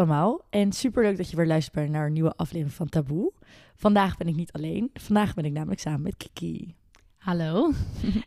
allemaal 0.00 0.40
en 0.50 0.72
superleuk 0.72 1.16
dat 1.16 1.30
je 1.30 1.36
weer 1.36 1.46
luistert 1.46 1.90
naar 1.90 2.06
een 2.06 2.12
nieuwe 2.12 2.36
aflevering 2.36 2.76
van 2.76 2.88
Taboe. 2.88 3.32
Vandaag 3.76 4.16
ben 4.16 4.28
ik 4.28 4.36
niet 4.36 4.52
alleen, 4.52 4.90
vandaag 4.94 5.34
ben 5.34 5.44
ik 5.44 5.52
namelijk 5.52 5.80
samen 5.80 6.02
met 6.02 6.16
Kiki. 6.16 6.74
Hallo. 7.16 7.70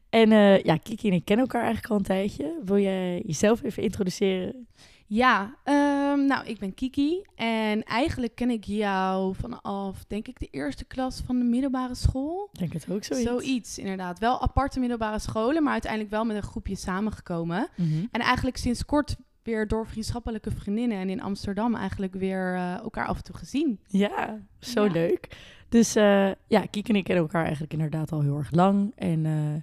En 0.09 0.31
eh, 0.31 0.63
ja, 0.63 0.77
Kiki 0.77 1.07
en 1.07 1.13
ik 1.13 1.25
kennen 1.25 1.45
elkaar 1.45 1.63
eigenlijk 1.63 1.91
al 1.91 1.98
een 1.98 2.05
tijdje. 2.05 2.59
Wil 2.66 2.77
jij 2.77 3.23
jezelf 3.25 3.63
even 3.63 3.84
introduceren? 3.84 4.67
Ja, 5.05 5.55
ehm, 5.63 6.25
nou, 6.25 6.45
ik 6.45 6.59
ben 6.59 6.73
Kiki 6.73 7.21
en 7.36 7.84
eigenlijk 7.84 8.35
ken 8.35 8.49
ik 8.49 8.63
jou 8.63 9.35
vanaf, 9.35 10.03
denk 10.08 10.27
ik, 10.27 10.40
de 10.40 10.48
eerste 10.52 10.85
klas 10.85 11.21
van 11.26 11.40
de 11.40 11.45
middelbare 11.45 11.95
school. 11.95 12.49
Denk 12.52 12.73
het 12.73 12.91
ook 12.91 13.03
zoiets. 13.03 13.30
Zoiets, 13.30 13.77
inderdaad. 13.77 14.20
Wel 14.20 14.41
aparte 14.41 14.80
middelbare 14.80 15.20
scholen, 15.20 15.63
maar 15.63 15.71
uiteindelijk 15.71 16.12
wel 16.12 16.26
met 16.26 16.35
een 16.35 16.44
groepje 16.44 16.76
samengekomen. 16.76 17.67
Mhm. 17.76 18.05
En 18.12 18.21
eigenlijk 18.21 18.58
sinds 18.58 18.85
kort 18.85 19.16
weer 19.43 19.67
door 19.67 19.88
vriendschappelijke 19.88 20.52
vriendinnen 20.52 20.97
en 20.97 21.09
in 21.09 21.21
Amsterdam 21.21 21.75
eigenlijk 21.75 22.13
weer 22.13 22.53
eh, 22.55 22.77
elkaar 22.77 23.07
af 23.07 23.17
en 23.17 23.23
toe 23.23 23.35
gezien. 23.35 23.79
Ja, 23.88 24.39
zo 24.59 24.83
Ja. 24.85 24.91
leuk. 24.91 25.38
Dus 25.69 25.95
eh, 25.95 26.31
ja, 26.47 26.66
Kiki 26.69 26.91
en 26.91 26.95
ik 26.95 27.03
kennen 27.03 27.23
elkaar 27.23 27.41
eigenlijk 27.43 27.73
inderdaad 27.73 28.11
al 28.11 28.21
heel 28.21 28.38
erg 28.38 28.52
lang. 28.52 28.91
En 28.95 29.25
eh, 29.25 29.61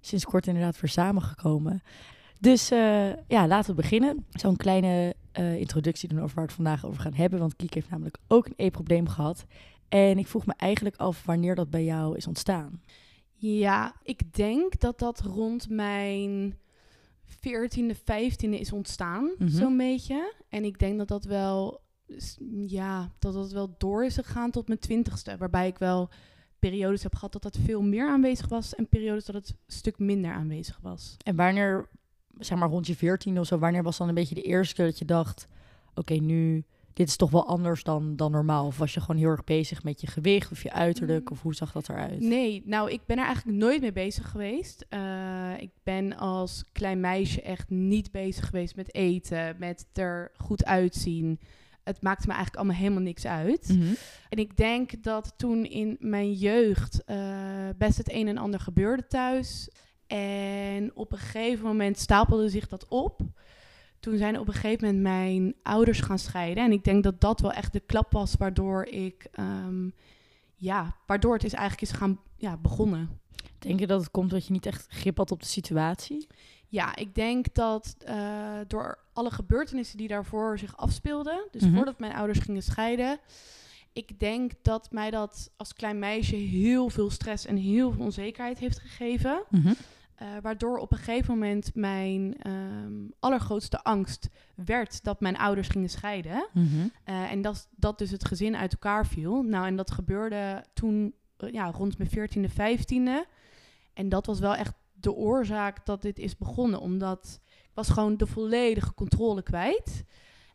sinds 0.00 0.24
kort 0.24 0.46
inderdaad 0.46 0.80
weer 0.80 0.90
samengekomen. 0.90 1.82
Dus 2.40 2.68
ja, 3.28 3.46
laten 3.46 3.70
we 3.70 3.80
beginnen. 3.82 4.26
Zo'n 4.30 4.56
kleine 4.56 5.14
introductie 5.32 6.08
doen 6.08 6.20
over 6.20 6.34
waar 6.34 6.44
we 6.44 6.52
het 6.52 6.62
vandaag 6.62 6.86
over 6.86 7.00
gaan 7.00 7.14
hebben. 7.14 7.38
Want 7.38 7.56
Kiki 7.56 7.74
heeft 7.74 7.90
namelijk 7.90 8.18
ook 8.28 8.46
een 8.46 8.54
e-probleem 8.56 9.08
gehad. 9.08 9.44
En 9.88 10.18
ik 10.18 10.26
vroeg 10.26 10.46
me 10.46 10.54
eigenlijk 10.56 10.96
af 10.96 11.24
wanneer 11.24 11.54
dat 11.54 11.70
bij 11.70 11.84
jou 11.84 12.16
is 12.16 12.26
ontstaan. 12.26 12.80
Ja, 13.34 13.94
ik 14.02 14.34
denk 14.34 14.80
dat 14.80 14.98
dat 14.98 15.20
rond 15.20 15.68
mijn 15.70 16.58
14e, 17.48 17.94
15e 17.94 18.58
is 18.60 18.72
ontstaan, 18.72 19.30
Mhm. 19.38 19.48
zo'n 19.50 19.76
beetje. 19.76 20.32
En 20.48 20.64
ik 20.64 20.78
denk 20.78 20.98
dat 20.98 21.08
dat 21.08 21.24
wel, 21.24 21.80
ja, 22.66 23.12
dat 23.18 23.32
dat 23.34 23.52
wel 23.52 23.74
door 23.78 24.04
is 24.04 24.14
gegaan 24.14 24.50
tot 24.50 24.66
mijn 24.68 24.78
20ste. 24.80 25.36
Waarbij 25.38 25.66
ik 25.66 25.78
wel 25.78 26.08
periodes 26.58 27.02
heb 27.02 27.14
gehad 27.14 27.32
dat 27.32 27.42
dat 27.42 27.58
veel 27.64 27.82
meer 27.82 28.08
aanwezig 28.08 28.48
was 28.48 28.74
en 28.74 28.88
periodes 28.88 29.24
dat 29.24 29.34
het 29.34 29.48
een 29.48 29.56
stuk 29.66 29.98
minder 29.98 30.32
aanwezig 30.32 30.78
was. 30.82 31.16
En 31.24 31.36
wanneer, 31.36 31.88
zeg 32.38 32.58
maar 32.58 32.68
rond 32.68 32.86
je 32.86 32.96
14 32.96 33.38
of 33.40 33.46
zo, 33.46 33.58
wanneer 33.58 33.82
was 33.82 33.96
dan 33.96 34.08
een 34.08 34.14
beetje 34.14 34.34
de 34.34 34.42
eerste 34.42 34.74
keer 34.74 34.84
dat 34.84 34.98
je 34.98 35.04
dacht: 35.04 35.48
oké, 35.94 36.14
nu, 36.14 36.64
dit 36.96 37.08
is 37.08 37.16
toch 37.16 37.30
wel 37.30 37.46
anders 37.46 37.82
dan, 37.82 38.16
dan 38.16 38.30
normaal? 38.30 38.66
Of 38.66 38.78
was 38.78 38.94
je 38.94 39.00
gewoon 39.00 39.16
heel 39.16 39.30
erg 39.30 39.44
bezig 39.44 39.82
met 39.82 40.00
je 40.00 40.06
gewicht 40.06 40.52
of 40.52 40.62
je 40.62 40.72
uiterlijk? 40.72 41.24
Mm. 41.24 41.32
Of 41.32 41.42
hoe 41.42 41.54
zag 41.54 41.72
dat 41.72 41.88
eruit? 41.88 42.20
Nee, 42.20 42.62
nou, 42.64 42.90
ik 42.90 43.00
ben 43.06 43.18
er 43.18 43.24
eigenlijk 43.24 43.58
nooit 43.58 43.80
mee 43.80 43.92
bezig 43.92 44.30
geweest. 44.30 44.86
Eh, 44.88 45.52
ik 45.58 45.70
ben 45.82 46.16
als 46.16 46.64
klein 46.72 47.00
meisje 47.00 47.42
echt 47.42 47.70
niet 47.70 48.10
bezig 48.10 48.46
geweest 48.46 48.76
met 48.76 48.94
eten, 48.94 49.56
met 49.58 49.86
er 49.92 50.30
goed 50.36 50.64
uitzien. 50.64 51.40
Het 51.84 52.02
maakte 52.02 52.26
me 52.26 52.32
eigenlijk 52.32 52.62
allemaal 52.62 52.80
helemaal 52.82 53.02
niks 53.02 53.26
uit. 53.26 53.68
Mhm. 53.68 53.94
En 54.28 54.38
ik 54.38 54.56
denk 54.56 55.02
dat 55.02 55.34
toen 55.36 55.64
in 55.64 55.96
mijn 56.00 56.32
jeugd 56.32 57.04
eh, 57.04 57.18
best 57.78 57.98
het 57.98 58.12
een 58.12 58.28
en 58.28 58.38
ander 58.38 58.60
gebeurde 58.60 59.06
thuis. 59.06 59.70
En 60.06 60.90
op 60.94 61.12
een 61.12 61.18
gegeven 61.18 61.66
moment 61.66 61.98
stapelde 61.98 62.48
zich 62.48 62.68
dat 62.68 62.88
op. 62.88 63.20
Toen 64.00 64.16
zijn 64.16 64.38
op 64.38 64.48
een 64.48 64.54
gegeven 64.54 64.86
moment 64.86 65.02
mijn 65.02 65.54
ouders 65.62 66.00
gaan 66.00 66.18
scheiden. 66.18 66.64
En 66.64 66.72
ik 66.72 66.84
denk 66.84 67.02
dat 67.02 67.20
dat 67.20 67.40
wel 67.40 67.52
echt 67.52 67.72
de 67.72 67.80
klap 67.80 68.12
was 68.12 68.34
waardoor 68.38 68.84
ik... 68.84 69.26
ehm, 69.32 69.88
ja, 70.54 70.96
waardoor 71.06 71.34
het 71.34 71.44
is 71.44 71.52
eigenlijk 71.52 71.90
is 71.90 71.98
gaan 71.98 72.20
ja, 72.36 72.56
begonnen. 72.56 73.20
Denk 73.58 73.80
je 73.80 73.86
dat 73.86 74.00
het 74.00 74.10
komt 74.10 74.30
dat 74.30 74.46
je 74.46 74.52
niet 74.52 74.66
echt 74.66 74.86
grip 74.88 75.16
had 75.16 75.30
op 75.30 75.40
de 75.40 75.46
situatie? 75.46 76.26
Ja, 76.68 76.96
ik 76.96 77.14
denk 77.14 77.54
dat 77.54 77.96
eh, 77.98 78.58
door 78.66 78.98
alle 79.12 79.30
gebeurtenissen 79.30 79.96
die 79.98 80.08
daarvoor 80.08 80.58
zich 80.58 80.76
afspeelden, 80.76 81.48
dus 81.50 81.62
Mhm. 81.62 81.74
voordat 81.74 81.98
mijn 81.98 82.12
ouders 82.14 82.38
gingen 82.38 82.62
scheiden, 82.62 83.18
ik 83.92 84.18
denk 84.18 84.52
dat 84.62 84.90
mij 84.90 85.10
dat 85.10 85.50
als 85.56 85.72
klein 85.72 85.98
meisje 85.98 86.36
heel 86.36 86.88
veel 86.88 87.10
stress 87.10 87.46
en 87.46 87.56
heel 87.56 87.92
veel 87.92 88.04
onzekerheid 88.04 88.58
heeft 88.58 88.78
gegeven. 88.78 89.42
Eh, 90.16 90.28
waardoor 90.42 90.78
op 90.78 90.92
een 90.92 90.98
gegeven 90.98 91.34
moment 91.34 91.74
mijn 91.74 92.36
ehm, 92.38 92.92
allergrootste 93.20 93.82
angst 93.82 94.28
werd 94.54 95.04
dat 95.04 95.20
mijn 95.20 95.36
ouders 95.36 95.68
gingen 95.68 95.88
scheiden. 95.88 96.48
Mhm. 96.52 96.66
Eh, 97.04 97.30
en 97.32 97.42
dat, 97.42 97.68
dat 97.70 97.98
dus 97.98 98.10
het 98.10 98.24
gezin 98.24 98.56
uit 98.56 98.72
elkaar 98.72 99.06
viel. 99.06 99.42
Nou, 99.42 99.66
en 99.66 99.76
dat 99.76 99.90
gebeurde 99.90 100.64
toen 100.72 101.14
eh, 101.36 101.52
ja, 101.52 101.70
rond 101.70 101.98
mijn 101.98 102.10
14e, 102.10 102.52
15e. 102.52 103.28
En 103.94 104.08
dat 104.08 104.26
was 104.26 104.38
wel 104.38 104.54
echt 104.54 104.74
de 104.92 105.12
oorzaak 105.12 105.86
dat 105.86 106.02
dit 106.02 106.18
is 106.18 106.36
begonnen. 106.36 106.80
Omdat 106.80 107.40
ik 107.44 107.70
was 107.74 107.88
gewoon 107.88 108.16
de 108.16 108.26
volledige 108.26 108.94
controle 108.94 109.42
kwijt. 109.42 110.04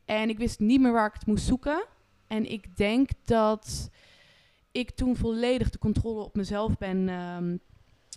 En 0.05 0.29
ik 0.29 0.38
wist 0.38 0.59
niet 0.59 0.81
meer 0.81 0.91
waar 0.91 1.07
ik 1.07 1.13
het 1.13 1.25
moest 1.25 1.45
zoeken. 1.45 1.85
En 2.28 2.51
ik 2.51 2.78
denk 2.78 3.09
dat 3.25 3.89
ik 4.72 4.91
toen 4.91 5.16
volledig 5.16 5.69
de 5.69 5.78
controle 5.78 6.23
op 6.23 6.35
mezelf 6.35 6.78
ben... 6.78 7.09
ehm, 7.09 7.57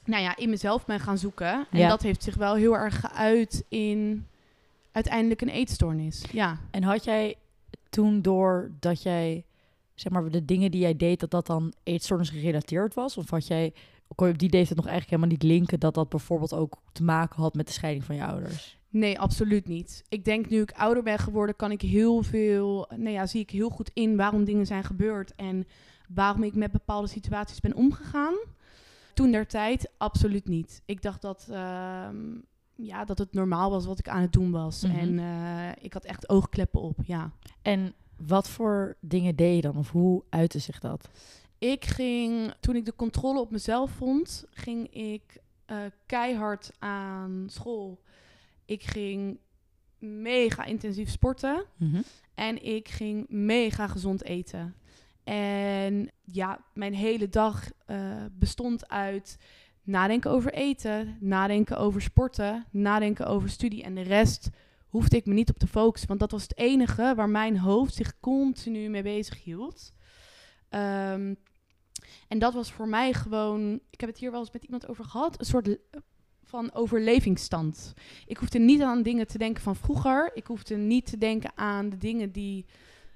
nou 0.05 0.23
ja, 0.23 0.37
in 0.37 0.51
mezelf 0.51 0.85
ben 0.85 1.01
gaan 1.01 1.19
zoeken. 1.19 1.67
En 1.71 1.79
Ja. 1.79 1.89
dat 1.89 2.03
heeft 2.03 2.23
zich 2.23 2.35
wel 2.35 2.55
heel 2.55 2.77
erg 2.77 3.01
geuit 3.01 3.65
in 3.69 4.27
uiteindelijk 4.93 5.41
een 5.41 5.49
eetstoornis. 5.49 6.25
Ja. 6.33 6.59
En 6.71 6.83
had 6.83 7.05
jij 7.05 7.35
toen 7.91 8.23
door 8.23 8.71
dat 8.81 9.03
jij, 9.03 9.45
zeg 9.95 10.13
maar, 10.13 10.31
de 10.31 10.45
dingen 10.45 10.71
die 10.71 10.81
jij 10.81 10.97
deed, 10.97 11.21
dat 11.21 11.31
dat 11.31 11.47
dan 11.47 11.73
eetstoornis 11.83 12.31
gerelateerd 12.31 12.95
was? 12.95 13.17
Of 13.17 13.31
had 13.31 13.47
jij, 13.47 13.73
kon 14.15 14.27
je 14.27 14.33
op 14.33 14.39
die 14.39 14.51
leeftijd 14.51 14.77
nog 14.79 14.87
eigenlijk 14.87 15.17
helemaal 15.21 15.39
niet 15.39 15.59
linken 15.59 15.81
dat 15.81 15.95
dat 15.95 16.09
bijvoorbeeld 16.09 16.53
ook 16.55 16.77
te 16.93 17.03
maken 17.03 17.43
had 17.43 17.55
met 17.55 17.67
de 17.67 17.73
scheiding 17.73 18.05
van 18.05 18.15
je 18.17 18.25
ouders? 18.25 18.79
Nee, 18.89 19.21
absoluut 19.21 19.67
niet. 19.69 20.05
Ik 20.09 20.25
denk 20.25 20.49
nu 20.49 20.61
ik 20.61 20.73
ouder 20.73 21.03
ben 21.03 21.19
geworden, 21.19 21.57
kan 21.57 21.71
ik 21.71 21.81
heel 21.81 22.23
veel, 22.23 22.87
nou 22.97 23.11
ja, 23.11 23.27
zie 23.27 23.41
ik 23.41 23.51
heel 23.51 23.69
goed 23.69 23.91
in 23.95 24.17
waarom 24.17 24.45
dingen 24.45 24.67
zijn 24.67 24.85
gebeurd 24.85 25.35
en 25.35 25.67
waarom 26.09 26.43
ik 26.43 26.55
met 26.55 26.73
bepaalde 26.73 27.09
situaties 27.09 27.61
ben 27.61 27.75
omgegaan. 27.75 28.35
Toen 29.15 29.31
der 29.31 29.47
tijd, 29.47 29.91
absoluut 29.97 30.49
niet. 30.49 30.83
Ik 30.85 31.03
dacht 31.03 31.23
dat, 31.23 31.47
ehm, 31.51 32.17
ja, 32.75 33.05
dat 33.05 33.19
het 33.19 33.33
normaal 33.33 33.71
was 33.71 33.87
wat 33.87 33.99
ik 33.99 34.09
aan 34.09 34.21
het 34.21 34.33
doen 34.33 34.51
was. 34.51 34.83
Mhm. 34.83 34.99
En 34.99 35.19
eh, 35.19 35.85
ik 35.85 35.93
had 35.93 36.05
echt 36.05 36.29
oogkleppen 36.29 36.81
op, 36.81 36.99
ja. 37.05 37.33
En 37.63 37.95
wat 38.17 38.49
voor 38.49 38.97
dingen 39.01 39.37
deed 39.37 39.55
je 39.55 39.61
dan? 39.61 39.77
Of 39.77 39.91
hoe 39.91 40.23
uitte 40.29 40.59
zich 40.59 40.81
dat? 40.81 41.09
Ik 41.59 41.85
ging, 41.85 42.55
toen 42.61 42.77
ik 42.77 42.85
de 42.85 42.97
controle 42.97 43.41
op 43.41 43.51
mezelf 43.51 43.91
vond, 43.91 44.45
ging 44.51 44.95
ik 44.95 45.43
eh, 45.65 45.77
keihard 46.07 46.71
aan 46.79 47.47
school. 47.51 48.03
Ik 48.65 48.83
ging 48.83 49.39
mega 49.99 50.65
intensief 50.65 51.11
sporten. 51.11 51.65
En 52.35 52.65
ik 52.65 52.89
ging 52.89 53.27
mega 53.29 53.89
gezond 53.89 54.25
eten. 54.25 54.75
En 55.25 56.11
ja, 56.25 56.65
mijn 56.75 56.95
hele 56.95 57.29
dag 57.29 57.71
eh, 57.87 58.25
bestond 58.33 58.89
uit 58.89 59.39
nadenken 59.83 60.31
over 60.31 60.53
eten, 60.53 61.17
nadenken 61.21 61.79
over 61.79 62.03
sporten, 62.03 62.67
nadenken 62.71 63.27
over 63.27 63.49
studie. 63.49 63.83
En 63.83 63.95
de 63.95 64.03
rest 64.03 64.51
hoefde 64.89 65.17
ik 65.17 65.27
me 65.27 65.35
niet 65.35 65.51
op 65.51 65.59
te 65.59 65.67
focussen. 65.67 66.09
Want 66.09 66.21
dat 66.21 66.31
was 66.31 66.43
het 66.43 66.59
enige 66.59 67.13
waar 67.17 67.29
mijn 67.29 67.59
hoofd 67.59 67.95
zich 67.95 68.21
continu 68.21 68.89
mee 68.89 69.03
bezig 69.03 69.45
hield. 69.45 69.93
Ehm, 70.69 71.35
en 72.29 72.39
dat 72.39 72.55
was 72.55 72.73
voor 72.73 72.89
mij 72.89 73.13
gewoon, 73.13 73.81
ik 73.91 74.01
heb 74.01 74.09
het 74.09 74.19
hier 74.19 74.31
wel 74.31 74.41
eens 74.41 74.53
met 74.53 74.65
iemand 74.65 74.89
over 74.89 75.05
gehad, 75.05 75.39
een 75.41 75.47
soort 75.47 75.79
van 76.43 76.73
overlevingsstand. 76.73 77.95
Ik 78.27 78.37
hoefde 78.37 78.59
niet 78.59 78.83
aan 78.83 79.03
dingen 79.03 79.27
te 79.27 79.39
denken 79.39 79.63
van 79.63 79.77
vroeger. 79.77 80.31
Ik 80.35 80.47
hoefde 80.47 80.77
niet 80.77 81.07
te 81.07 81.19
denken 81.19 81.53
aan 81.55 81.89
de 81.89 81.97
dingen 81.97 82.33
die 82.33 82.67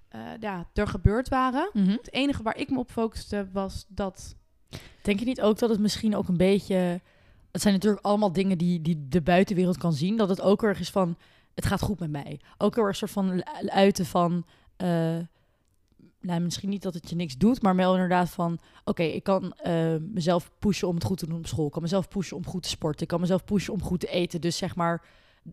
eh, 0.08 0.20
ja, 0.40 0.68
er 0.74 0.88
gebeurd 0.88 1.28
waren. 1.28 1.70
Het 1.90 2.12
enige 2.12 2.42
waar 2.42 2.56
ik 2.56 2.70
me 2.70 2.78
op 2.78 2.90
focuste 2.90 3.48
was 3.52 3.84
dat. 3.88 4.36
Denk 5.02 5.18
je 5.18 5.24
niet 5.24 5.40
ook 5.40 5.58
dat 5.58 5.70
het 5.70 5.80
misschien 5.80 6.16
ook 6.16 6.28
een 6.28 6.36
beetje... 6.36 7.00
Het 7.52 7.62
zijn 7.62 7.74
natuurlijk 7.74 8.04
allemaal 8.04 8.32
dingen 8.32 8.58
die, 8.58 8.82
die 8.82 9.08
de 9.08 9.22
buitenwereld 9.22 9.78
kan 9.78 9.92
zien. 9.92 10.16
Dat 10.16 10.28
het 10.28 10.40
ook 10.40 10.62
erg 10.62 10.80
is 10.80 10.90
van, 10.90 11.16
het 11.54 11.66
gaat 11.66 11.82
goed 11.82 11.98
met 11.98 12.10
mij. 12.10 12.40
Ook 12.58 12.74
heel 12.74 12.84
erg 12.84 13.00
een 13.00 13.08
soort 13.08 13.26
van 13.26 13.46
uiten 13.68 14.06
van... 14.06 14.44
eh, 14.76 15.16
nou, 16.20 16.40
misschien 16.40 16.68
niet 16.68 16.82
dat 16.82 16.94
het 16.94 17.10
je 17.10 17.16
niks 17.16 17.36
doet, 17.36 17.62
maar 17.62 17.76
wel 17.76 17.92
inderdaad 17.92 18.30
van... 18.30 18.58
Oké, 18.84 19.02
ik 19.02 19.22
kan 19.22 19.52
eh, 19.52 19.96
mezelf 20.00 20.50
pushen 20.58 20.88
om 20.88 20.94
het 20.94 21.04
goed 21.04 21.18
te 21.18 21.26
doen 21.26 21.38
op 21.38 21.46
school. 21.46 21.66
Ik 21.66 21.72
kan 21.72 21.82
mezelf 21.82 22.08
pushen 22.08 22.36
om 22.36 22.46
goed 22.46 22.62
te 22.62 22.68
sporten. 22.68 23.02
Ik 23.02 23.08
kan 23.08 23.20
mezelf 23.20 23.44
pushen 23.44 23.72
om 23.72 23.82
goed 23.82 24.00
te 24.00 24.08
eten. 24.08 24.40
Dus 24.40 24.56
zeg 24.56 24.76
maar, 24.76 25.04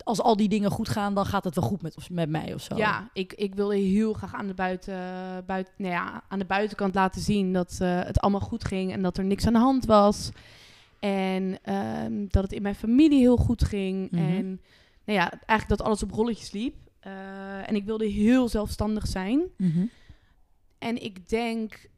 als 0.04 0.22
al 0.22 0.36
die 0.36 0.50
dingen 0.50 0.72
goed 0.72 0.90
gaan, 0.90 1.14
dan 1.14 1.26
gaat 1.26 1.44
het 1.44 1.56
wel 1.56 1.64
goed 1.64 1.82
met, 1.82 2.10
met 2.10 2.30
mij 2.30 2.54
of 2.54 2.62
zo. 2.62 2.76
Ja, 2.76 3.10
ik, 3.14 3.34
ik 3.34 3.56
wilde 3.56 3.76
heel 3.76 4.14
graag 4.14 4.34
aan 4.34 4.48
de, 4.48 4.54
buiten, 4.54 4.98
buiten, 5.46 5.74
nou 5.78 5.94
ja, 5.94 6.24
aan 6.28 6.40
de 6.40 6.46
buitenkant 6.46 6.96
laten 6.96 7.22
zien 7.22 7.54
dat 7.54 7.78
eh, 7.80 8.04
het 8.04 8.20
allemaal 8.20 8.40
goed 8.40 8.66
ging 8.66 8.92
en 8.92 9.02
dat 9.02 9.18
er 9.18 9.26
niks 9.26 9.48
aan 9.48 9.54
de 9.54 9.60
hand 9.60 9.86
was. 9.86 10.32
En 11.00 11.60
ehm, 11.62 12.26
dat 12.28 12.44
het 12.44 12.54
in 12.54 12.62
mijn 12.62 12.76
familie 12.76 13.20
heel 13.20 13.38
goed 13.38 13.64
ging. 13.64 14.12
Mhm. 14.12 14.24
En 14.24 14.62
nou 15.06 15.20
ja, 15.20 15.30
eigenlijk 15.30 15.68
dat 15.80 15.82
alles 15.82 16.04
op 16.04 16.12
rolletjes 16.12 16.52
liep. 16.52 16.76
Eh, 17.00 17.70
en 17.70 17.76
ik 17.76 17.86
wilde 17.86 18.06
heel 18.06 18.50
zelfstandig 18.50 19.08
zijn. 19.08 19.42
Mhm. 19.58 19.86
En 20.78 21.04
ik 21.04 21.30
denk, 21.30 21.90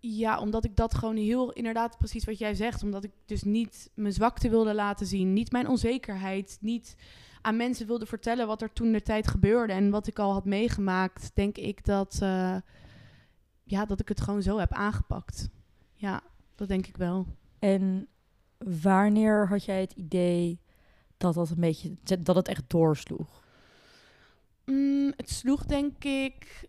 ja, 0.00 0.40
omdat 0.40 0.64
ik 0.64 0.76
dat 0.76 0.94
gewoon 0.94 1.16
heel, 1.16 1.52
inderdaad 1.52 1.98
precies 1.98 2.24
wat 2.24 2.38
jij 2.38 2.54
zegt, 2.54 2.82
omdat 2.82 3.04
ik 3.04 3.10
dus 3.26 3.42
niet 3.42 3.90
mijn 3.94 4.12
zwakte 4.12 4.48
wilde 4.48 4.74
laten 4.74 5.06
zien, 5.06 5.32
niet 5.32 5.52
mijn 5.52 5.68
onzekerheid, 5.68 6.58
niet 6.60 6.96
aan 7.44 7.56
mensen 7.56 7.86
wilde 7.86 8.06
vertellen 8.06 8.46
wat 8.46 8.62
er 8.62 8.72
toen 8.72 8.92
de 8.92 9.02
tijd 9.02 9.26
gebeurde 9.26 9.72
en 9.72 9.90
wat 9.90 10.06
ik 10.06 10.18
al 10.18 10.32
had 10.32 10.44
meegemaakt, 10.44 11.30
denk 11.34 11.56
ik 11.56 11.84
dat, 11.84 12.18
uh, 12.22 12.56
ja, 13.62 13.84
dat 13.84 14.00
ik 14.00 14.08
het 14.08 14.20
gewoon 14.20 14.42
zo 14.42 14.58
heb 14.58 14.72
aangepakt. 14.72 15.48
Ja, 15.94 16.22
dat 16.54 16.68
denk 16.68 16.86
ik 16.86 16.96
wel. 16.96 17.26
En 17.58 18.08
wanneer 18.58 19.48
had 19.48 19.64
jij 19.64 19.80
het 19.80 19.92
idee 19.92 20.60
dat 21.16 21.34
dat 21.34 21.50
een 21.50 21.60
beetje 21.60 21.96
dat 22.18 22.36
het 22.36 22.48
echt 22.48 22.64
doorsloeg? 22.66 23.42
Mm, 24.64 25.12
het 25.16 25.30
sloeg 25.30 25.64
denk 25.64 26.04
ik 26.04 26.68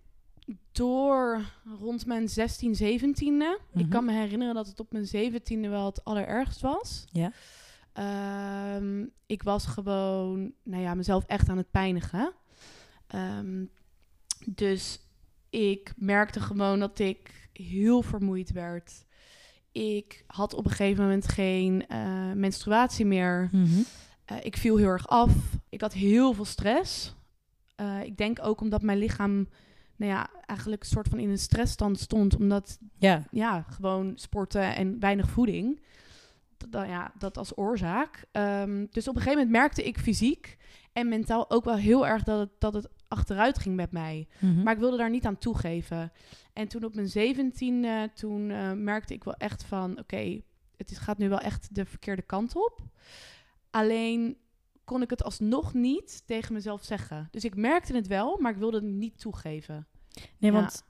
door 0.72 1.42
rond 1.80 2.06
mijn 2.06 2.30
16, 2.30 2.76
17e. 2.76 3.62
Ik 3.74 3.82
mhm. 3.82 3.90
kan 3.90 4.06
me 4.06 4.12
herinneren 4.12 4.56
dat 4.56 4.68
het 4.68 4.80
op 4.80 4.92
mijn 4.92 5.08
17e 5.08 5.70
wel 5.70 5.86
het 5.86 6.04
allerergst 6.04 6.62
was. 6.62 7.06
Ja. 7.12 7.32
Um, 8.00 9.12
ik 9.26 9.44
was 9.44 9.66
gewoon, 9.66 10.54
nou 10.64 10.82
ja, 10.82 10.94
mezelf 10.94 11.26
echt 11.26 11.50
aan 11.50 11.58
het 11.58 11.72
pijnigen. 11.72 12.34
Um, 13.16 13.70
dus 14.46 15.00
ik 15.50 15.94
merkte 15.98 16.40
gewoon 16.40 16.80
dat 16.80 17.00
ik 17.00 17.50
heel 17.54 18.02
vermoeid 18.02 18.52
werd. 18.52 19.06
Ik 19.72 20.24
had 20.28 20.54
op 20.54 20.66
een 20.66 20.72
gegeven 20.72 21.04
moment 21.04 21.28
geen 21.28 21.86
uh, 21.92 22.32
menstruatie 22.32 23.06
meer. 23.06 23.50
Mm 23.52 23.66
-hmm. 23.66 23.86
uh, 24.32 24.38
ik 24.42 24.58
viel 24.58 24.78
heel 24.78 24.88
erg 24.88 25.08
af. 25.08 25.34
Ik 25.70 25.82
had 25.82 25.94
heel 25.94 26.34
veel 26.34 26.46
stress. 26.46 27.16
Uh, 27.82 28.04
ik 28.04 28.18
denk 28.18 28.40
ook 28.42 28.62
omdat 28.62 28.82
mijn 28.82 28.98
lichaam 28.98 29.48
nou 29.96 30.12
ja, 30.12 30.30
eigenlijk 30.46 30.82
een 30.82 30.90
soort 30.90 31.08
van 31.08 31.20
in 31.20 31.30
een 31.30 31.38
stressstand 31.38 32.00
stond. 32.00 32.36
Omdat, 32.36 32.80
ja, 32.98 33.24
ja 33.32 33.62
gewoon 33.62 34.12
sporten 34.16 34.76
en 34.76 35.00
weinig 35.00 35.30
voeding. 35.30 35.82
Dat, 36.70 36.88
ja, 36.88 37.12
dat 37.18 37.38
als 37.38 37.58
oorzaak. 37.58 38.26
Um, 38.32 38.88
dus 38.92 39.08
op 39.08 39.16
een 39.16 39.22
gegeven 39.22 39.44
moment 39.44 39.50
merkte 39.50 39.84
ik 39.84 40.00
fysiek 40.00 40.58
en 40.94 41.08
mentaal 41.08 41.50
ook 41.50 41.66
wel 41.66 41.76
heel 41.76 42.08
erg 42.08 42.24
dat 42.24 42.40
het, 42.40 42.50
dat 42.60 42.74
het 42.74 42.90
achteruit 43.08 43.60
ging 43.60 43.76
met 43.76 43.92
mij. 43.92 44.28
Mm 44.40 44.54
-hmm. 44.54 44.64
Maar 44.64 44.74
ik 44.74 44.80
wilde 44.80 44.98
daar 44.98 45.10
niet 45.10 45.26
aan 45.26 45.38
toegeven. 45.38 46.12
En 46.54 46.68
toen 46.68 46.84
op 46.84 46.96
mijn 46.96 47.08
zeventiende, 47.08 48.12
toen 48.14 48.50
uh, 48.50 48.72
merkte 48.72 49.14
ik 49.14 49.24
wel 49.24 49.34
echt 49.34 49.64
van... 49.64 49.92
oké, 49.92 50.00
okay, 50.00 50.44
het 50.78 50.98
gaat 50.98 51.18
nu 51.18 51.30
wel 51.30 51.40
echt 51.40 51.76
de 51.76 51.86
verkeerde 51.86 52.22
kant 52.22 52.56
op. 52.56 52.82
Alleen 53.70 54.38
kon 54.84 55.02
ik 55.02 55.10
het 55.10 55.24
alsnog 55.24 55.74
niet 55.74 56.24
tegen 56.26 56.54
mezelf 56.54 56.84
zeggen. 56.84 57.28
Dus 57.32 57.44
ik 57.46 57.56
merkte 57.56 57.96
het 57.96 58.08
wel, 58.08 58.38
maar 58.40 58.52
ik 58.52 58.58
wilde 58.58 58.78
het 58.78 58.86
niet 58.86 59.20
toegeven. 59.20 59.88
Nee, 60.40 60.52
ja. 60.52 60.58
want 60.58 60.84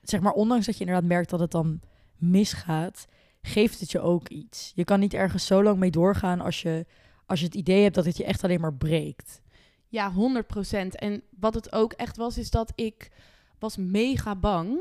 zeg 0.00 0.20
maar, 0.20 0.32
ondanks 0.32 0.66
dat 0.66 0.74
je 0.74 0.84
inderdaad 0.84 1.08
merkt 1.08 1.30
dat 1.30 1.40
het 1.40 1.50
dan 1.50 1.80
misgaat, 2.16 3.06
geeft 3.46 3.80
het 3.80 3.90
je 3.90 4.00
ook 4.00 4.28
iets. 4.28 4.72
Je 4.74 4.84
kan 4.84 5.00
niet 5.00 5.14
ergens 5.14 5.46
zo 5.46 5.62
lang 5.62 5.78
mee 5.78 5.90
doorgaan 5.90 6.40
als 6.40 6.62
je, 6.62 6.86
als 7.26 7.40
je 7.40 7.46
het 7.46 7.54
idee 7.54 7.82
hebt 7.82 7.94
dat 7.94 8.04
het 8.04 8.16
je 8.16 8.24
echt 8.24 8.44
alleen 8.44 8.60
maar 8.60 8.74
breekt. 8.74 9.40
Ja, 9.88 10.12
100% 10.12 10.88
En 10.88 11.22
wat 11.38 11.54
het 11.54 11.72
ook 11.72 11.92
echt 11.92 12.16
was, 12.16 12.38
is 12.38 12.50
dat 12.50 12.72
ik 12.74 13.10
was 13.58 13.76
mega 13.76 14.34
bang 14.34 14.78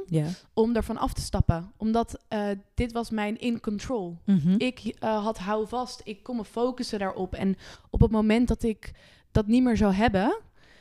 om 0.54 0.76
ervan 0.76 0.98
af 0.98 1.14
te 1.14 1.22
stappen. 1.22 1.72
Omdat 1.78 2.20
uh, 2.30 2.48
dit 2.74 2.92
was 2.92 3.10
mijn 3.10 3.40
in 3.40 3.60
control. 3.60 4.18
Mm 4.26 4.40
-hmm. 4.40 4.56
Ik 4.58 4.84
uh, 4.86 5.24
had 5.24 5.38
hou 5.38 5.68
vast, 5.68 6.02
ik 6.04 6.24
kon 6.24 6.36
me 6.36 6.46
focussen 6.46 7.00
daarop. 7.00 7.34
En 7.34 7.56
op 7.90 8.02
het 8.02 8.12
moment 8.12 8.48
dat 8.48 8.64
ik 8.64 8.92
dat 9.32 9.48
niet 9.48 9.64
meer 9.64 9.78
zou 9.78 9.94
hebben, 9.94 10.40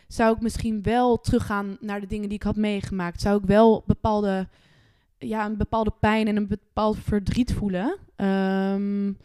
zou 0.09 0.35
ik 0.35 0.43
misschien 0.43 0.83
wel 0.83 1.21
teruggaan 1.21 1.77
naar 1.81 2.01
de 2.01 2.07
dingen 2.07 2.29
die 2.29 2.39
ik 2.39 2.43
had 2.43 2.57
meegemaakt. 2.57 3.21
Zou 3.21 3.39
ik 3.39 3.47
wel 3.47 3.83
bepaalde, 3.87 4.49
ja, 5.27 5.47
een 5.47 5.57
bepaalde 5.57 5.93
pijn 6.01 6.29
en 6.29 6.37
een 6.37 6.47
bepaald 6.47 6.99
verdriet 6.99 7.53
voelen. 7.53 7.99
Um, 8.17 9.17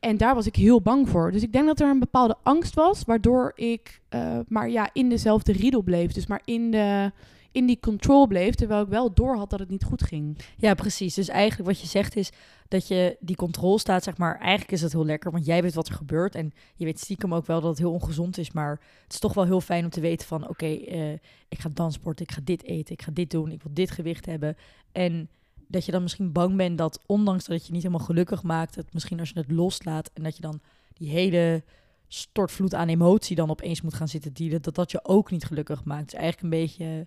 en 0.00 0.16
daar 0.16 0.34
was 0.34 0.46
ik 0.46 0.56
heel 0.56 0.82
bang 0.82 1.08
voor. 1.08 1.32
Dus 1.32 1.42
ik 1.42 1.52
denk 1.52 1.66
dat 1.66 1.80
er 1.80 1.90
een 1.90 1.98
bepaalde 1.98 2.36
angst 2.42 2.74
was, 2.74 3.04
waardoor 3.04 3.52
ik 3.54 4.00
uh, 4.14 4.38
maar 4.48 4.70
ja, 4.70 4.90
in 4.92 5.08
dezelfde 5.08 5.52
riedel 5.52 5.82
bleef. 5.82 6.12
Dus 6.12 6.26
maar 6.26 6.42
in 6.44 6.70
de 6.70 7.12
in 7.54 7.66
die 7.66 7.80
control 7.80 8.26
bleef, 8.26 8.54
terwijl 8.54 8.82
ik 8.82 8.88
wel 8.88 9.12
door 9.12 9.36
had 9.36 9.50
dat 9.50 9.58
het 9.58 9.68
niet 9.68 9.84
goed 9.84 10.02
ging. 10.02 10.38
Ja, 10.56 10.74
precies. 10.74 11.14
Dus 11.14 11.28
eigenlijk 11.28 11.70
wat 11.70 11.80
je 11.80 11.86
zegt 11.86 12.16
is 12.16 12.30
dat 12.68 12.88
je 12.88 13.16
die 13.20 13.36
controle 13.36 13.78
staat, 13.78 14.02
zeg 14.04 14.16
maar, 14.16 14.38
eigenlijk 14.38 14.72
is 14.72 14.82
het 14.82 14.92
heel 14.92 15.04
lekker, 15.04 15.30
want 15.30 15.46
jij 15.46 15.62
weet 15.62 15.74
wat 15.74 15.88
er 15.88 15.94
gebeurt 15.94 16.34
en 16.34 16.52
je 16.74 16.84
weet 16.84 17.00
stiekem 17.00 17.34
ook 17.34 17.46
wel 17.46 17.60
dat 17.60 17.70
het 17.70 17.78
heel 17.78 17.92
ongezond 17.92 18.38
is, 18.38 18.52
maar 18.52 18.80
het 19.02 19.12
is 19.12 19.18
toch 19.18 19.34
wel 19.34 19.44
heel 19.44 19.60
fijn 19.60 19.84
om 19.84 19.90
te 19.90 20.00
weten 20.00 20.26
van, 20.26 20.48
oké, 20.48 20.66
uh, 20.66 21.12
ik 21.48 21.58
ga 21.58 21.70
dansporten, 21.74 22.24
ik 22.24 22.32
ga 22.32 22.40
dit 22.44 22.64
eten, 22.64 22.94
ik 22.94 23.02
ga 23.02 23.10
dit 23.14 23.30
doen, 23.30 23.50
ik 23.50 23.62
wil 23.62 23.74
dit 23.74 23.90
gewicht 23.90 24.26
hebben 24.26 24.56
en 24.92 25.28
dat 25.68 25.84
je 25.84 25.92
dan 25.92 26.02
misschien 26.02 26.32
bang 26.32 26.56
bent 26.56 26.78
dat, 26.78 27.00
ondanks 27.06 27.44
dat 27.44 27.66
je 27.66 27.72
niet 27.72 27.82
helemaal 27.82 28.06
gelukkig 28.06 28.42
maakt, 28.42 28.74
het 28.74 28.92
misschien 28.92 29.20
als 29.20 29.28
je 29.28 29.38
het 29.38 29.50
loslaat 29.50 30.10
en 30.14 30.22
dat 30.22 30.36
je 30.36 30.42
dan 30.42 30.60
die 30.92 31.08
hele 31.08 31.62
stortvloed 32.08 32.74
aan 32.74 32.88
emotie 32.88 33.36
dan 33.36 33.50
opeens 33.50 33.82
moet 33.82 33.94
gaan 33.94 34.08
zitten 34.08 34.32
dealen, 34.32 34.62
dat 34.62 34.74
dat 34.74 34.90
je 34.90 35.04
ook 35.04 35.30
niet 35.30 35.44
gelukkig 35.44 35.84
maakt. 35.84 36.10
Dus 36.10 36.20
eigenlijk 36.20 36.42
een 36.42 36.60
beetje 36.60 37.06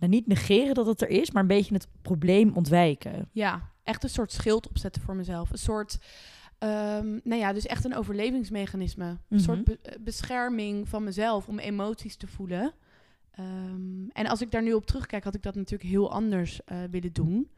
nou, 0.00 0.12
niet 0.12 0.26
negeren 0.26 0.74
dat 0.74 0.86
het 0.86 1.00
er 1.00 1.08
is, 1.08 1.30
maar 1.30 1.42
een 1.42 1.48
beetje 1.48 1.74
het 1.74 1.88
probleem 2.02 2.52
ontwijken. 2.54 3.28
Ja, 3.32 3.70
echt 3.82 4.02
een 4.02 4.10
soort 4.10 4.32
schild 4.32 4.68
opzetten 4.68 5.02
voor 5.02 5.16
mezelf. 5.16 5.50
Een 5.50 5.58
soort, 5.58 5.98
um, 6.58 7.20
nou 7.24 7.40
ja, 7.40 7.52
dus 7.52 7.66
echt 7.66 7.84
een 7.84 7.96
overlevingsmechanisme. 7.96 9.04
Een 9.04 9.18
-hmm. 9.28 9.38
soort 9.38 9.64
be 9.64 9.78
bescherming 10.00 10.88
van 10.88 11.04
mezelf 11.04 11.48
om 11.48 11.58
emoties 11.58 12.16
te 12.16 12.26
voelen. 12.26 12.72
Um, 13.38 14.10
en 14.12 14.26
als 14.26 14.40
ik 14.40 14.50
daar 14.50 14.62
nu 14.62 14.72
op 14.72 14.86
terugkijk, 14.86 15.24
had 15.24 15.34
ik 15.34 15.42
dat 15.42 15.54
natuurlijk 15.54 15.90
heel 15.90 16.12
anders 16.12 16.60
uh, 16.72 16.78
willen 16.90 17.12
doen. 17.12 17.50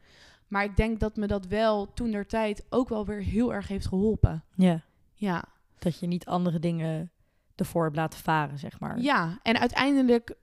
Maar 0.47 0.63
ik 0.63 0.75
denk 0.75 0.99
dat 0.99 1.15
me 1.15 1.27
dat 1.27 1.47
wel 1.47 1.93
toen 1.93 2.11
der 2.11 2.27
tijd 2.27 2.65
ook 2.69 2.89
wel 2.89 3.05
weer 3.05 3.21
heel 3.21 3.53
erg 3.53 3.67
heeft 3.67 3.87
geholpen. 3.87 4.43
Ja. 4.55 4.81
Ja. 5.13 5.43
Dat 5.79 5.99
je 5.99 6.07
niet 6.07 6.25
andere 6.25 6.59
dingen 6.59 7.11
ervoor 7.55 7.83
hebt 7.83 7.95
laten 7.95 8.19
varen, 8.19 8.59
zeg 8.59 8.79
maar. 8.79 8.99
Ja, 8.99 9.39
en 9.43 9.59
uiteindelijk 9.59 10.35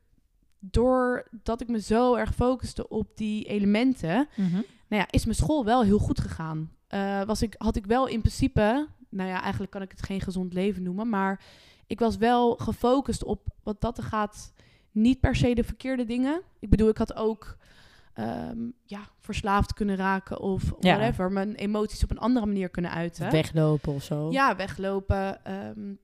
doordat 0.61 1.61
ik 1.61 1.69
me 1.69 1.81
zo 1.81 2.15
erg 2.15 2.35
focuste 2.35 2.89
op 2.89 3.17
die 3.17 3.45
elementen, 3.45 4.29
-hmm. 4.35 4.65
nou 4.89 5.03
ja, 5.03 5.07
is 5.11 5.25
mijn 5.25 5.37
school 5.37 5.65
wel 5.65 5.83
heel 5.83 5.99
goed 5.99 6.21
gegaan. 6.21 6.71
Uh, 6.95 7.23
was 7.23 7.43
ik, 7.43 7.55
had 7.59 7.77
ik 7.77 7.87
wel 7.87 8.07
in 8.07 8.21
principe, 8.21 8.89
nou 9.09 9.29
ja, 9.29 9.41
eigenlijk 9.41 9.73
kan 9.73 9.83
ik 9.83 9.91
het 9.91 10.03
geen 10.03 10.21
gezond 10.21 10.53
leven 10.53 10.83
noemen, 10.83 11.09
maar 11.09 11.43
ik 11.87 11.99
was 11.99 12.17
wel 12.17 12.57
gefocust 12.57 13.25
op 13.25 13.49
wat 13.63 13.81
dat 13.81 13.99
er 13.99 14.05
gaat, 14.05 14.53
niet 14.91 15.21
per 15.21 15.37
se 15.37 15.55
de 15.55 15.65
verkeerde 15.65 16.05
dingen. 16.05 16.43
Ik 16.59 16.71
bedoel, 16.71 16.89
ik 16.89 16.99
had 16.99 17.15
ook 17.15 17.57
um, 18.19 18.73
ja, 18.85 19.01
verslaafd 19.21 19.73
kunnen 19.73 19.97
raken 19.97 20.41
of 20.41 20.73
Ja. 20.81 20.97
whatever, 20.97 21.33
mijn 21.33 21.55
emoties 21.55 22.05
op 22.05 22.11
een 22.11 22.19
andere 22.19 22.47
manier 22.47 22.69
kunnen 22.69 22.91
uiten. 22.91 23.31
Weglopen 23.31 23.93
of 23.93 24.03
zo. 24.03 24.31
Ja, 24.31 24.57
weglopen. 24.57 25.53
Um, 25.53 25.99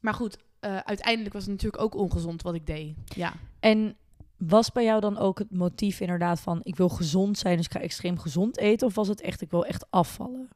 maar 0.00 0.14
goed, 0.14 0.38
uh, 0.66 0.76
uiteindelijk 0.76 1.34
was 1.34 1.42
het 1.42 1.52
natuurlijk 1.52 1.82
ook 1.82 1.94
ongezond 1.94 2.42
wat 2.42 2.54
ik 2.54 2.66
deed. 2.66 2.94
Ja. 3.04 3.32
En 3.60 3.96
was 4.36 4.72
bij 4.72 4.84
jou 4.84 5.00
dan 5.00 5.18
ook 5.18 5.38
het 5.38 5.50
motief 5.50 6.00
inderdaad 6.00 6.40
van 6.40 6.60
ik 6.62 6.76
wil 6.76 6.88
gezond 6.88 7.38
zijn, 7.38 7.56
dus 7.56 7.66
ik 7.66 7.72
ga 7.72 7.80
extreem 7.80 8.18
gezond 8.18 8.58
eten? 8.58 8.86
Of 8.86 8.94
was 8.94 9.08
het 9.08 9.20
echt 9.20 9.40
ik 9.40 9.50
wil 9.50 9.64
echt 9.64 9.86
afvallen? 9.90 10.48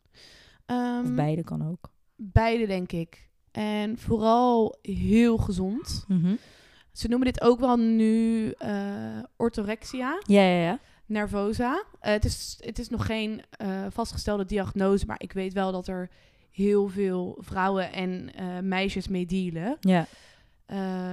Um, 0.66 1.00
of 1.00 1.14
beide 1.14 1.44
kan 1.44 1.68
ook. 1.68 1.90
Beide 2.16 2.66
denk 2.66 2.92
ik. 2.92 3.28
En 3.50 3.98
vooral 3.98 4.78
heel 4.82 5.36
gezond. 5.36 6.04
Mm 6.08 6.20
-hmm. 6.20 6.38
Ze 6.92 7.08
noemen 7.08 7.26
dit 7.26 7.40
ook 7.40 7.60
wel 7.60 7.76
nu 7.76 8.44
uh, 8.64 9.18
orthorexia. 9.36 10.22
Ja, 10.26 10.42
ja, 10.42 10.62
ja. 10.62 10.78
Nervosa. 11.06 11.72
Uh, 11.72 11.98
het, 12.00 12.24
is, 12.24 12.58
het 12.60 12.78
is 12.78 12.88
nog 12.88 13.06
geen 13.06 13.42
uh, 13.62 13.86
vastgestelde 13.88 14.44
diagnose, 14.44 15.06
maar 15.06 15.20
ik 15.20 15.32
weet 15.32 15.52
wel 15.52 15.72
dat 15.72 15.88
er 15.88 16.10
heel 16.50 16.88
veel 16.88 17.38
vrouwen 17.40 17.92
en 17.92 18.30
uh, 18.40 18.58
meisjes 18.62 19.08
mee 19.08 19.26
dealen. 19.26 19.76
Ja. 19.80 20.06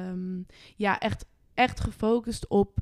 Um, 0.09 0.45
ja, 0.75 0.99
echt, 0.99 1.25
echt 1.53 1.79
gefocust 1.79 2.47
op 2.47 2.77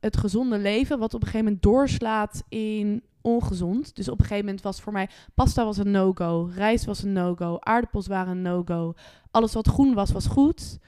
het 0.00 0.16
gezonde 0.16 0.58
leven, 0.58 0.98
wat 0.98 1.14
op 1.14 1.20
een 1.20 1.26
gegeven 1.26 1.46
moment 1.46 1.62
doorslaat 1.62 2.42
in 2.48 3.02
ongezond. 3.20 3.96
Dus 3.96 4.08
op 4.08 4.18
een 4.18 4.24
gegeven 4.24 4.44
moment 4.44 4.62
was 4.62 4.80
voor 4.80 4.92
mij 4.92 5.08
pasta 5.34 5.64
was 5.64 5.76
een 5.76 5.90
no-go, 5.90 6.50
rijst 6.54 6.84
was 6.84 7.02
een 7.02 7.12
no-go, 7.12 7.56
aardappels 7.60 8.06
waren 8.06 8.32
een 8.32 8.42
no-go. 8.42 8.94
Alles 9.30 9.52
wat 9.52 9.68
groen 9.68 9.94
was, 9.94 10.12
was 10.12 10.26
goed. 10.26 10.78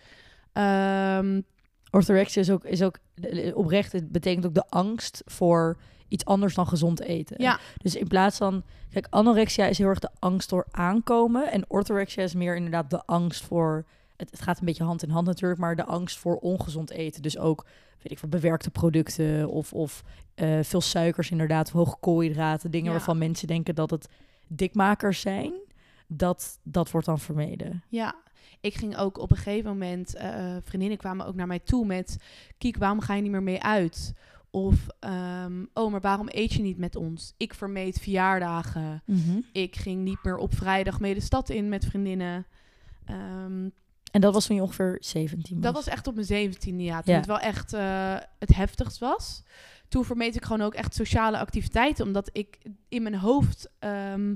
Um, 0.52 1.44
Orthorexia 1.90 2.40
is 2.40 2.50
ook, 2.50 2.64
is 2.64 2.82
ook 2.82 2.98
oprecht, 3.54 3.92
het 3.92 4.12
betekent 4.12 4.46
ook 4.46 4.54
de 4.54 4.68
angst 4.68 5.22
voor 5.24 5.78
iets 6.08 6.24
anders 6.24 6.54
dan 6.54 6.66
gezond 6.66 7.00
eten. 7.00 7.42
Ja. 7.42 7.58
Dus 7.76 7.94
in 7.94 8.06
plaats 8.08 8.36
van, 8.36 8.62
kijk, 8.90 9.06
anorexia 9.10 9.66
is 9.66 9.78
heel 9.78 9.88
erg 9.88 9.98
de 9.98 10.10
angst 10.18 10.50
door 10.50 10.66
aankomen 10.70 11.52
en 11.52 11.64
orthorexia 11.68 12.22
is 12.22 12.34
meer 12.34 12.56
inderdaad 12.56 12.90
de 12.90 13.02
angst 13.06 13.44
voor, 13.44 13.84
het, 14.16 14.30
het 14.30 14.40
gaat 14.42 14.58
een 14.58 14.66
beetje 14.66 14.84
hand 14.84 15.02
in 15.02 15.10
hand 15.10 15.26
natuurlijk, 15.26 15.60
maar 15.60 15.76
de 15.76 15.84
angst 15.84 16.18
voor 16.18 16.36
ongezond 16.36 16.90
eten. 16.90 17.22
Dus 17.22 17.38
ook, 17.38 17.64
weet 18.02 18.12
ik 18.12 18.18
veel, 18.18 18.28
bewerkte 18.28 18.70
producten 18.70 19.48
of, 19.48 19.72
of 19.72 20.02
uh, 20.36 20.58
veel 20.62 20.80
suikers 20.80 21.30
inderdaad, 21.30 21.70
hoge 21.70 21.96
koolhydraten, 22.00 22.70
dingen 22.70 22.86
Ja. 22.86 22.92
waarvan 22.96 23.18
mensen 23.18 23.46
denken 23.46 23.74
dat 23.74 23.90
het 23.90 24.08
dikmakers 24.46 25.20
zijn. 25.20 25.52
Dat, 26.08 26.58
dat 26.62 26.90
wordt 26.90 27.06
dan 27.06 27.18
vermeden. 27.18 27.82
Ja, 27.88 28.14
ik 28.60 28.74
ging 28.74 28.96
ook 28.96 29.18
op 29.18 29.30
een 29.30 29.36
gegeven 29.36 29.70
moment, 29.70 30.16
uh, 30.16 30.56
vriendinnen 30.62 30.98
kwamen 30.98 31.26
ook 31.26 31.34
naar 31.34 31.46
mij 31.46 31.58
toe 31.58 31.86
met, 31.86 32.16
Kiek, 32.58 32.76
waarom 32.76 33.00
ga 33.00 33.14
je 33.14 33.22
niet 33.22 33.30
meer 33.30 33.42
mee 33.42 33.62
uit? 33.62 34.12
Of, 34.56 34.86
um, 35.44 35.68
oh, 35.74 35.90
maar 35.90 36.00
waarom 36.00 36.28
eet 36.30 36.52
je 36.52 36.62
niet 36.62 36.78
met 36.78 36.96
ons? 36.96 37.34
Ik 37.36 37.54
vermeed 37.54 37.98
verjaardagen. 38.00 39.02
Mm 39.06 39.22
-hmm. 39.22 39.44
Ik 39.52 39.76
ging 39.76 40.02
niet 40.02 40.18
meer 40.22 40.36
op 40.36 40.54
vrijdag 40.54 41.00
mee 41.00 41.14
de 41.14 41.20
stad 41.20 41.48
in 41.50 41.68
met 41.68 41.84
vriendinnen. 41.84 42.46
Um, 43.10 43.72
En 44.10 44.20
dat 44.20 44.34
was 44.34 44.46
toen 44.46 44.56
je 44.56 44.62
ongeveer 44.62 44.96
17 45.00 45.54
was? 45.54 45.64
Dat 45.64 45.74
was 45.74 45.86
echt 45.86 46.06
op 46.06 46.14
mijn 46.14 46.26
17e 46.26 46.74
jaar. 46.76 47.02
Toen 47.02 47.12
Ja. 47.12 47.18
het 47.18 47.26
wel 47.26 47.38
echt 47.38 47.72
eh, 47.72 48.16
het 48.38 48.54
heftigst 48.54 48.98
was. 48.98 49.42
Toen 49.88 50.04
vermeed 50.04 50.36
ik 50.36 50.44
gewoon 50.44 50.62
ook 50.62 50.74
echt 50.74 50.94
sociale 50.94 51.38
activiteiten. 51.38 52.04
Omdat 52.06 52.30
ik 52.32 52.58
in 52.88 53.02
mijn 53.02 53.14
hoofd... 53.18 53.70
ehm, 53.78 54.34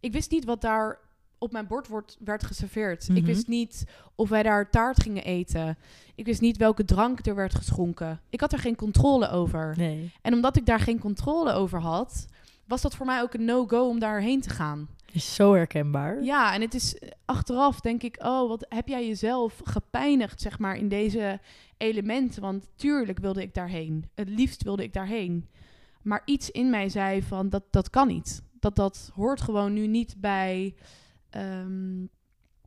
ik 0.00 0.12
wist 0.12 0.30
niet 0.30 0.44
wat 0.44 0.60
daar 0.60 0.98
op 1.42 1.52
mijn 1.52 1.66
bord 1.66 1.88
wordt, 1.88 2.16
werd 2.24 2.44
geserveerd. 2.44 3.08
Ik 3.08 3.14
Mhm. 3.16 3.24
wist 3.24 3.48
niet 3.48 3.84
of 4.14 4.28
wij 4.28 4.42
daar 4.42 4.70
taart 4.70 5.02
gingen 5.02 5.24
eten. 5.24 5.78
Ik 6.14 6.24
wist 6.24 6.40
niet 6.40 6.56
welke 6.56 6.84
drank 6.84 7.26
er 7.26 7.34
werd 7.34 7.54
geschonken. 7.54 8.20
Ik 8.30 8.40
had 8.40 8.52
er 8.52 8.58
geen 8.58 8.76
controle 8.76 9.28
over. 9.30 9.74
Nee. 9.76 10.12
En 10.22 10.32
omdat 10.34 10.56
ik 10.56 10.66
daar 10.66 10.80
geen 10.80 10.98
controle 10.98 11.52
over 11.52 11.80
had... 11.80 12.26
was 12.66 12.82
dat 12.82 12.94
voor 12.96 13.06
mij 13.06 13.22
ook 13.22 13.34
een 13.34 13.44
no-go 13.44 13.88
om 13.88 13.98
daarheen 13.98 14.40
te 14.40 14.50
gaan. 14.50 14.88
Is 15.12 15.34
zo 15.34 15.54
herkenbaar. 15.54 16.22
Ja, 16.22 16.54
en 16.54 16.60
het 16.60 16.74
is 16.74 16.98
eh, 16.98 17.08
achteraf 17.24 17.80
denk 17.80 18.02
ik, 18.02 18.16
oh, 18.24 18.48
wat 18.48 18.66
heb 18.68 18.88
jij 18.88 19.06
jezelf 19.06 19.60
gepijnigd, 19.64 20.40
zeg 20.40 20.58
maar, 20.58 20.76
in 20.76 20.88
deze 20.88 21.40
elementen? 21.76 22.42
Want 22.42 22.68
tuurlijk 22.76 23.18
wilde 23.18 23.42
ik 23.42 23.54
daarheen. 23.54 24.08
Het 24.14 24.28
liefst 24.28 24.62
wilde 24.62 24.82
ik 24.82 24.92
daarheen. 24.92 25.48
Maar 26.02 26.22
iets 26.24 26.50
in 26.50 26.70
mij 26.70 26.88
zei 26.88 27.22
van, 27.22 27.48
dat, 27.48 27.62
dat 27.70 27.90
kan 27.90 28.08
niet. 28.08 28.42
Dat 28.60 28.76
dat 28.76 29.10
hoort 29.14 29.40
gewoon 29.40 29.72
nu 29.72 29.86
niet 29.86 30.14
bij, 30.18 30.74
ehm, 31.34 32.06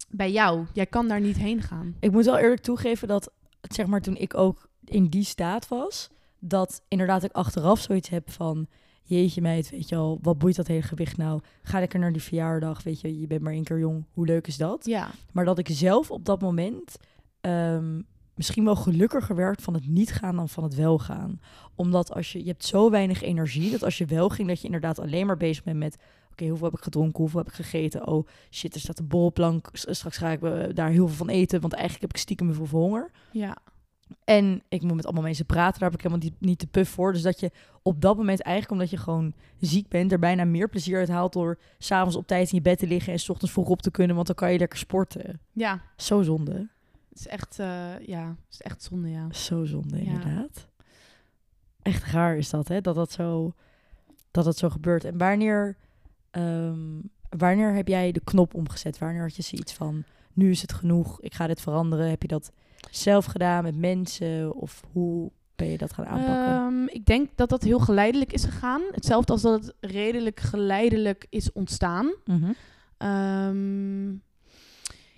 bij 0.09 0.31
jou. 0.31 0.65
Jij 0.73 0.85
kan 0.85 1.07
daar 1.07 1.21
niet 1.21 1.37
heen 1.37 1.61
gaan. 1.61 1.95
Ik 1.99 2.11
moet 2.11 2.25
wel 2.25 2.37
eerlijk 2.37 2.61
toegeven 2.61 3.07
dat, 3.07 3.31
zeg 3.61 3.85
maar, 3.85 4.01
toen 4.01 4.15
ik 4.15 4.33
ook 4.37 4.69
in 4.83 5.07
die 5.07 5.23
staat 5.23 5.67
was, 5.67 6.09
dat 6.39 6.81
inderdaad 6.87 7.23
ik 7.23 7.31
achteraf 7.31 7.79
zoiets 7.79 8.09
heb 8.09 8.31
van, 8.31 8.67
jeetje 9.03 9.41
meid, 9.41 9.69
weet 9.69 9.89
je 9.89 9.95
al, 9.95 10.19
wat 10.21 10.37
boeit 10.37 10.55
dat 10.55 10.67
hele 10.67 10.81
gewicht 10.81 11.17
nou? 11.17 11.41
Ga 11.61 11.79
lekker 11.79 11.99
naar 11.99 12.11
die 12.11 12.21
verjaardag, 12.21 12.83
weet 12.83 13.01
je, 13.01 13.19
je 13.19 13.27
bent 13.27 13.41
maar 13.41 13.53
één 13.53 13.63
keer 13.63 13.79
jong, 13.79 14.05
hoe 14.11 14.25
leuk 14.25 14.47
is 14.47 14.57
dat? 14.57 14.85
Ja, 14.85 15.09
Maar 15.31 15.45
dat 15.45 15.57
ik 15.57 15.67
zelf 15.71 16.11
op 16.11 16.25
dat 16.25 16.41
moment 16.41 16.97
ehm, 17.41 18.01
misschien 18.35 18.65
wel 18.65 18.75
gelukkiger 18.75 19.35
werd 19.35 19.61
van 19.61 19.73
het 19.73 19.87
niet 19.87 20.11
gaan 20.11 20.35
dan 20.35 20.49
van 20.49 20.63
het 20.63 20.75
wel 20.75 20.99
gaan. 20.99 21.39
Omdat 21.75 22.13
als 22.13 22.31
je, 22.31 22.39
je 22.39 22.49
hebt 22.49 22.65
zo 22.65 22.89
weinig 22.89 23.21
energie, 23.21 23.71
dat 23.71 23.83
als 23.83 23.97
je 23.97 24.05
wel 24.05 24.29
ging, 24.29 24.47
dat 24.47 24.59
je 24.59 24.65
inderdaad 24.65 24.99
alleen 24.99 25.25
maar 25.25 25.37
bezig 25.37 25.63
bent 25.63 25.77
met, 25.77 25.97
oké, 26.41 26.47
hoeveel 26.47 26.67
heb 26.67 26.77
ik 26.77 26.83
gedronken, 26.83 27.19
hoeveel 27.19 27.39
heb 27.39 27.47
ik 27.47 27.53
gegeten? 27.55 28.07
Oh 28.07 28.27
shit, 28.51 28.73
er 28.73 28.79
staat 28.79 28.99
een 28.99 29.07
bolplank, 29.07 29.69
S- 29.73 29.85
straks 29.89 30.17
ga 30.17 30.29
ik 30.29 30.41
eh, 30.43 30.63
daar 30.73 30.89
heel 30.89 31.07
veel 31.07 31.15
van 31.17 31.29
eten, 31.29 31.61
want 31.61 31.73
eigenlijk 31.73 32.01
heb 32.03 32.13
ik 32.13 32.21
stiekem 32.21 32.51
heel 32.51 32.65
veel 32.65 32.79
honger. 32.79 33.11
ja, 33.31 33.57
En 34.23 34.63
ik 34.69 34.81
moet 34.81 34.95
met 34.95 35.05
allemaal 35.05 35.23
mensen 35.23 35.45
praten, 35.45 35.79
daar 35.79 35.89
heb 35.89 35.99
ik 35.99 36.05
helemaal 36.05 36.29
niet, 36.29 36.41
niet 36.41 36.59
te 36.59 36.67
puff 36.67 36.91
voor. 36.91 37.13
Dus 37.13 37.21
dat 37.21 37.39
je 37.39 37.51
op 37.81 38.01
dat 38.01 38.17
moment 38.17 38.41
eigenlijk, 38.41 38.73
omdat 38.75 38.89
je 38.89 38.97
gewoon 39.03 39.33
ziek 39.59 39.87
bent, 39.87 40.11
er 40.11 40.19
bijna 40.19 40.45
meer 40.45 40.69
plezier 40.69 40.97
uit 40.97 41.07
haalt 41.09 41.33
door 41.33 41.59
s'avonds 41.77 42.15
op 42.15 42.27
tijd 42.27 42.49
in 42.51 42.55
je 42.57 42.61
bed 42.61 42.77
te 42.79 42.87
liggen 42.87 43.13
en 43.13 43.19
s 43.19 43.29
ochtends 43.29 43.53
vroeg 43.53 43.69
op 43.69 43.81
te 43.81 43.91
kunnen, 43.91 44.15
want 44.15 44.27
dan 44.27 44.35
kan 44.35 44.51
je 44.51 44.57
lekker 44.59 44.79
sporten. 44.79 45.39
ja. 45.51 45.81
Zo 45.97 46.21
zonde. 46.21 46.53
Het 47.09 47.19
is 47.19 47.27
echt, 47.27 47.59
eh, 47.59 47.99
ja, 48.05 48.27
het 48.27 48.51
is 48.53 48.61
echt 48.61 48.83
zonde, 48.83 49.09
ja. 49.09 49.31
Zo 49.33 49.65
zonde, 49.65 49.97
Ja. 49.97 50.11
inderdaad. 50.11 50.67
Echt 51.81 52.03
raar 52.11 52.37
is 52.37 52.49
dat, 52.49 52.67
hè? 52.67 52.81
Dat 52.81 52.95
dat 52.95 53.11
zo, 53.11 53.53
dat 54.31 54.45
dat 54.45 54.57
zo 54.57 54.69
gebeurt. 54.69 55.03
En 55.03 55.17
wanneer, 55.17 55.77
ehm, 56.35 57.01
wanneer 57.29 57.73
heb 57.73 57.87
jij 57.87 58.11
de 58.11 58.21
knop 58.23 58.53
omgezet? 58.53 58.97
Wanneer 58.97 59.21
had 59.21 59.35
je 59.35 59.41
zoiets 59.41 59.73
van, 59.73 60.03
nu 60.33 60.51
is 60.51 60.61
het 60.61 60.73
genoeg, 60.73 61.21
ik 61.21 61.33
ga 61.33 61.47
dit 61.47 61.61
veranderen? 61.61 62.09
Heb 62.09 62.21
je 62.21 62.27
dat 62.27 62.51
zelf 62.91 63.25
gedaan 63.25 63.63
met 63.63 63.77
mensen? 63.77 64.55
Of 64.55 64.83
hoe 64.91 65.31
ben 65.55 65.67
je 65.67 65.77
dat 65.77 65.93
gaan 65.93 66.05
aanpakken? 66.05 66.55
Ehm, 66.55 66.87
ik 66.87 67.05
denk 67.05 67.29
dat 67.35 67.49
dat 67.49 67.63
heel 67.63 67.79
geleidelijk 67.79 68.33
is 68.33 68.43
gegaan. 68.43 68.81
Hetzelfde 68.91 69.31
als 69.31 69.41
dat 69.41 69.61
het 69.61 69.73
redelijk 69.79 70.39
geleidelijk 70.39 71.25
is 71.29 71.51
ontstaan. 71.51 72.13
Mhm. 72.25 72.51
Ehm, 72.97 74.11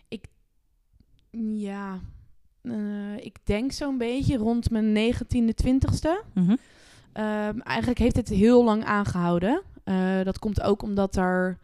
ik, 0.08 0.26
ja, 1.56 2.00
eh, 2.62 3.18
ik 3.18 3.38
denk 3.44 3.72
zo'n 3.72 3.98
beetje 3.98 4.38
rond 4.38 4.70
mijn 4.70 4.94
19e, 4.94 5.54
20ste. 5.54 6.24
Mhm. 6.34 6.56
Eigenlijk 7.64 8.00
heeft 8.00 8.16
het 8.16 8.30
heel 8.30 8.64
lang 8.64 8.84
aangehouden. 8.84 9.62
Eh, 9.88 10.24
dat 10.24 10.40
komt 10.40 10.62
ook 10.62 10.82
omdat 10.82 11.16
er, 11.16 11.58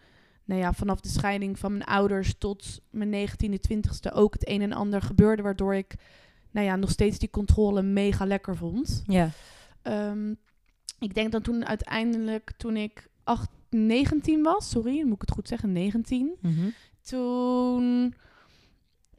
nou 0.44 0.62
ja, 0.62 0.74
vanaf 0.74 1.00
de 1.00 1.10
scheiding 1.10 1.60
van 1.60 1.72
mijn 1.72 1.84
ouders 1.84 2.36
tot 2.38 2.82
mijn 2.90 3.12
19e, 3.12 3.60
20ste 3.72 4.14
ook 4.14 4.34
het 4.34 4.50
een 4.50 4.62
en 4.62 4.74
ander 4.74 5.02
gebeurde, 5.02 5.42
waardoor 5.42 5.76
ik, 5.76 5.96
nou 6.52 6.66
ja, 6.66 6.76
nog 6.76 6.90
steeds 6.90 7.20
die 7.20 7.30
controle 7.30 7.82
mega 7.82 8.26
lekker 8.26 8.56
vond. 8.56 9.04
Ja. 9.08 9.30
Ehm, 9.82 10.34
ik 11.00 11.14
denk 11.14 11.32
dat 11.32 11.44
toen 11.44 11.66
uiteindelijk, 11.66 12.52
toen 12.58 12.78
ik 12.78 13.10
8, 13.24 13.50
19 13.70 14.44
was, 14.44 14.70
sorry, 14.70 15.04
moet 15.04 15.14
ik 15.16 15.22
het 15.22 15.32
goed 15.32 15.48
zeggen, 15.48 15.72
19. 15.72 16.36
Mhm. 16.42 16.70
Toen 17.02 18.14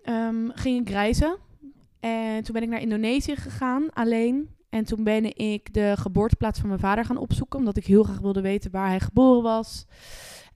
ehm, 0.02 0.48
ging 0.48 0.80
ik 0.80 0.88
reizen. 0.88 1.36
En 2.00 2.42
toen 2.42 2.54
ben 2.54 2.62
ik 2.62 2.68
naar 2.68 2.80
Indonesië 2.80 3.36
gegaan, 3.36 3.92
alleen. 3.92 4.48
En 4.74 4.84
toen 4.84 5.04
ben 5.04 5.36
ik 5.36 5.74
de 5.74 5.94
geboorteplaats 5.98 6.58
van 6.58 6.68
mijn 6.68 6.80
vader 6.80 7.04
gaan 7.04 7.16
opzoeken, 7.16 7.58
omdat 7.58 7.76
ik 7.76 7.86
heel 7.86 8.02
graag 8.02 8.18
wilde 8.18 8.40
weten 8.40 8.70
waar 8.70 8.88
hij 8.88 9.00
geboren 9.00 9.42
was. 9.42 9.86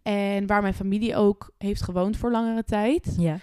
En 0.02 0.46
waar 0.46 0.62
mijn 0.62 0.74
familie 0.74 1.16
ook 1.16 1.50
heeft 1.58 1.82
gewoond 1.82 2.16
voor 2.16 2.30
langere 2.30 2.64
tijd. 2.64 3.14
Ja. 3.18 3.38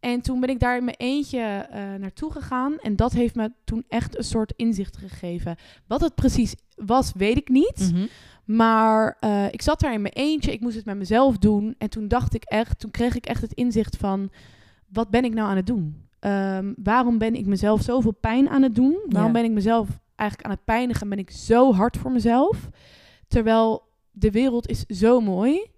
En 0.00 0.20
toen 0.20 0.40
ben 0.40 0.48
ik 0.48 0.60
daar 0.60 0.76
in 0.76 0.84
mijn 0.84 0.96
eentje 0.96 1.40
eh, 1.40 1.94
naartoe 1.98 2.32
gegaan. 2.32 2.78
En 2.78 2.96
dat 2.96 3.12
heeft 3.12 3.34
me 3.34 3.52
toen 3.64 3.84
echt 3.88 4.18
een 4.18 4.24
soort 4.24 4.52
inzicht 4.56 4.96
gegeven. 4.96 5.56
Wat 5.86 6.00
het 6.00 6.14
precies 6.14 6.54
was, 6.74 7.12
weet 7.16 7.36
ik 7.36 7.48
niet. 7.48 7.90
Mhm. 7.92 8.06
Maar 8.44 9.16
eh, 9.20 9.46
ik 9.50 9.62
zat 9.62 9.80
daar 9.80 9.92
in 9.92 10.02
mijn 10.02 10.14
eentje. 10.14 10.52
Ik 10.52 10.60
moest 10.60 10.76
het 10.76 10.84
met 10.84 10.96
mezelf 10.96 11.38
doen. 11.38 11.74
En 11.78 11.90
toen 11.90 12.08
dacht 12.08 12.34
ik 12.34 12.44
echt, 12.44 12.78
toen 12.78 12.90
kreeg 12.90 13.16
ik 13.16 13.26
echt 13.26 13.42
het 13.42 13.52
inzicht 13.52 13.96
van... 13.96 14.30
Wat 14.88 15.10
ben 15.10 15.24
ik 15.24 15.34
nou 15.34 15.48
aan 15.48 15.56
het 15.56 15.66
doen? 15.66 16.08
Ehm, 16.18 16.72
waarom 16.76 17.18
ben 17.18 17.34
ik 17.34 17.46
mezelf 17.46 17.82
zoveel 17.82 18.14
pijn 18.20 18.48
aan 18.48 18.62
het 18.62 18.74
doen? 18.74 18.98
Waarom 19.08 19.32
Ja. 19.32 19.40
ben 19.40 19.44
ik 19.50 19.54
mezelf 19.54 19.88
eigenlijk 20.20 20.48
aan 20.50 20.54
het 20.54 20.64
pijnigen? 20.64 21.08
Ben 21.08 21.18
ik 21.18 21.30
zo 21.30 21.72
hard 21.72 21.96
voor 21.96 22.12
mezelf? 22.12 22.68
Terwijl 23.28 23.88
de 24.10 24.30
wereld 24.30 24.68
is 24.68 24.84
zo 24.86 25.20
mooi. 25.20 25.70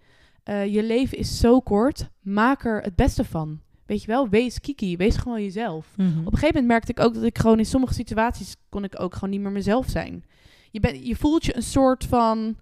Eh, 0.42 0.74
je 0.74 0.82
leven 0.82 1.18
is 1.18 1.38
zo 1.38 1.60
kort. 1.60 2.08
Maak 2.20 2.64
er 2.64 2.82
het 2.82 2.96
beste 2.96 3.24
van. 3.24 3.60
Weet 3.86 4.00
je 4.00 4.06
wel, 4.06 4.28
wees 4.28 4.60
kiki. 4.60 4.96
Wees 4.96 5.16
gewoon 5.16 5.42
jezelf. 5.42 5.86
Mhm. 5.96 6.08
Op 6.08 6.14
een 6.16 6.24
gegeven 6.24 6.46
moment 6.46 6.66
merkte 6.66 6.90
ik 6.90 7.00
ook 7.00 7.14
dat 7.14 7.22
ik 7.22 7.38
gewoon 7.38 7.58
in 7.58 7.66
sommige 7.66 7.94
situaties 7.94 8.56
kon 8.68 8.84
ik 8.84 9.00
ook 9.00 9.14
gewoon 9.14 9.30
niet 9.30 9.40
meer 9.40 9.52
mezelf 9.52 9.88
zijn. 9.88 10.24
Je, 10.70 10.80
bent, 10.80 11.06
je 11.06 11.16
voelt 11.16 11.44
je 11.44 11.56
een 11.56 11.62
soort 11.62 12.04
van. 12.04 12.56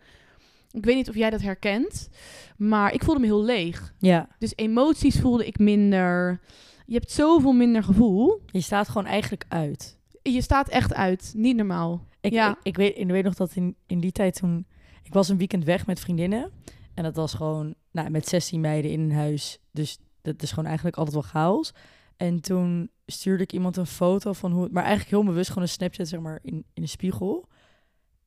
Ik 0.71 0.85
weet 0.85 0.97
niet 0.97 1.09
of 1.09 1.15
jij 1.15 1.31
dat 1.31 1.43
herkent, 1.43 2.09
maar 2.57 2.93
ik 2.93 3.05
voelde 3.05 3.21
me 3.21 3.27
heel 3.27 3.45
leeg. 3.45 3.95
Ja. 3.99 4.29
Dus 4.39 4.53
emoties 4.57 5.21
voelde 5.21 5.47
ik 5.47 5.59
minder. 5.59 6.41
Je 6.87 6.95
hebt 6.95 7.11
zoveel 7.11 7.53
minder 7.53 7.83
gevoel. 7.83 8.41
Je 8.47 8.61
staat 8.61 8.89
gewoon 8.89 9.07
eigenlijk 9.07 9.45
uit. 9.49 9.99
Je 10.23 10.41
staat 10.43 10.69
echt 10.69 10.95
uit. 10.95 11.33
Niet 11.37 11.57
normaal. 11.57 12.07
Ik, 12.21 12.33
Ja. 12.33 12.51
ik, 12.51 12.57
ik 12.63 12.77
weet, 12.77 12.99
ik 12.99 13.07
weet 13.07 13.25
nog 13.25 13.35
dat 13.35 13.55
in, 13.55 13.77
in 13.87 14.01
die 14.01 14.13
tijd 14.13 14.35
toen... 14.35 14.67
Ik 15.03 15.13
was 15.13 15.29
een 15.29 15.39
weekend 15.39 15.65
weg 15.65 15.87
met 15.87 16.01
vriendinnen. 16.01 16.51
En 16.95 17.03
dat 17.03 17.17
was 17.17 17.35
gewoon 17.35 17.75
nou, 17.91 18.11
met 18.11 18.29
16 18.29 18.61
meiden 18.61 18.91
in 18.91 19.01
een 19.01 19.13
huis. 19.13 19.59
Dus 19.73 19.99
dat 20.23 20.43
is 20.43 20.49
gewoon 20.51 20.65
eigenlijk 20.67 20.97
altijd 20.97 21.15
wel 21.17 21.25
chaos. 21.31 21.73
En 22.17 22.41
toen 22.41 22.91
stuurde 23.07 23.43
ik 23.43 23.53
iemand 23.53 23.77
een 23.77 23.87
foto 23.87 24.33
van 24.33 24.53
hoe... 24.53 24.63
het- 24.63 24.73
Maar 24.73 24.83
eigenlijk 24.85 25.11
heel 25.13 25.25
bewust 25.25 25.49
gewoon 25.49 25.63
een 25.63 25.69
Snapchat, 25.69 26.09
zeg 26.09 26.21
maar, 26.21 26.39
in, 26.43 26.65
in 26.75 26.83
de 26.83 26.89
spiegel. 26.89 27.49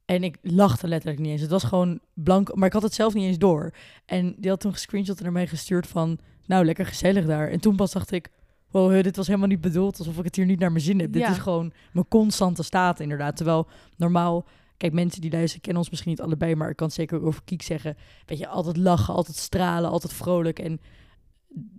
En 0.05 0.23
ik 0.23 0.38
lachte 0.41 0.88
letterlijk 0.88 1.21
niet 1.21 1.31
eens. 1.31 1.41
Het 1.41 1.50
was 1.50 1.63
gewoon 1.63 2.00
blank, 2.13 2.55
maar 2.55 2.67
ik 2.67 2.73
had 2.73 2.81
het 2.81 2.93
zelf 2.93 3.13
niet 3.13 3.23
eens 3.23 3.38
door. 3.38 3.73
En 4.05 4.35
die 4.38 4.50
had 4.50 4.59
toen 4.59 4.73
gescreenshot 4.73 5.21
naar 5.21 5.31
mij 5.31 5.47
gestuurd 5.47 5.88
van... 5.88 6.19
Nou, 6.45 6.65
lekker 6.65 6.85
gezellig 6.85 7.25
daar. 7.25 7.50
En 7.50 7.59
toen 7.59 7.75
pas 7.75 7.91
dacht 7.91 8.12
ik... 8.12 8.29
Wow, 8.73 9.03
dit 9.03 9.15
was 9.15 9.27
helemaal 9.27 9.47
niet 9.47 9.61
bedoeld 9.61 9.97
alsof 9.97 10.17
ik 10.17 10.23
het 10.23 10.35
hier 10.35 10.45
niet 10.45 10.59
naar 10.59 10.71
mijn 10.71 10.83
zin 10.83 10.99
heb. 10.99 11.13
Dit 11.13 11.27
is 11.27 11.37
gewoon 11.37 11.73
mijn 11.91 12.07
constante 12.07 12.63
staat 12.63 12.99
inderdaad. 12.99 13.35
Terwijl 13.35 13.67
normaal... 13.97 14.45
Kijk, 14.77 14.93
mensen 14.95 15.21
die 15.21 15.31
luisteren 15.31 15.61
kennen 15.61 15.81
ons 15.81 15.89
misschien 15.89 16.11
niet 16.11 16.21
allebei... 16.21 16.55
maar 16.55 16.69
ik 16.69 16.75
kan 16.75 16.87
het 16.87 16.95
zeker 16.95 17.23
over 17.25 17.41
Kiek 17.43 17.61
zeggen. 17.61 17.97
Weet 18.25 18.37
je, 18.37 18.47
altijd 18.47 18.77
lachen, 18.77 19.13
altijd 19.13 19.37
stralen, 19.37 19.89
altijd 19.89 20.13
vrolijk. 20.13 20.59
En 20.59 20.81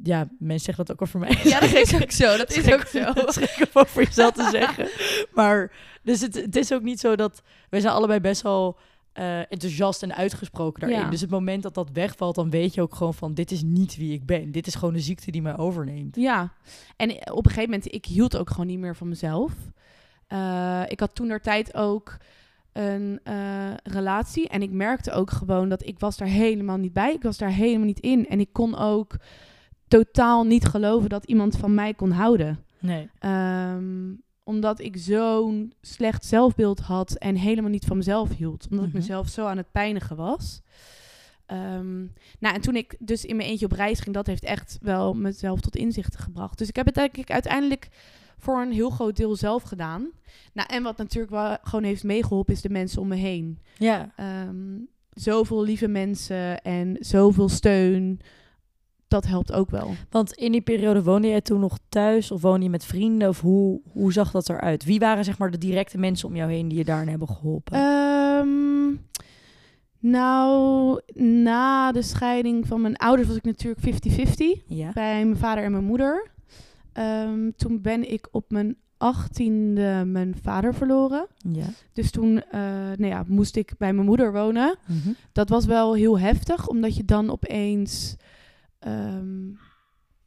ja, 0.03 0.29
mensen 0.39 0.65
zeggen 0.65 0.85
dat 0.85 0.95
ook 0.95 1.03
over 1.03 1.19
mij. 1.21 1.39
Ja, 1.43 1.61
dat 1.61 1.73
is 1.73 1.95
ook 1.95 2.11
zo. 2.11 2.37
Dat 2.37 2.53
is 2.57 2.73
ook 2.73 2.87
zo. 2.87 2.99
Het 3.15 3.37
is 3.37 3.59
om 3.59 3.67
over 3.73 4.03
jezelf 4.03 4.33
te 4.33 4.49
zeggen. 4.51 4.89
Maar 5.33 5.73
dus 6.03 6.21
het, 6.21 6.35
het 6.35 6.57
is 6.57 6.73
ook 6.73 6.83
niet 6.83 7.01
zo 7.01 7.17
dat... 7.17 7.43
Wij 7.71 7.81
zijn 7.81 7.95
allebei 7.95 8.21
best 8.21 8.43
wel 8.43 8.79
eh, 9.15 9.39
enthousiast 9.39 10.03
en 10.03 10.15
uitgesproken 10.15 10.81
daarin. 10.81 11.01
Ja. 11.01 11.11
Dus 11.11 11.21
het 11.21 11.31
moment 11.31 11.63
dat 11.63 11.75
dat 11.75 11.91
wegvalt, 11.93 12.35
dan 12.35 12.51
weet 12.51 12.75
je 12.75 12.83
ook 12.83 12.95
gewoon 12.95 13.15
van... 13.15 13.35
dit 13.35 13.51
is 13.51 13.63
niet 13.63 13.97
wie 13.97 14.13
ik 14.13 14.27
ben. 14.27 14.53
Dit 14.53 14.67
is 14.67 14.75
gewoon 14.75 14.95
de 14.95 15.01
ziekte 15.01 15.31
die 15.31 15.43
mij 15.43 15.57
overneemt. 15.57 16.17
Ja, 16.17 16.53
en 16.97 17.11
op 17.11 17.45
een 17.45 17.51
gegeven 17.51 17.71
moment, 17.71 17.95
ik 17.95 18.05
hield 18.05 18.37
ook 18.37 18.51
gewoon 18.51 18.67
niet 18.67 18.79
meer 18.79 18.97
van 18.97 19.09
mezelf. 19.09 19.53
Eh, 20.27 20.83
ik 20.89 21.01
had 21.01 21.15
toen 21.15 21.39
tijd 21.43 21.75
ook 21.75 22.17
een 22.73 23.21
eh, 23.23 23.75
relatie 23.83 24.49
en 24.49 24.63
ik 24.63 24.71
merkte 24.71 25.13
ook 25.13 25.31
gewoon 25.31 25.69
dat 25.69 25.87
ik 25.87 25.99
was 25.99 26.17
daar 26.17 26.29
helemaal 26.29 26.77
niet 26.77 26.93
bij. 26.93 27.13
Ik 27.13 27.23
was 27.23 27.39
daar 27.39 27.53
helemaal 27.53 27.87
niet 27.87 28.01
in 28.01 28.29
en 28.29 28.41
ik 28.41 28.53
kon 28.53 28.79
ook 28.79 29.17
totaal 29.89 30.45
niet 30.45 30.65
geloven 30.65 31.09
dat 31.09 31.25
iemand 31.25 31.57
van 31.57 31.75
mij 31.75 31.95
kon 31.95 32.11
houden. 32.11 32.65
Nee. 32.79 33.11
Ehm, 33.19 34.13
omdat 34.45 34.81
ik 34.81 34.97
zo'n 34.97 35.73
slecht 35.81 36.25
zelfbeeld 36.25 36.81
had 36.81 37.13
en 37.15 37.37
helemaal 37.37 37.71
niet 37.71 37.85
van 37.85 37.97
mezelf 37.97 38.37
hield. 38.37 38.67
Omdat 38.71 38.87
Mhm. 38.87 38.89
ik 38.97 39.01
mezelf 39.03 39.29
zo 39.29 39.47
aan 39.47 39.57
het 39.57 39.73
pijnigen 39.73 40.17
was. 40.17 40.61
Ehm, 41.47 41.99
nou, 42.39 42.55
en 42.55 42.61
toen 42.61 42.77
ik 42.77 42.97
dus 42.99 43.25
in 43.25 43.37
mijn 43.37 43.49
eentje 43.49 43.65
op 43.67 43.73
reis 43.73 44.01
ging, 44.01 44.15
dat 44.15 44.27
heeft 44.27 44.45
echt 44.45 44.79
wel 44.83 45.15
mezelf 45.15 45.61
tot 45.61 45.77
inzichten 45.77 46.21
gebracht. 46.21 46.59
Dus 46.59 46.69
ik 46.69 46.77
heb 46.77 46.87
het 46.87 46.97
eigenlijk 46.97 47.31
uiteindelijk 47.31 47.89
voor 48.39 48.61
een 48.63 48.73
heel 48.73 48.91
groot 48.91 49.17
deel 49.17 49.37
zelf 49.37 49.63
gedaan. 49.63 50.09
Nou, 50.53 50.69
en 50.73 50.83
wat 50.83 50.97
natuurlijk 50.97 51.33
wel 51.33 51.57
gewoon 51.63 51.85
heeft 51.85 52.05
meegeholpen, 52.05 52.55
is 52.55 52.61
de 52.61 52.69
mensen 52.71 53.01
om 53.01 53.09
me 53.09 53.15
heen. 53.17 53.59
Ja. 53.79 54.13
Ehm, 54.17 54.79
zoveel 55.11 55.63
lieve 55.63 55.89
mensen 55.89 56.63
en 56.63 56.97
zoveel 57.01 57.49
steun. 57.49 58.21
Dat 59.15 59.27
helpt 59.27 59.53
ook 59.53 59.71
wel. 59.71 59.95
Want 60.11 60.33
in 60.33 60.53
die 60.53 60.61
periode 60.61 61.03
woonde 61.03 61.29
jij 61.29 61.41
toen 61.41 61.61
nog 61.61 61.79
thuis 61.89 62.31
of 62.31 62.43
woonde 62.43 62.65
je 62.65 62.71
met 62.71 62.85
vrienden? 62.85 63.29
Of 63.29 63.41
hoe, 63.41 63.81
hoe 63.93 64.13
zag 64.13 64.31
dat 64.31 64.49
eruit? 64.49 64.85
Wie 64.85 64.99
waren 64.99 65.25
zeg 65.25 65.39
maar 65.39 65.51
de 65.51 65.59
directe 65.59 65.99
mensen 65.99 66.29
om 66.29 66.37
jou 66.37 66.51
heen 66.51 66.69
die 66.69 66.79
je 66.79 66.85
daarin 66.85 67.09
hebben 67.09 67.29
geholpen? 67.29 67.75
Ehm, 67.75 68.97
nou, 69.99 71.01
na 71.15 71.93
de 71.93 72.03
scheiding 72.03 72.67
van 72.67 72.81
mijn 72.81 72.97
ouders 72.97 73.29
was 73.29 73.37
ik 73.37 73.45
natuurlijk 73.45 73.81
50-50 73.81 74.65
ja. 74.67 74.91
bij 74.93 75.25
mijn 75.25 75.37
vader 75.37 75.65
en 75.65 75.73
mijn 75.73 75.85
moeder. 75.85 76.31
Ehm, 76.93 77.51
toen 77.57 77.81
ben 77.81 78.13
ik 78.13 78.29
op 78.31 78.51
mijn 78.51 78.77
achttiende 78.97 80.05
mijn 80.07 80.35
vader 80.43 80.75
verloren. 80.75 81.27
Ja. 81.53 81.67
Dus 81.93 82.11
toen 82.11 82.43
eh, 82.43 82.61
nou 82.97 83.07
ja, 83.07 83.25
moest 83.27 83.57
ik 83.57 83.73
bij 83.79 83.93
mijn 83.93 84.07
moeder 84.07 84.33
wonen. 84.33 84.77
Mhm. 84.87 85.11
Dat 85.33 85.49
was 85.49 85.65
wel 85.65 85.95
heel 85.95 86.19
heftig, 86.19 86.69
omdat 86.69 86.97
je 86.97 87.05
dan 87.05 87.31
opeens... 87.31 88.17
ehm, 88.85 89.49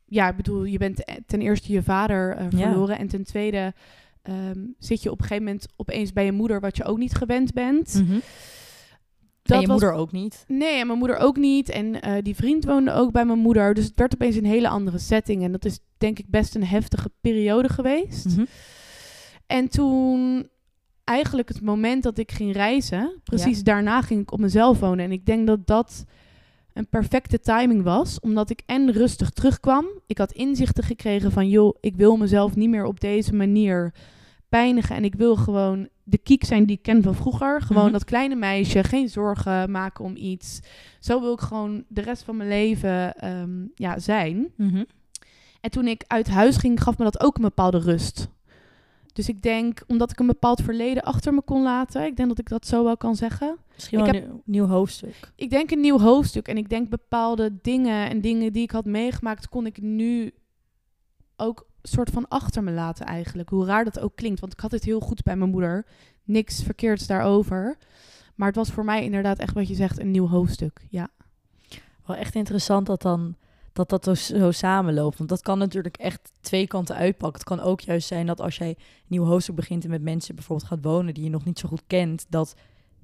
ja, 0.05 0.29
ik 0.29 0.35
bedoel, 0.35 0.63
je 0.63 0.77
bent 0.77 1.03
ten 1.25 1.41
eerste 1.41 1.71
je 1.73 1.83
vader 1.83 2.35
eh, 2.35 2.45
Ja. 2.49 2.57
verloren. 2.69 2.97
En 2.97 3.07
ten 3.07 3.23
tweede 3.23 3.73
ehm, 4.21 4.59
zit 4.79 5.03
je 5.03 5.11
op 5.11 5.17
een 5.19 5.25
gegeven 5.25 5.43
moment 5.45 5.67
opeens 5.75 6.13
bij 6.13 6.25
je 6.25 6.31
moeder... 6.31 6.59
wat 6.59 6.77
je 6.77 6.83
ook 6.83 6.97
niet 6.97 7.13
gewend 7.15 7.53
bent. 7.53 7.93
Mhm. 7.93 8.19
Dat 9.41 9.55
en 9.55 9.61
je 9.61 9.67
was- 9.67 9.79
moeder 9.81 9.91
ook 9.99 10.11
niet. 10.11 10.43
Nee, 10.47 10.79
en 10.79 10.87
mijn 10.87 10.99
moeder 10.99 11.17
ook 11.17 11.37
niet. 11.37 11.69
En 11.69 12.01
eh, 12.01 12.13
die 12.21 12.35
vriend 12.35 12.65
woonde 12.65 12.91
ook 12.91 13.11
bij 13.11 13.25
mijn 13.25 13.39
moeder. 13.39 13.73
Dus 13.73 13.85
het 13.85 13.95
werd 13.99 14.13
opeens 14.13 14.35
een 14.35 14.45
hele 14.45 14.67
andere 14.69 14.97
setting. 14.97 15.43
En 15.43 15.51
dat 15.51 15.65
is 15.65 15.79
denk 15.97 16.19
ik 16.19 16.29
best 16.29 16.55
een 16.55 16.65
heftige 16.65 17.11
periode 17.21 17.69
geweest. 17.69 18.25
Mhm. 18.25 18.45
En 19.45 19.67
toen 19.69 20.49
eigenlijk 21.03 21.47
het 21.49 21.61
moment 21.61 22.03
dat 22.03 22.17
ik 22.17 22.31
ging 22.31 22.53
reizen, 22.53 23.19
precies 23.23 23.63
daarna 23.63 24.01
ging 24.01 24.21
ik 24.21 24.31
op 24.31 24.39
mezelf 24.39 24.79
wonen. 24.79 25.05
En 25.05 25.11
ik 25.11 25.25
denk 25.25 25.47
dat 25.47 25.67
dat 25.67 26.05
een 26.77 26.87
perfecte 26.89 27.39
timing 27.39 27.83
was, 27.83 28.19
omdat 28.19 28.49
ik 28.49 28.61
en 28.65 28.91
rustig 28.91 29.29
terugkwam. 29.29 29.85
Ik 30.07 30.17
had 30.17 30.31
inzichten 30.31 30.83
gekregen 30.83 31.31
van, 31.31 31.49
joh, 31.49 31.77
ik 31.79 31.95
wil 31.95 32.17
mezelf 32.17 32.55
niet 32.55 32.69
meer 32.69 32.85
op 32.85 32.99
deze 32.99 33.33
manier 33.33 33.93
pijnigen. 34.49 34.95
En 34.95 35.03
ik 35.03 35.15
wil 35.15 35.35
gewoon 35.35 35.87
de 36.03 36.17
kiek 36.17 36.43
zijn 36.43 36.65
die 36.65 36.75
ik 36.75 36.81
ken 36.81 37.03
van 37.03 37.15
vroeger. 37.15 37.61
Gewoon 37.61 37.83
Mhm. 37.83 37.91
dat 37.91 38.03
kleine 38.03 38.35
meisje, 38.35 38.83
geen 38.83 39.09
zorgen 39.09 39.71
maken 39.71 40.05
om 40.05 40.15
iets. 40.15 40.59
Zo 40.99 41.21
wil 41.21 41.33
ik 41.33 41.39
gewoon 41.39 41.83
de 41.87 42.01
rest 42.01 42.23
van 42.23 42.37
mijn 42.37 42.49
leven 42.49 43.15
ehm, 43.15 43.65
ja, 43.75 43.99
zijn. 43.99 44.47
Mhm. 44.57 44.83
En 45.61 45.69
toen 45.69 45.87
ik 45.87 46.03
uit 46.07 46.27
huis 46.29 46.57
ging, 46.57 46.81
gaf 46.83 46.97
me 46.97 47.03
dat 47.03 47.19
ook 47.23 47.35
een 47.35 47.41
bepaalde 47.41 47.79
rust. 47.79 48.27
Dus 49.17 49.29
ik 49.29 49.41
denk, 49.41 49.83
omdat 49.87 50.11
ik 50.11 50.19
een 50.19 50.27
bepaald 50.27 50.61
verleden 50.61 51.03
achter 51.03 51.33
me 51.33 51.41
kon 51.41 51.63
laten, 51.63 52.05
ik 52.05 52.15
denk 52.15 52.29
dat 52.29 52.39
ik 52.39 52.49
dat 52.49 52.67
zo 52.67 52.83
wel 52.83 52.97
kan 52.97 53.15
zeggen. 53.15 53.57
Misschien 53.73 53.99
Ik 53.99 54.05
wel 54.05 54.13
een 54.15 54.27
nieuw, 54.27 54.41
nieuw 54.45 54.65
hoofdstuk. 54.65 55.31
Ik 55.35 55.49
denk 55.49 55.71
een 55.71 55.79
nieuw 55.79 55.99
hoofdstuk 55.99 56.47
en 56.47 56.57
ik 56.57 56.69
denk 56.69 56.89
bepaalde 56.89 57.57
dingen 57.61 58.09
en 58.09 58.21
dingen 58.21 58.53
die 58.53 58.63
ik 58.63 58.71
had 58.71 58.85
meegemaakt, 58.85 59.49
kon 59.49 59.65
ik 59.65 59.81
nu 59.81 60.33
ook 61.35 61.67
soort 61.81 62.09
van 62.09 62.27
achter 62.27 62.63
me 62.63 62.71
laten 62.71 63.05
eigenlijk. 63.05 63.49
Hoe 63.49 63.65
raar 63.65 63.83
dat 63.83 63.99
ook 63.99 64.15
klinkt, 64.15 64.39
want 64.39 64.53
ik 64.53 64.59
had 64.59 64.71
het 64.71 64.83
heel 64.83 64.99
goed 64.99 65.23
bij 65.23 65.35
mijn 65.35 65.51
moeder. 65.51 65.85
Niks 66.23 66.63
verkeerds 66.63 67.07
daarover. 67.07 67.77
Maar 68.35 68.47
het 68.47 68.55
was 68.55 68.69
voor 68.69 68.85
mij 68.85 69.03
inderdaad 69.03 69.39
echt 69.39 69.53
wat 69.53 69.67
je 69.67 69.75
zegt, 69.75 69.99
een 69.99 70.11
nieuw 70.11 70.27
hoofdstuk. 70.27 70.85
Ja. 70.89 71.09
Wel 72.05 72.15
echt 72.15 72.35
interessant 72.35 72.85
dat 72.85 73.01
dan 73.01 73.35
dat 73.77 73.89
dat 73.89 74.03
zo, 74.03 74.13
zo 74.13 74.51
samenloopt. 74.51 75.17
Want 75.17 75.29
dat 75.29 75.41
kan 75.41 75.57
natuurlijk 75.57 75.97
echt 75.97 76.31
twee 76.41 76.67
kanten 76.67 76.95
uitpakken. 76.95 77.39
Het 77.39 77.49
kan 77.49 77.59
ook 77.59 77.79
juist 77.81 78.07
zijn 78.07 78.25
dat 78.25 78.41
als 78.41 78.57
jij 78.57 78.67
een 78.69 78.75
nieuw 79.07 79.23
hoofdstuk 79.23 79.55
begint 79.55 79.83
en 79.83 79.89
met 79.89 80.01
mensen 80.01 80.35
bijvoorbeeld 80.35 80.67
gaat 80.69 80.83
wonen 80.83 81.13
die 81.13 81.23
je 81.23 81.29
nog 81.29 81.45
niet 81.45 81.59
zo 81.59 81.67
goed 81.67 81.83
kent, 81.87 82.25
dat 82.29 82.55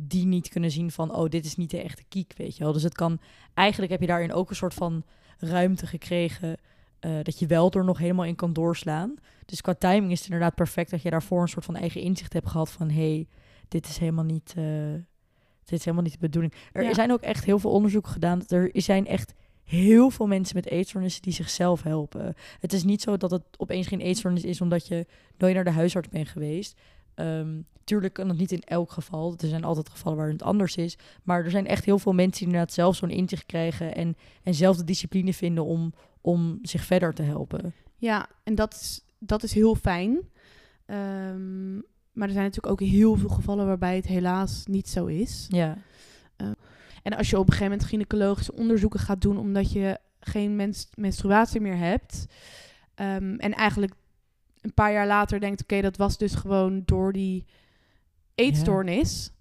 die 0.01 0.25
niet 0.25 0.49
kunnen 0.49 0.71
zien 0.71 0.91
van, 0.91 1.15
oh, 1.15 1.29
dit 1.29 1.45
is 1.45 1.55
niet 1.55 1.69
de 1.69 1.81
echte 1.81 2.03
kiek, 2.09 2.33
weet 2.37 2.57
je 2.57 2.63
wel. 2.63 2.73
Dus 2.73 2.83
het 2.83 2.93
kan, 2.93 3.19
eigenlijk 3.53 3.91
heb 3.91 4.01
je 4.01 4.07
daarin 4.07 4.33
ook 4.33 4.49
een 4.49 4.55
soort 4.55 4.73
van 4.73 5.03
ruimte 5.37 5.87
gekregen 5.87 6.57
eh, 6.99 7.11
dat 7.23 7.39
je 7.39 7.47
wel 7.47 7.71
er 7.71 7.83
nog 7.83 7.97
helemaal 7.97 8.25
in 8.25 8.35
kan 8.35 8.53
doorslaan. 8.53 9.13
Dus 9.45 9.61
qua 9.61 9.73
timing 9.73 10.11
is 10.11 10.17
het 10.19 10.27
inderdaad 10.27 10.55
perfect 10.55 10.91
dat 10.91 11.01
je 11.01 11.09
daarvoor 11.09 11.41
een 11.41 11.47
soort 11.47 11.65
van 11.65 11.75
eigen 11.75 12.01
inzicht 12.01 12.33
hebt 12.33 12.49
gehad 12.49 12.69
van, 12.71 12.89
hey, 12.89 13.27
dit 13.67 13.87
is 13.87 13.97
helemaal 13.97 14.23
niet, 14.23 14.53
eh, 14.57 14.63
dit 15.63 15.79
is 15.79 15.85
helemaal 15.85 16.03
niet 16.03 16.13
de 16.13 16.19
bedoeling. 16.19 16.53
Er 16.71 16.83
Ja. 16.83 16.93
zijn 16.93 17.11
ook 17.11 17.21
echt 17.21 17.43
heel 17.45 17.59
veel 17.59 17.71
onderzoeken 17.71 18.11
gedaan. 18.11 18.41
Er 18.47 18.69
zijn 18.73 19.07
echt 19.07 19.33
heel 19.63 20.09
veel 20.09 20.27
mensen 20.27 20.55
met 20.55 20.65
eetstoornissen 20.65 21.21
die 21.21 21.33
zichzelf 21.33 21.83
helpen. 21.83 22.35
Het 22.59 22.73
is 22.73 22.83
niet 22.83 23.01
zo 23.01 23.17
dat 23.17 23.31
het 23.31 23.43
opeens 23.57 23.87
geen 23.87 24.01
eetstoornis 24.01 24.43
is 24.43 24.61
omdat 24.61 24.87
je 24.87 25.05
nooit 25.37 25.55
naar 25.55 25.63
de 25.63 25.71
huisarts 25.71 26.09
bent 26.09 26.27
geweest. 26.27 26.79
Ehm, 27.15 27.61
tuurlijk 27.83 28.13
kan 28.13 28.27
dat 28.27 28.37
niet 28.37 28.51
in 28.51 28.61
elk 28.61 28.91
geval. 28.91 29.35
Er 29.37 29.47
zijn 29.47 29.63
altijd 29.63 29.89
gevallen 29.89 30.17
waar 30.17 30.29
het 30.29 30.43
anders 30.43 30.75
is. 30.75 30.97
Maar 31.23 31.43
er 31.43 31.51
zijn 31.51 31.67
echt 31.67 31.85
heel 31.85 31.99
veel 31.99 32.13
mensen 32.13 32.37
die 32.37 32.47
inderdaad 32.47 32.73
zelf 32.73 32.95
zo'n 32.95 33.09
inzicht 33.09 33.45
krijgen 33.45 33.95
en, 33.95 34.15
en 34.43 34.53
zelf 34.53 34.77
de 34.77 34.83
discipline 34.83 35.33
vinden 35.33 35.65
om, 35.65 35.93
om 36.21 36.59
zich 36.61 36.83
verder 36.83 37.13
te 37.13 37.23
helpen. 37.23 37.73
Ja, 37.97 38.27
en 38.43 38.55
dat 38.55 38.73
is, 38.73 39.01
dat 39.19 39.43
is 39.43 39.53
heel 39.53 39.75
fijn. 39.75 40.19
Ehm, 40.85 41.75
maar 42.11 42.27
er 42.27 42.33
zijn 42.33 42.45
natuurlijk 42.45 42.81
ook 42.81 42.87
heel 42.87 43.15
veel 43.15 43.29
gevallen 43.29 43.65
waarbij 43.65 43.95
het 43.95 44.07
helaas 44.07 44.65
niet 44.65 44.89
zo 44.89 45.05
is. 45.05 45.45
Ja. 45.49 45.77
En 47.03 47.17
als 47.17 47.29
je 47.29 47.35
op 47.37 47.45
een 47.47 47.51
gegeven 47.53 47.71
moment 47.71 47.89
gynaecologische 47.89 48.53
onderzoeken 48.53 48.99
gaat 48.99 49.21
doen 49.21 49.37
omdat 49.37 49.71
je 49.71 49.97
geen 50.19 50.55
mens 50.55 50.89
menstruatie 50.95 51.61
meer 51.61 51.77
hebt. 51.77 52.25
ehm, 52.95 53.35
en 53.35 53.53
eigenlijk 53.53 53.93
een 54.61 54.73
paar 54.73 54.91
jaar 54.91 55.07
later 55.07 55.39
denkt, 55.39 55.61
oké, 55.61 55.81
dat 55.81 55.97
was 55.97 56.17
dus 56.17 56.35
gewoon 56.35 56.81
door 56.85 57.13
die 57.13 57.45
eetstoornis. 58.35 59.31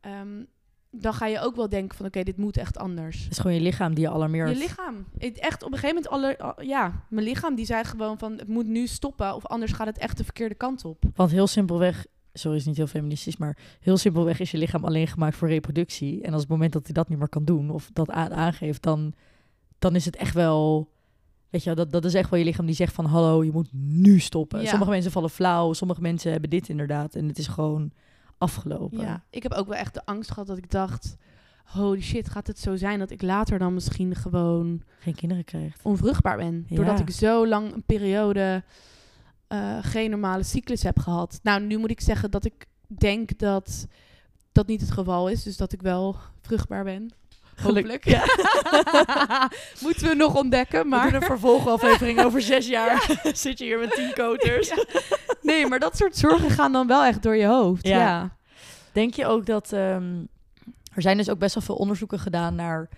ehm, 0.00 0.42
dan 0.90 1.14
ga 1.14 1.26
je 1.26 1.40
ook 1.40 1.56
wel 1.56 1.68
denken 1.68 1.96
van, 1.96 2.06
oké, 2.06 2.22
dit 2.22 2.36
moet 2.36 2.56
echt 2.56 2.78
anders. 2.78 3.22
Het 3.22 3.32
is 3.32 3.38
gewoon 3.38 3.54
je 3.56 3.60
lichaam 3.62 3.94
die 3.94 4.04
je 4.04 4.10
alarmeert. 4.10 4.50
Je 4.50 4.56
lichaam. 4.58 5.06
Echt 5.18 5.62
op 5.62 5.72
een 5.72 5.78
gegeven 5.78 6.02
moment, 6.02 6.08
alle, 6.38 6.38
al- 6.38 6.62
ja, 6.64 7.04
mijn 7.08 7.24
lichaam 7.26 7.54
die 7.54 7.64
zei 7.64 7.84
gewoon 7.84 8.18
van, 8.18 8.32
het 8.32 8.48
moet 8.48 8.66
nu 8.66 8.86
stoppen 8.86 9.34
of 9.34 9.46
anders 9.46 9.72
gaat 9.72 9.86
het 9.86 9.98
echt 9.98 10.16
de 10.16 10.24
verkeerde 10.24 10.54
kant 10.54 10.84
op. 10.84 11.02
Want 11.14 11.30
heel 11.30 11.46
simpelweg, 11.46 12.06
sorry 12.38 12.56
is 12.56 12.64
niet 12.64 12.76
heel 12.76 12.86
feministisch, 12.86 13.36
maar 13.36 13.56
heel 13.80 13.96
simpelweg 13.96 14.40
is 14.40 14.50
je 14.50 14.58
lichaam 14.58 14.84
alleen 14.84 15.06
gemaakt 15.06 15.36
voor 15.36 15.48
reproductie. 15.48 16.22
En 16.22 16.32
als 16.32 16.40
het 16.40 16.50
moment 16.50 16.72
dat 16.72 16.84
hij 16.84 16.92
dat 16.92 17.08
niet 17.08 17.18
meer 17.18 17.28
kan 17.28 17.44
doen 17.44 17.70
of 17.70 17.90
dat 17.92 18.10
aangeeft, 18.10 18.82
dan, 18.82 19.12
dan 19.78 19.94
is 19.94 20.04
het 20.04 20.16
echt 20.16 20.34
wel, 20.34 20.90
weet 21.50 21.62
je, 21.62 21.74
wel, 21.74 21.84
dat, 21.84 21.92
dat 21.92 22.04
is 22.04 22.14
echt 22.14 22.30
wel 22.30 22.38
je 22.38 22.44
lichaam 22.44 22.66
die 22.66 22.74
zegt 22.74 22.94
van 22.94 23.04
hallo, 23.04 23.44
je 23.44 23.52
moet 23.52 23.68
nu 23.72 24.18
stoppen. 24.18 24.60
Ja. 24.60 24.68
Sommige 24.68 24.90
mensen 24.90 25.12
vallen 25.12 25.30
flauw, 25.30 25.72
sommige 25.72 26.00
mensen 26.00 26.32
hebben 26.32 26.50
dit 26.50 26.68
inderdaad 26.68 27.14
en 27.14 27.28
het 27.28 27.38
is 27.38 27.46
gewoon 27.46 27.92
afgelopen. 28.38 29.00
Ja, 29.00 29.24
ik 29.30 29.42
heb 29.42 29.52
ook 29.52 29.66
wel 29.66 29.76
echt 29.78 29.94
de 29.94 30.04
angst 30.04 30.30
gehad 30.30 30.46
dat 30.46 30.58
ik 30.58 30.70
dacht, 30.70 31.16
holy 31.64 32.00
shit, 32.00 32.30
gaat 32.30 32.46
het 32.46 32.58
zo 32.58 32.76
zijn 32.76 32.98
dat 32.98 33.10
ik 33.10 33.22
later 33.22 33.58
dan 33.58 33.74
misschien 33.74 34.14
gewoon 34.14 34.82
Geen 34.98 35.14
kinderen 35.14 35.44
krijgt. 35.44 35.80
onvruchtbaar 35.82 36.36
ben. 36.36 36.64
Ja. 36.68 36.76
Doordat 36.76 37.00
ik 37.00 37.10
zo 37.10 37.46
lang 37.46 37.72
een 37.74 37.82
periode 37.82 38.62
eh, 39.48 39.78
geen 39.80 40.10
normale 40.10 40.42
cyclus 40.42 40.82
heb 40.82 40.98
gehad. 40.98 41.40
Nou, 41.42 41.60
nu 41.60 41.78
moet 41.78 41.90
ik 41.90 42.00
zeggen 42.00 42.30
dat 42.30 42.44
ik 42.44 42.66
denk 42.86 43.38
dat 43.38 43.86
dat 44.52 44.66
niet 44.66 44.80
het 44.80 44.90
geval 44.90 45.28
is. 45.28 45.42
Dus 45.42 45.56
dat 45.56 45.72
ik 45.72 45.82
wel 45.82 46.16
vruchtbaar 46.42 46.84
ben. 46.84 47.12
Hopelijk. 47.62 48.04
Ja. 48.04 48.24
Moeten 49.82 50.08
we 50.08 50.14
nog 50.14 50.34
ontdekken, 50.36 50.88
Maar... 50.88 51.14
een 51.14 51.22
vervolgaflevering 51.22 52.24
over 52.24 52.42
zes 52.42 52.66
jaar. 52.66 53.18
Zit 53.32 53.58
je 53.58 53.64
hier 53.64 53.78
met 53.78 53.90
tien 53.90 54.12
koters. 54.14 54.72
Nee, 55.42 55.66
maar 55.66 55.78
dat 55.78 55.96
soort 55.96 56.16
zorgen 56.16 56.50
gaan 56.50 56.72
dan 56.72 56.86
wel 56.86 57.04
echt 57.04 57.22
door 57.22 57.36
je 57.36 57.46
hoofd. 57.46 57.86
Ja. 57.86 57.98
Ja. 57.98 58.36
Denk 58.92 59.14
je 59.14 59.26
ook 59.26 59.46
dat... 59.46 59.72
ehm, 59.72 60.24
er 60.94 61.02
zijn 61.02 61.16
dus 61.16 61.30
ook 61.30 61.38
best 61.38 61.54
wel 61.54 61.62
veel 61.62 61.74
onderzoeken 61.74 62.18
gedaan 62.18 62.54
naar 62.54 62.88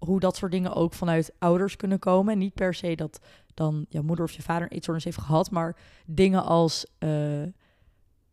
hoe 0.00 0.20
dat 0.20 0.36
soort 0.36 0.52
dingen 0.52 0.74
ook 0.74 0.94
vanuit 0.94 1.32
ouders 1.38 1.76
kunnen 1.76 1.98
komen. 1.98 2.32
En 2.32 2.38
niet 2.38 2.54
per 2.54 2.74
se 2.74 2.94
dat 2.96 3.20
dan 3.54 3.86
jouw 3.88 4.02
moeder 4.02 4.24
of 4.24 4.32
je 4.32 4.42
vader 4.42 4.62
een 4.62 4.72
eetstoornis 4.74 5.04
heeft 5.04 5.18
gehad, 5.20 5.50
maar 5.50 5.76
dingen 6.06 6.44
als... 6.44 6.86
eh, 6.98 7.42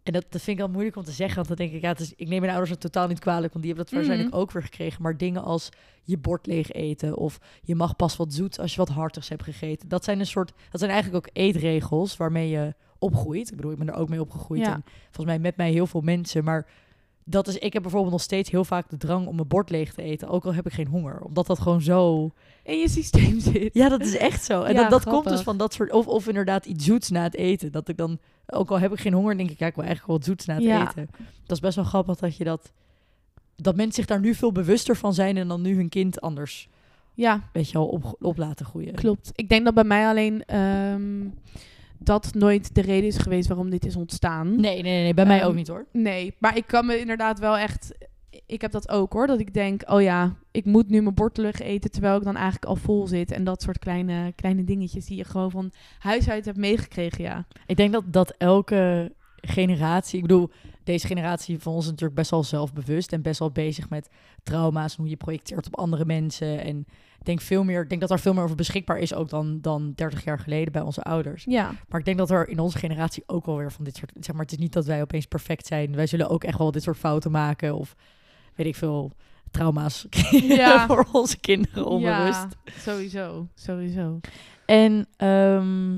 en 0.03 0.13
dat, 0.13 0.25
dat 0.29 0.41
vind 0.41 0.57
ik 0.59 0.63
wel 0.63 0.73
moeilijk 0.73 0.95
om 0.95 1.03
te 1.03 1.11
zeggen, 1.11 1.35
want 1.35 1.47
dan 1.47 1.57
denk 1.57 1.71
ik, 1.71 1.81
ja, 1.81 1.87
het 1.89 1.99
is, 1.99 2.13
ik 2.15 2.27
neem 2.27 2.39
mijn 2.39 2.51
ouders 2.51 2.71
het 2.71 2.79
totaal 2.79 3.07
niet 3.07 3.19
kwalijk, 3.19 3.53
want 3.53 3.65
die 3.65 3.73
hebben 3.73 3.83
dat 3.91 3.93
Mhm. 3.93 3.95
waarschijnlijk 4.07 4.41
ook 4.41 4.51
weer 4.51 4.63
gekregen. 4.63 5.01
Maar 5.01 5.17
dingen 5.17 5.43
als 5.43 5.69
je 6.03 6.17
bord 6.17 6.45
leeg 6.45 6.71
eten 6.71 7.17
of 7.17 7.39
je 7.61 7.75
mag 7.75 7.95
pas 7.95 8.15
wat 8.15 8.33
zoet 8.33 8.59
als 8.59 8.71
je 8.71 8.77
wat 8.77 8.89
hartigs 8.89 9.29
hebt 9.29 9.43
gegeten. 9.43 9.87
Dat 9.89 10.03
zijn 10.03 10.19
een 10.19 10.25
soort, 10.25 10.53
dat 10.71 10.79
zijn 10.79 10.91
eigenlijk 10.91 11.25
ook 11.27 11.33
eetregels 11.35 12.17
waarmee 12.17 12.49
je 12.49 12.73
opgroeit. 12.99 13.49
Ik 13.49 13.55
bedoel, 13.55 13.71
ik 13.71 13.77
ben 13.77 13.87
er 13.87 13.95
ook 13.95 14.09
mee 14.09 14.21
opgegroeid 14.21 14.61
Ja. 14.61 14.73
en 14.73 14.83
volgens 15.03 15.25
mij 15.25 15.39
met 15.39 15.57
mij 15.57 15.71
heel 15.71 15.87
veel 15.87 16.01
mensen, 16.01 16.43
maar 16.43 16.67
dat 17.29 17.47
is, 17.47 17.57
ik 17.57 17.73
heb 17.73 17.81
bijvoorbeeld 17.81 18.11
nog 18.13 18.21
steeds 18.21 18.49
heel 18.49 18.63
vaak 18.65 18.89
de 18.89 18.97
drang 18.97 19.27
om 19.27 19.35
mijn 19.35 19.47
bord 19.47 19.69
leeg 19.69 19.93
te 19.93 20.01
eten, 20.01 20.27
ook 20.27 20.45
al 20.45 20.53
heb 20.53 20.65
ik 20.65 20.73
geen 20.73 20.87
honger, 20.87 21.19
omdat 21.21 21.47
dat 21.47 21.59
gewoon 21.59 21.81
zo. 21.81 22.31
In 22.63 22.79
je 22.79 22.89
systeem 22.89 23.39
zit. 23.39 23.73
Ja, 23.73 23.89
dat 23.89 24.01
is 24.01 24.17
echt 24.17 24.43
zo. 24.43 24.61
En 24.63 24.73
Ja, 24.73 24.81
dat, 24.81 24.89
dat 25.03 25.13
komt 25.13 25.29
dus 25.29 25.41
van 25.41 25.57
dat 25.57 25.73
soort, 25.73 25.91
of, 25.91 26.07
of 26.07 26.27
inderdaad 26.27 26.65
iets 26.65 26.85
zoets 26.85 27.09
na 27.09 27.23
het 27.23 27.35
eten, 27.35 27.71
dat 27.71 27.87
ik 27.87 27.97
dan, 27.97 28.19
ook 28.47 28.69
al 28.71 28.79
heb 28.79 28.91
ik 28.93 28.99
geen 28.99 29.13
honger, 29.13 29.37
denk 29.37 29.49
ik, 29.51 29.59
ja, 29.59 29.65
ik 29.67 29.75
wil 29.75 29.83
eigenlijk 29.83 30.07
wel 30.07 30.17
wat 30.17 30.25
zoets 30.25 30.45
na 30.45 30.53
het 30.55 30.63
Ja. 30.63 30.89
eten. 30.89 31.09
Dat 31.45 31.55
is 31.57 31.59
best 31.59 31.75
wel 31.75 31.85
grappig 31.85 32.15
dat 32.17 32.35
je 32.37 32.43
dat 32.43 32.71
dat 33.55 33.75
mensen 33.75 33.93
zich 33.95 34.05
daar 34.05 34.19
nu 34.19 34.33
veel 34.33 34.51
bewuster 34.51 34.95
van 34.97 35.13
zijn 35.13 35.37
en 35.37 35.47
dan 35.47 35.61
nu 35.61 35.75
hun 35.75 35.89
kind 35.89 36.21
anders, 36.21 36.69
Ja, 37.13 37.41
weet 37.53 37.67
je 37.67 37.73
wel, 37.73 37.87
op, 37.87 38.15
op 38.19 38.37
laten 38.37 38.65
groeien. 38.65 38.93
klopt. 38.93 39.31
Ik 39.35 39.49
denk 39.49 39.65
dat 39.65 39.73
bij 39.73 39.83
mij 39.83 40.07
alleen 40.07 40.45
ehm, 40.45 41.25
dat 41.99 42.33
nooit 42.33 42.75
de 42.75 42.81
reden 42.81 43.07
is 43.07 43.17
geweest 43.17 43.47
waarom 43.47 43.69
dit 43.69 43.85
is 43.85 43.95
ontstaan. 43.95 44.49
Nee, 44.49 44.81
nee, 44.81 44.81
nee, 44.81 45.03
nee, 45.03 45.13
bij 45.13 45.25
mij 45.25 45.39
Ehm, 45.39 45.47
ook 45.47 45.55
niet 45.55 45.67
hoor. 45.67 45.85
Nee, 45.91 46.35
maar 46.39 46.57
ik 46.57 46.67
kan 46.67 46.85
me 46.85 46.99
inderdaad 46.99 47.39
wel 47.39 47.57
echt... 47.57 47.93
Ik 48.45 48.61
heb 48.61 48.71
dat 48.71 48.89
ook 48.89 49.13
hoor, 49.13 49.27
dat 49.27 49.39
ik 49.39 49.53
denk, 49.53 49.81
oh 49.85 50.01
ja, 50.01 50.35
ik 50.51 50.65
moet 50.65 50.89
nu 50.89 51.01
mijn 51.01 51.15
bord 51.15 51.33
terug 51.33 51.59
eten 51.59 51.91
terwijl 51.91 52.17
ik 52.17 52.23
dan 52.23 52.35
eigenlijk 52.35 52.65
al 52.65 52.75
vol 52.75 53.07
zit. 53.07 53.31
En 53.31 53.43
dat 53.43 53.61
soort 53.61 53.79
kleine, 53.79 54.33
kleine 54.35 54.63
dingetjes 54.63 55.05
die 55.05 55.17
je 55.17 55.23
gewoon 55.23 55.51
van 55.51 55.71
huis 55.99 56.29
uit 56.29 56.45
hebt 56.45 56.57
meegekregen, 56.57 57.23
ja. 57.23 57.45
Ik 57.65 57.77
denk 57.77 57.93
dat, 57.93 58.03
dat 58.07 58.33
elke 58.37 59.11
generatie, 59.41 60.15
ik 60.15 60.21
bedoel, 60.21 60.49
deze 60.83 61.07
generatie 61.07 61.59
van 61.59 61.73
ons 61.73 61.83
is 61.83 61.89
natuurlijk 61.89 62.19
best 62.19 62.31
wel 62.31 62.43
zelfbewust 62.43 63.13
en 63.13 63.21
best 63.21 63.39
wel 63.39 63.51
bezig 63.51 63.89
met 63.89 64.09
trauma's 64.43 64.91
en 64.95 65.01
hoe 65.01 65.09
je 65.09 65.17
projecteert 65.17 65.67
op 65.67 65.77
andere 65.77 66.05
mensen. 66.05 66.63
En 66.63 66.85
denk 67.27 67.41
veel 67.41 67.63
meer, 67.63 67.81
ik 67.81 67.89
denk 67.89 68.01
dat 68.01 68.11
er 68.11 68.19
veel 68.19 68.33
meer 68.33 68.43
over 68.43 68.55
beschikbaar 68.55 68.97
is 68.97 69.13
ook 69.13 69.29
dan, 69.29 69.61
dan 69.61 69.91
30 69.95 70.23
jaar 70.23 70.39
geleden 70.39 70.71
bij 70.71 70.81
onze 70.81 71.01
ouders. 71.03 71.43
Ja, 71.43 71.71
Maar 71.87 71.99
ik 71.99 72.05
denk 72.05 72.17
dat 72.17 72.29
er 72.29 72.47
in 72.47 72.59
onze 72.59 72.77
generatie 72.77 73.23
ook 73.25 73.45
wel 73.45 73.57
weer 73.57 73.71
van 73.71 73.83
dit 73.83 73.95
soort, 73.95 74.11
zeg 74.19 74.35
maar, 74.35 74.43
het 74.43 74.51
is 74.51 74.57
niet 74.57 74.73
dat 74.73 74.85
wij 74.85 75.01
opeens 75.01 75.25
perfect 75.25 75.65
zijn. 75.67 75.95
Wij 75.95 76.07
zullen 76.07 76.29
ook 76.29 76.43
echt 76.43 76.57
wel 76.57 76.71
dit 76.71 76.83
soort 76.83 76.97
fouten 76.97 77.31
maken 77.31 77.75
of 77.75 77.95
weet 78.55 78.67
ik 78.67 78.75
veel 78.75 79.11
trauma's 79.51 80.05
Ja. 80.31 80.85
voor 80.87 81.07
onze 81.11 81.37
kinderen 81.39 81.85
onbewust. 81.85 82.45
ja 82.65 82.71
sowieso, 82.79 83.47
sowieso. 83.55 84.19
En 84.65 85.07
ehm, 85.17 85.95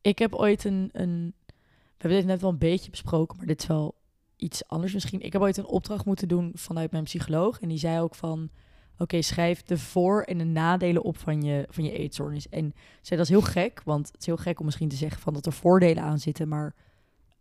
ik 0.00 0.18
heb 0.18 0.34
ooit 0.34 0.64
een, 0.64 0.88
een. 0.92 1.34
We 1.46 2.10
hebben 2.10 2.18
dit 2.18 2.26
net 2.26 2.40
wel 2.40 2.50
een 2.50 2.58
beetje 2.58 2.90
besproken, 2.90 3.36
maar 3.36 3.46
dit 3.46 3.60
is 3.60 3.66
wel 3.66 3.94
iets 4.36 4.66
anders 4.68 4.92
misschien. 4.92 5.20
Ik 5.20 5.32
heb 5.32 5.42
ooit 5.42 5.56
een 5.56 5.66
opdracht 5.66 6.04
moeten 6.04 6.28
doen 6.28 6.50
vanuit 6.54 6.90
mijn 6.90 7.04
psycholoog. 7.04 7.60
En 7.60 7.68
die 7.68 7.78
zei 7.78 8.00
ook 8.00 8.14
van. 8.14 8.50
Oké, 8.98 9.22
schrijf 9.22 9.62
de 9.62 9.78
voor- 9.78 10.22
en 10.22 10.38
de 10.38 10.44
nadelen 10.44 11.02
op 11.02 11.18
van 11.18 11.42
je, 11.42 11.66
van 11.70 11.84
je 11.84 11.92
eetstoornis. 11.92 12.48
En 12.48 12.74
zei 13.02 13.20
dat 13.20 13.28
is 13.28 13.28
heel 13.28 13.42
gek, 13.42 13.82
want 13.84 14.06
het 14.06 14.20
is 14.20 14.26
heel 14.26 14.36
gek 14.36 14.58
om 14.58 14.64
misschien 14.64 14.88
te 14.88 14.96
zeggen 14.96 15.20
van 15.20 15.32
dat 15.34 15.46
er 15.46 15.52
voordelen 15.52 16.02
aan 16.02 16.18
zitten, 16.18 16.48
maar 16.48 16.74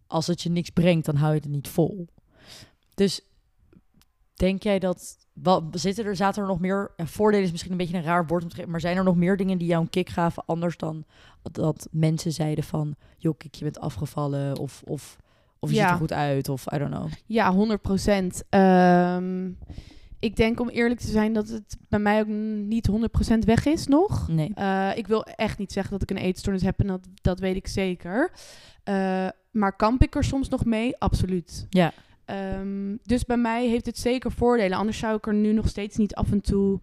als 0.07 0.27
het 0.27 0.41
je 0.41 0.49
niks 0.49 0.69
brengt, 0.69 1.05
dan 1.05 1.15
hou 1.15 1.33
je 1.33 1.39
het 1.39 1.49
niet 1.49 1.67
vol. 1.67 2.07
Dus 2.93 3.21
denk 4.33 4.63
jij 4.63 4.79
dat 4.79 5.17
wat 5.33 5.63
zitten 5.71 6.05
er 6.05 6.15
zaten 6.15 6.41
er 6.41 6.47
nog 6.47 6.59
meer 6.59 6.91
en 6.95 7.07
voordelen 7.07 7.45
is 7.45 7.51
misschien 7.51 7.71
een 7.71 7.77
beetje 7.77 7.97
een 7.97 8.03
raar 8.03 8.25
woord 8.27 8.43
om 8.43 8.49
te 8.49 8.55
geven, 8.55 8.71
maar 8.71 8.79
zijn 8.79 8.97
er 8.97 9.03
nog 9.03 9.15
meer 9.15 9.37
dingen 9.37 9.57
die 9.57 9.67
jou 9.67 9.81
een 9.83 9.89
kick 9.89 10.09
gaven 10.09 10.43
anders 10.45 10.77
dan 10.77 11.05
dat 11.41 11.87
mensen 11.91 12.31
zeiden 12.31 12.63
van 12.63 12.95
joh 13.17 13.37
kik 13.37 13.55
je 13.55 13.63
bent 13.63 13.79
afgevallen 13.79 14.57
of 14.57 14.81
of 14.85 15.17
of 15.59 15.69
je 15.69 15.75
Ja. 15.75 15.81
ziet 15.81 15.91
er 15.91 15.97
goed 15.99 16.13
uit 16.13 16.49
of 16.49 16.65
I 16.73 16.77
don't 16.77 16.91
know. 16.91 17.11
Ja, 17.25 17.51
100 17.53 17.81
procent. 17.81 18.43
Ehm, 18.49 19.51
ik 20.23 20.35
denk 20.35 20.59
om 20.59 20.69
eerlijk 20.69 20.99
te 20.99 21.07
zijn 21.11 21.33
dat 21.33 21.47
het 21.47 21.77
bij 21.89 21.99
mij 21.99 22.19
ook 22.19 22.27
niet 22.67 22.89
100% 22.91 23.37
weg 23.45 23.65
is 23.65 23.87
nog. 23.87 24.27
Nee. 24.27 24.51
Eh, 24.55 24.91
ik 24.95 25.07
wil 25.07 25.23
echt 25.23 25.57
niet 25.57 25.71
zeggen 25.71 25.91
dat 25.91 26.01
ik 26.01 26.09
een 26.09 26.23
eetstoornis 26.23 26.63
heb 26.63 26.79
en 26.79 26.87
dat, 26.87 27.07
dat 27.21 27.39
weet 27.39 27.55
ik 27.55 27.67
zeker. 27.67 28.31
Eh, 28.83 29.27
maar 29.51 29.75
kamp 29.75 30.03
ik 30.03 30.15
er 30.15 30.23
soms 30.23 30.49
nog 30.49 30.65
mee? 30.65 30.97
Absoluut. 30.97 31.65
Ja. 31.69 31.91
Ehm, 32.25 32.95
dus 33.03 33.25
bij 33.25 33.37
mij 33.37 33.67
heeft 33.67 33.85
het 33.85 33.97
zeker 33.97 34.31
voordelen. 34.31 34.77
Anders 34.77 34.97
zou 34.97 35.15
ik 35.15 35.27
er 35.27 35.33
nu 35.33 35.53
nog 35.53 35.67
steeds 35.67 35.97
niet 35.97 36.15
af 36.15 36.31
en 36.31 36.41
toe 36.41 36.79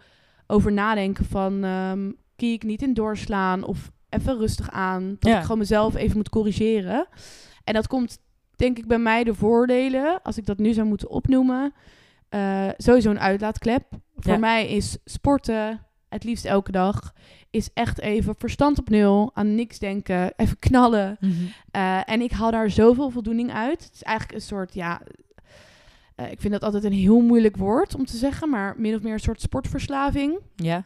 over 0.47 0.73
nadenken 0.73 1.25
van... 1.25 1.65
ehm 1.65 2.11
kiek 2.37 2.63
niet 2.63 2.83
in 2.83 2.95
doorslaan 2.95 3.65
of 3.65 3.91
even 4.09 4.39
rustig 4.39 4.71
aan. 4.71 5.17
Dat 5.19 5.31
Ja. 5.31 5.37
ik 5.37 5.43
gewoon 5.43 5.59
mezelf 5.59 5.95
even 5.95 6.17
moet 6.17 6.29
corrigeren. 6.29 7.07
En 7.65 7.75
dat 7.75 7.87
komt 7.87 8.19
denk 8.57 8.79
ik 8.79 8.87
bij 8.87 8.99
mij 8.99 9.25
de 9.25 9.35
voordelen, 9.35 10.23
als 10.23 10.39
ik 10.39 10.47
dat 10.47 10.59
nu 10.59 10.73
zou 10.73 10.87
moeten 10.87 11.11
opnoemen... 11.11 11.73
eh, 12.31 12.69
sowieso 12.77 13.11
een 13.11 13.21
uitlaatklep. 13.21 13.85
Voor 14.17 14.33
Ja. 14.33 14.39
mij 14.39 14.69
is 14.69 14.97
sporten, 15.05 15.87
het 16.09 16.25
liefst 16.25 16.45
elke 16.45 16.73
dag, 16.73 17.13
is 17.51 17.69
echt 17.75 17.99
even 18.01 18.35
verstand 18.39 18.79
op 18.79 18.89
nul, 18.89 19.31
aan 19.35 19.55
niks 19.55 19.79
denken, 19.79 20.33
even 20.37 20.59
knallen. 20.59 21.19
Eh, 21.71 22.11
en 22.11 22.21
ik 22.21 22.31
haal 22.31 22.51
daar 22.51 22.71
zoveel 22.71 23.11
voldoening 23.11 23.53
uit. 23.53 23.85
Het 23.85 23.95
is 23.95 24.03
eigenlijk 24.03 24.39
een 24.39 24.47
soort, 24.47 24.75
ja, 24.75 25.01
eh, 26.15 26.31
ik 26.31 26.41
vind 26.41 26.53
dat 26.53 26.63
altijd 26.65 26.85
een 26.85 26.93
heel 26.93 27.21
moeilijk 27.21 27.57
woord 27.57 27.95
om 27.95 28.05
te 28.07 28.17
zeggen, 28.17 28.51
maar 28.51 28.75
min 28.79 28.95
of 28.95 29.03
meer 29.03 29.13
een 29.13 29.21
soort 29.21 29.41
sportverslaving. 29.41 30.39
Ja. 30.57 30.85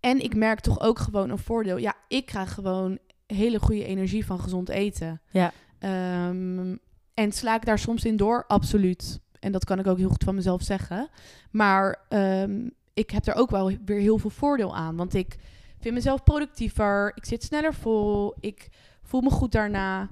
En 0.00 0.20
ik 0.22 0.34
merk 0.36 0.60
toch 0.60 0.80
ook 0.80 0.98
gewoon 0.98 1.30
een 1.30 1.38
voordeel. 1.38 1.76
Ja, 1.76 1.94
ik 2.08 2.26
krijg 2.26 2.52
gewoon 2.54 2.98
hele 3.26 3.58
goede 3.58 3.84
energie 3.84 4.26
van 4.26 4.40
gezond 4.40 4.68
eten. 4.68 5.20
Ja. 5.30 5.52
Ehm, 5.78 6.76
en 7.14 7.32
sla 7.32 7.54
ik 7.56 7.64
daar 7.64 7.78
soms 7.78 8.04
in 8.04 8.16
door? 8.16 8.44
Absoluut. 8.46 9.20
En 9.40 9.52
dat 9.52 9.64
kan 9.64 9.78
ik 9.78 9.86
ook 9.86 9.98
heel 9.98 10.08
goed 10.08 10.24
van 10.24 10.34
mezelf 10.34 10.62
zeggen. 10.62 11.08
Maar 11.50 11.96
ehm, 12.08 12.68
ik 12.94 13.10
heb 13.10 13.26
er 13.26 13.34
ook 13.34 13.50
wel 13.50 13.72
weer 13.84 14.00
heel 14.00 14.18
veel 14.18 14.30
voordeel 14.30 14.76
aan. 14.76 14.96
Want 14.96 15.14
ik 15.14 15.36
vind 15.80 15.94
mezelf 15.94 16.22
productiever. 16.24 17.12
Ik 17.14 17.24
zit 17.24 17.42
sneller 17.44 17.74
vol. 17.74 18.34
Ik 18.40 18.68
voel 19.02 19.20
me 19.20 19.30
goed 19.30 19.52
daarna. 19.52 20.08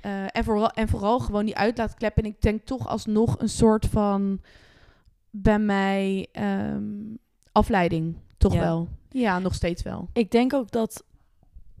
Eh, 0.00 0.36
en, 0.36 0.44
vooral, 0.44 0.70
en 0.70 0.88
vooral 0.88 1.18
gewoon 1.18 1.44
die 1.44 1.56
uitlaatklep. 1.56 2.16
En 2.16 2.24
ik 2.24 2.40
denk 2.40 2.64
toch 2.64 2.88
alsnog 2.88 3.40
een 3.40 3.48
soort 3.48 3.86
van 3.86 4.40
bij 5.30 5.58
mij 5.58 6.26
ehm, 6.32 6.84
afleiding. 7.52 8.16
Toch 8.36 8.52
Ja. 8.54 8.60
wel. 8.60 8.88
Ja, 9.10 9.38
nog 9.38 9.54
steeds 9.54 9.82
wel. 9.82 10.08
Ik 10.12 10.30
denk 10.30 10.52
ook 10.54 10.70
dat 10.70 11.04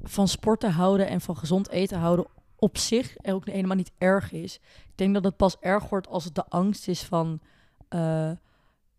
van 0.02 0.28
sporten 0.28 0.70
houden 0.70 1.08
en 1.08 1.20
van 1.20 1.36
gezond 1.36 1.68
eten 1.68 1.98
houden 1.98 2.26
op 2.58 2.78
zich 2.78 3.16
ook 3.22 3.46
helemaal 3.46 3.76
niet 3.76 3.92
erg 3.98 4.32
is. 4.32 4.54
Ik 4.86 4.92
denk 4.94 5.14
dat 5.14 5.24
het 5.24 5.36
pas 5.36 5.56
erg 5.60 5.88
wordt 5.88 6.08
als 6.08 6.24
het 6.24 6.34
de 6.34 6.46
angst 6.48 6.88
is 6.88 7.02
van... 7.02 7.40
eh, 7.88 8.30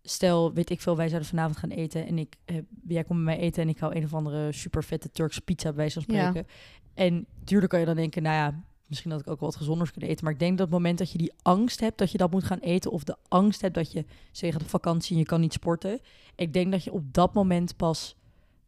stel, 0.02 0.54
weet 0.54 0.70
ik 0.70 0.82
veel, 0.82 0.96
wij 0.96 1.08
zouden 1.08 1.30
vanavond 1.30 1.58
gaan 1.58 1.70
eten... 1.70 2.06
en 2.08 2.18
ik, 2.18 2.36
eh, 2.46 2.58
jij 2.88 3.04
komt 3.04 3.24
bij 3.26 3.36
mij 3.36 3.44
eten 3.46 3.64
en 3.64 3.70
ik 3.70 3.80
hou 3.80 3.96
een 3.96 4.04
of 4.04 4.14
andere 4.14 4.52
super 4.52 4.84
vette 4.84 5.12
Turkse 5.12 5.42
pizza 5.42 5.68
bij 5.68 5.78
wijze 5.78 6.02
van 6.02 6.16
Ja. 6.16 6.30
spreken. 6.30 6.50
En 6.94 7.26
tuurlijk 7.44 7.72
kan 7.72 7.80
je 7.80 7.86
dan 7.86 7.96
denken, 7.96 8.24
nou 8.24 8.36
ja, 8.36 8.64
misschien 8.88 9.12
dat 9.12 9.20
ik 9.20 9.30
ook 9.30 9.40
wel 9.40 9.50
wat 9.50 9.58
gezonders 9.58 9.92
kunnen 9.92 10.10
eten. 10.10 10.24
Maar 10.24 10.34
ik 10.34 10.40
denk 10.40 10.58
dat 10.58 10.68
het 10.68 10.76
moment 10.76 10.98
dat 10.98 11.12
je 11.12 11.18
die 11.18 11.34
angst 11.42 11.80
hebt 11.80 11.98
dat 11.98 12.12
je 12.12 12.18
dat 12.18 12.32
moet 12.32 12.44
gaan 12.44 12.60
eten... 12.60 12.92
of 12.92 13.04
de 13.04 13.16
angst 13.28 13.62
hebt 13.62 13.74
dat 13.76 13.92
je, 13.92 14.06
zeg 14.32 14.56
op 14.56 14.70
vakantie 14.70 15.14
en 15.14 15.20
je 15.20 15.26
kan 15.26 15.40
niet 15.42 15.54
sporten... 15.54 16.00
ik 16.36 16.54
denk 16.54 16.72
dat 16.72 16.84
je 16.84 16.92
op 16.92 17.14
dat 17.14 17.34
moment 17.34 17.76
pas... 17.76 18.16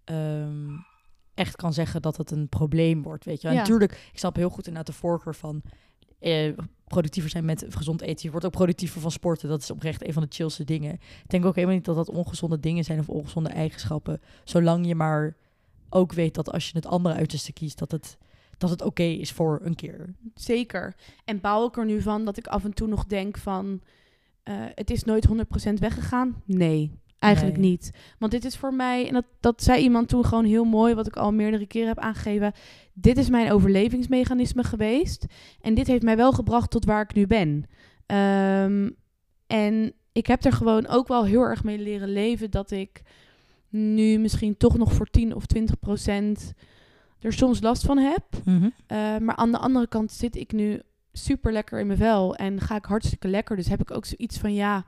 ehm, 0.04 0.67
echt 1.39 1.56
kan 1.56 1.73
zeggen 1.73 2.02
dat 2.02 2.17
het 2.17 2.32
een 2.32 2.49
probleem 2.49 3.02
wordt, 3.04 3.25
weet 3.25 3.41
je. 3.41 3.47
Ja. 3.47 3.54
Natuurlijk, 3.54 3.91
ik 4.12 4.19
snap 4.19 4.36
heel 4.36 4.49
goed 4.49 4.67
inderdaad 4.67 4.93
de 4.93 4.99
voorkeur 4.99 5.36
van 5.36 5.62
eh, 6.19 6.54
productiever 6.88 7.32
zijn 7.32 7.45
met 7.45 7.65
gezond 7.69 8.02
eten. 8.02 8.25
Je 8.25 8.32
wordt 8.32 8.45
ook 8.45 8.52
productiever 8.52 9.02
van 9.02 9.12
sporten. 9.12 9.49
Dat 9.49 9.62
is 9.62 9.71
oprecht 9.71 10.08
een 10.08 10.13
van 10.13 10.23
de 10.23 10.36
chillste 10.36 10.63
dingen. 10.63 10.93
Ik 10.93 11.23
denk 11.28 11.45
ook 11.45 11.56
helemaal 11.56 11.75
niet 11.75 11.86
dat 11.86 11.95
dat 11.95 12.10
ongezonde 12.10 12.60
dingen 12.60 12.84
zijn 12.84 12.99
of 12.99 13.10
ongezonde 13.10 13.49
eigenschappen. 13.49 14.21
Zolang 14.43 14.88
je 14.88 14.95
maar 14.95 15.36
ook 15.89 16.13
weet 16.13 16.34
dat 16.34 16.52
als 16.52 16.67
je 16.67 16.75
het 16.75 16.86
andere 16.86 17.15
uiterste 17.15 17.54
kiest, 17.54 17.78
dat 17.80 17.91
het, 17.91 18.17
dat 18.58 18.69
het 18.69 18.82
oké 18.82 19.04
is 19.04 19.32
voor 19.32 19.60
een 19.63 19.75
keer. 19.75 20.15
Zeker. 20.34 20.95
En 21.25 21.39
bouw 21.39 21.67
ik 21.67 21.78
er 21.78 21.86
nu 21.86 22.02
van 22.02 22.25
dat 22.25 22.38
ik 22.38 22.47
af 22.47 22.63
en 22.63 22.73
toe 22.73 22.88
nog 22.88 23.06
denk 23.06 23.38
van... 23.38 23.82
eh, 24.43 24.56
het 24.75 24.89
is 24.89 25.04
nooit 25.04 25.28
100% 25.28 25.73
weggegaan? 25.73 26.41
Nee, 26.45 26.91
eigenlijk 27.19 27.58
Nee. 27.58 27.69
niet. 27.69 27.91
Want 28.19 28.32
dit 28.32 28.45
is 28.45 28.58
voor 28.58 28.73
mij... 28.73 29.08
En 29.08 29.13
dat, 29.13 29.25
dat 29.39 29.63
zei 29.63 29.82
iemand 29.82 30.08
toen 30.08 30.25
gewoon 30.25 30.45
heel 30.45 30.63
mooi... 30.63 30.93
wat 30.93 31.08
ik 31.08 31.15
al 31.15 31.34
meerdere 31.34 31.65
keren 31.67 31.88
heb 31.88 31.99
aangegeven. 31.99 32.53
Dit 32.93 33.17
is 33.17 33.29
mijn 33.29 33.51
overlevingsmechanisme 33.51 34.63
geweest. 34.63 35.25
En 35.62 35.73
dit 35.73 35.88
heeft 35.88 36.03
mij 36.03 36.17
wel 36.17 36.32
gebracht 36.32 36.71
tot 36.71 36.86
waar 36.86 37.01
ik 37.01 37.13
nu 37.13 37.27
ben. 37.27 37.65
Ehm, 38.05 38.89
en 39.47 39.93
ik 40.12 40.27
heb 40.27 40.43
er 40.43 40.53
gewoon 40.53 40.88
ook 40.88 41.08
wel 41.08 41.25
heel 41.25 41.41
erg 41.41 41.63
mee 41.63 41.79
leren 41.79 42.10
leven... 42.10 42.51
dat 42.51 42.71
ik 42.71 43.01
nu 43.69 44.17
misschien 44.17 44.58
toch 44.58 44.77
nog 44.77 44.93
voor 44.93 45.10
10 45.10 45.36
of 45.36 45.45
20 45.45 45.79
procent... 45.79 46.53
er 47.19 47.34
soms 47.34 47.62
last 47.62 47.86
van 47.86 47.97
heb. 47.97 48.23
Uh, 48.45 49.17
maar 49.17 49.36
aan 49.36 49.51
de 49.51 49.58
andere 49.58 49.88
kant 49.88 50.12
zit 50.12 50.36
ik 50.36 50.51
nu 50.51 50.82
super 51.13 51.51
lekker 51.51 51.79
in 51.79 51.88
mijn 51.88 51.99
vel 51.99 52.36
en 52.36 52.62
ga 52.62 52.75
ik 52.75 52.86
hartstikke 52.86 53.27
lekker. 53.27 53.55
Dus 53.55 53.67
heb 53.67 53.82
ik 53.82 53.91
ook 53.91 54.05
zoiets 54.05 54.38
van 54.38 54.53
ja, 54.53 54.86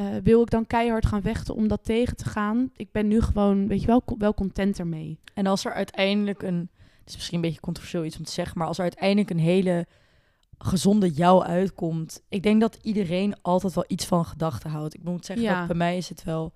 uh, 0.00 0.06
wil 0.22 0.42
ik 0.42 0.50
dan 0.50 0.66
keihard 0.66 1.06
gaan 1.06 1.22
vechten 1.22 1.54
om 1.54 1.68
dat 1.68 1.84
tegen 1.84 2.16
te 2.16 2.24
gaan? 2.24 2.70
Ik 2.76 2.92
ben 2.92 3.08
nu 3.08 3.20
gewoon, 3.20 3.68
weet 3.68 3.80
je 3.80 3.86
wel, 3.86 4.02
wel 4.18 4.34
content 4.34 4.78
ermee. 4.78 5.18
En 5.34 5.46
als 5.46 5.64
er 5.64 5.72
uiteindelijk 5.72 6.42
een, 6.42 6.68
het 7.00 7.08
is 7.08 7.14
misschien 7.14 7.36
een 7.36 7.42
beetje 7.44 7.60
controversieel 7.60 8.04
iets 8.04 8.18
om 8.18 8.24
te 8.24 8.32
zeggen, 8.32 8.58
maar 8.58 8.66
als 8.66 8.76
er 8.76 8.82
uiteindelijk 8.82 9.30
een 9.30 9.38
hele 9.38 9.86
gezonde 10.58 11.10
jou 11.10 11.44
uitkomt, 11.44 12.22
ik 12.28 12.42
denk 12.42 12.60
dat 12.60 12.78
iedereen 12.82 13.34
altijd 13.42 13.74
wel 13.74 13.84
iets 13.88 14.04
van 14.04 14.24
gedachten 14.24 14.70
houdt. 14.70 14.94
Ik 14.94 15.02
moet 15.04 15.26
zeggen 15.26 15.46
Ja. 15.46 15.58
dat 15.58 15.66
bij 15.66 15.76
mij 15.76 15.96
is 15.96 16.08
het 16.08 16.24
wel, 16.24 16.52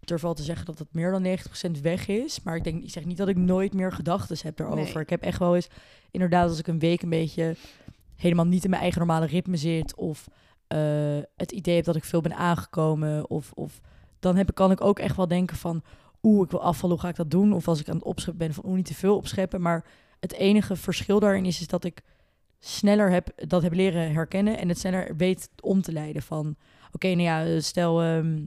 ik 0.00 0.08
durf 0.08 0.20
wel 0.20 0.34
te 0.34 0.42
zeggen 0.42 0.66
dat 0.66 0.78
het 0.78 0.88
meer 0.92 1.10
dan 1.10 1.22
90% 1.22 1.80
weg 1.82 2.08
is, 2.08 2.42
maar 2.42 2.56
ik 2.56 2.64
denk, 2.64 2.82
ik 2.82 2.90
zeg 2.90 3.04
niet 3.04 3.16
dat 3.16 3.28
ik 3.28 3.36
nooit 3.36 3.74
meer 3.74 3.92
gedachten 3.92 4.36
heb 4.42 4.56
daarover. 4.56 4.94
Nee. 4.94 5.02
Ik 5.02 5.10
heb 5.10 5.22
echt 5.22 5.38
wel 5.38 5.54
eens, 5.54 5.68
inderdaad, 6.10 6.48
als 6.48 6.58
ik 6.58 6.66
een 6.66 6.78
week 6.78 7.02
een 7.02 7.08
beetje 7.08 7.56
helemaal 8.16 8.46
niet 8.46 8.64
in 8.64 8.70
mijn 8.70 8.82
eigen 8.82 8.98
normale 9.00 9.26
ritme 9.26 9.56
zit 9.56 9.94
of 9.94 10.28
eh, 10.68 10.78
het 11.36 11.52
idee 11.52 11.76
heb 11.76 11.84
dat 11.84 11.96
ik 11.96 12.04
veel 12.04 12.20
ben 12.20 12.36
aangekomen 12.36 13.30
of, 13.30 13.52
of 13.54 13.80
dan 14.18 14.36
heb, 14.36 14.54
kan 14.54 14.70
ik 14.70 14.80
ook 14.80 14.98
echt 14.98 15.16
wel 15.16 15.28
denken 15.28 15.56
van 15.56 15.82
oeh, 16.22 16.44
ik 16.44 16.50
wil 16.50 16.62
afvallen, 16.62 16.96
hoe 16.96 17.04
ga 17.04 17.10
ik 17.10 17.16
dat 17.16 17.30
doen? 17.30 17.52
Of 17.52 17.68
als 17.68 17.80
ik 17.80 17.88
aan 17.88 17.94
het 17.94 18.04
opscheppen 18.04 18.46
ben, 18.46 18.54
van 18.54 18.74
niet 18.74 18.86
te 18.86 18.94
veel 18.94 19.16
opscheppen. 19.16 19.60
Maar 19.60 19.84
het 20.20 20.32
enige 20.32 20.76
verschil 20.76 21.20
daarin 21.20 21.44
is, 21.44 21.60
is 21.60 21.66
dat 21.66 21.84
ik 21.84 22.02
sneller 22.58 23.10
heb, 23.10 23.32
dat 23.36 23.62
heb 23.62 23.72
leren 23.72 24.12
herkennen 24.12 24.58
en 24.58 24.68
het 24.68 24.78
sneller 24.78 25.16
weet 25.16 25.50
om 25.60 25.82
te 25.82 25.92
leiden 25.92 26.22
van, 26.22 26.56
oké, 26.92 27.08
nou 27.08 27.20
ja, 27.20 27.60
stel, 27.60 28.02
ehm, 28.02 28.40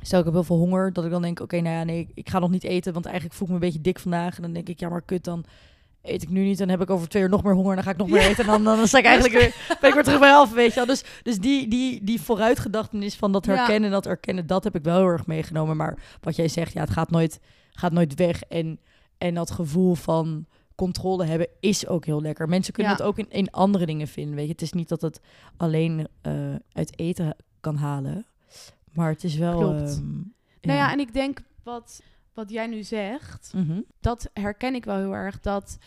stel 0.00 0.18
ik 0.18 0.24
heb 0.24 0.34
heel 0.34 0.44
veel 0.44 0.58
honger, 0.58 0.92
dat 0.92 1.04
ik 1.04 1.10
dan 1.10 1.22
denk, 1.22 1.40
oké, 1.40 1.60
nou 1.60 1.76
ja, 1.76 1.84
nee, 1.84 2.08
ik 2.14 2.28
ga 2.28 2.38
nog 2.38 2.50
niet 2.50 2.64
eten, 2.64 2.92
want 2.92 3.04
eigenlijk 3.04 3.34
voel 3.34 3.46
ik 3.46 3.54
me 3.54 3.60
een 3.60 3.66
beetje 3.66 3.82
dik 3.84 3.98
vandaag. 3.98 4.36
En 4.36 4.42
dan 4.42 4.52
denk 4.52 4.68
ik, 4.68 4.80
ja, 4.80 4.88
maar 4.88 5.02
kut, 5.02 5.24
dan 5.24 5.44
eet 6.08 6.22
ik 6.22 6.28
nu 6.28 6.44
niet, 6.44 6.58
dan 6.58 6.68
heb 6.68 6.80
ik 6.80 6.90
over 6.90 7.08
twee 7.08 7.22
uur 7.22 7.28
nog 7.28 7.42
meer 7.42 7.54
honger, 7.54 7.74
dan 7.74 7.84
ga 7.84 7.90
ik 7.90 7.96
nog 7.96 8.08
meer 8.08 8.20
eten. 8.20 8.44
En 8.44 8.50
dan, 8.50 8.64
dan, 8.64 8.86
sta 8.86 8.98
ik 8.98 9.04
eigenlijk 9.14 9.38
weer, 9.38 9.76
ben 9.80 9.88
ik 9.88 9.94
weer 9.94 10.04
terug 10.04 10.20
bij 10.20 10.30
half, 10.30 10.52
weet 10.52 10.68
je 10.68 10.74
wel. 10.74 10.86
Dus, 10.86 11.04
dus 11.22 11.38
die, 11.38 11.68
die, 11.68 12.04
die 12.04 12.20
vooruitgedachtenis 12.20 13.14
van 13.14 13.32
dat 13.32 13.46
herkennen, 13.46 13.90
dat 13.90 14.06
erkennen, 14.06 14.46
dat 14.46 14.64
heb 14.64 14.74
ik 14.74 14.82
wel 14.82 14.96
heel 14.96 15.06
erg 15.06 15.26
meegenomen. 15.26 15.76
Maar 15.76 15.98
wat 16.20 16.36
jij 16.36 16.48
zegt, 16.48 16.72
ja, 16.72 16.80
het 16.80 16.90
gaat 16.90 17.10
nooit, 17.10 17.40
gaat 17.72 17.92
nooit 17.92 18.14
weg. 18.14 18.42
En, 18.42 18.80
en 19.18 19.34
dat 19.34 19.50
gevoel 19.50 19.94
van 19.94 20.46
controle 20.74 21.24
hebben 21.24 21.48
is 21.60 21.86
ook 21.86 22.04
heel 22.04 22.22
lekker. 22.22 22.48
Mensen 22.48 22.72
kunnen 22.72 22.92
het 22.92 23.02
ook 23.02 23.18
in, 23.18 23.30
in 23.30 23.50
andere 23.50 23.86
dingen 23.86 24.08
vinden, 24.08 24.34
weet 24.34 24.46
je. 24.46 24.52
Het 24.52 24.62
is 24.62 24.72
niet 24.72 24.88
dat 24.88 25.00
het 25.00 25.20
alleen 25.56 26.08
uh, 26.22 26.54
uit 26.72 26.98
eten 26.98 27.36
kan 27.60 27.76
halen, 27.76 28.26
maar 28.92 29.10
het 29.10 29.24
is 29.24 29.36
wel... 29.36 29.58
Klopt. 29.58 29.96
Ehm, 29.96 30.12
nou 30.60 30.78
ja, 30.78 30.92
en 30.92 30.98
ik 30.98 31.12
denk 31.12 31.42
wat, 31.62 32.02
wat 32.34 32.50
jij 32.50 32.66
nu 32.66 32.82
zegt, 32.82 33.52
mhm. 33.54 33.80
dat 34.00 34.30
herken 34.32 34.74
ik 34.74 34.84
wel 34.84 34.96
heel 34.96 35.14
erg, 35.14 35.40
dat 35.40 35.78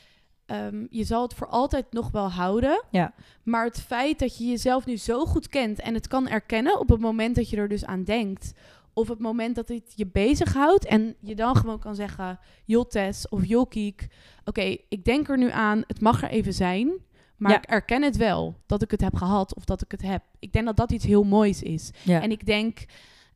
Ehm, 0.50 0.86
je 0.90 1.04
zal 1.04 1.22
het 1.22 1.34
voor 1.34 1.48
altijd 1.48 1.86
nog 1.92 2.12
wel 2.12 2.32
houden. 2.32 2.84
Ja. 2.92 3.14
Maar 3.44 3.66
het 3.66 3.82
feit 3.82 4.20
dat 4.20 4.38
je 4.38 4.46
jezelf 4.46 4.86
nu 4.86 4.98
zo 4.98 5.26
goed 5.26 5.48
kent 5.48 5.80
en 5.80 5.94
het 5.94 6.08
kan 6.08 6.28
erkennen 6.28 6.80
op 6.80 6.90
het 6.90 7.00
moment 7.00 7.36
dat 7.36 7.50
je 7.50 7.58
er 7.58 7.68
dus 7.68 7.86
aan 7.86 8.04
denkt. 8.04 8.54
Of 8.94 9.08
het 9.08 9.20
moment 9.20 9.56
dat 9.56 9.68
het 9.68 9.94
je 9.96 10.08
bezighoudt 10.08 10.86
en 10.86 11.16
je 11.20 11.36
dan 11.36 11.56
gewoon 11.56 11.80
kan 11.80 11.96
zeggen, 11.96 12.40
joh 12.66 12.86
Tess 12.86 13.30
of 13.30 13.46
joh 13.46 13.70
Kiek, 13.70 14.08
oké, 14.46 14.78
ik 14.90 15.06
denk 15.06 15.30
er 15.30 15.38
nu 15.38 15.52
aan, 15.52 15.84
het 15.88 16.02
mag 16.02 16.24
er 16.24 16.30
even 16.30 16.54
zijn. 16.54 16.92
Maar 17.38 17.56
ik 17.56 17.66
erken 17.66 18.02
het 18.02 18.18
wel, 18.18 18.56
dat 18.66 18.82
ik 18.82 18.92
het 18.92 19.02
heb 19.02 19.16
gehad 19.16 19.56
of 19.56 19.66
dat 19.66 19.82
ik 19.82 19.92
het 19.92 20.02
heb. 20.02 20.24
Ik 20.40 20.54
denk 20.54 20.66
dat 20.66 20.78
dat 20.78 20.92
iets 20.92 21.06
heel 21.06 21.24
moois 21.24 21.62
is. 21.62 21.92
Ja. 22.04 22.22
En 22.22 22.32
ik 22.32 22.46
denk, 22.46 22.86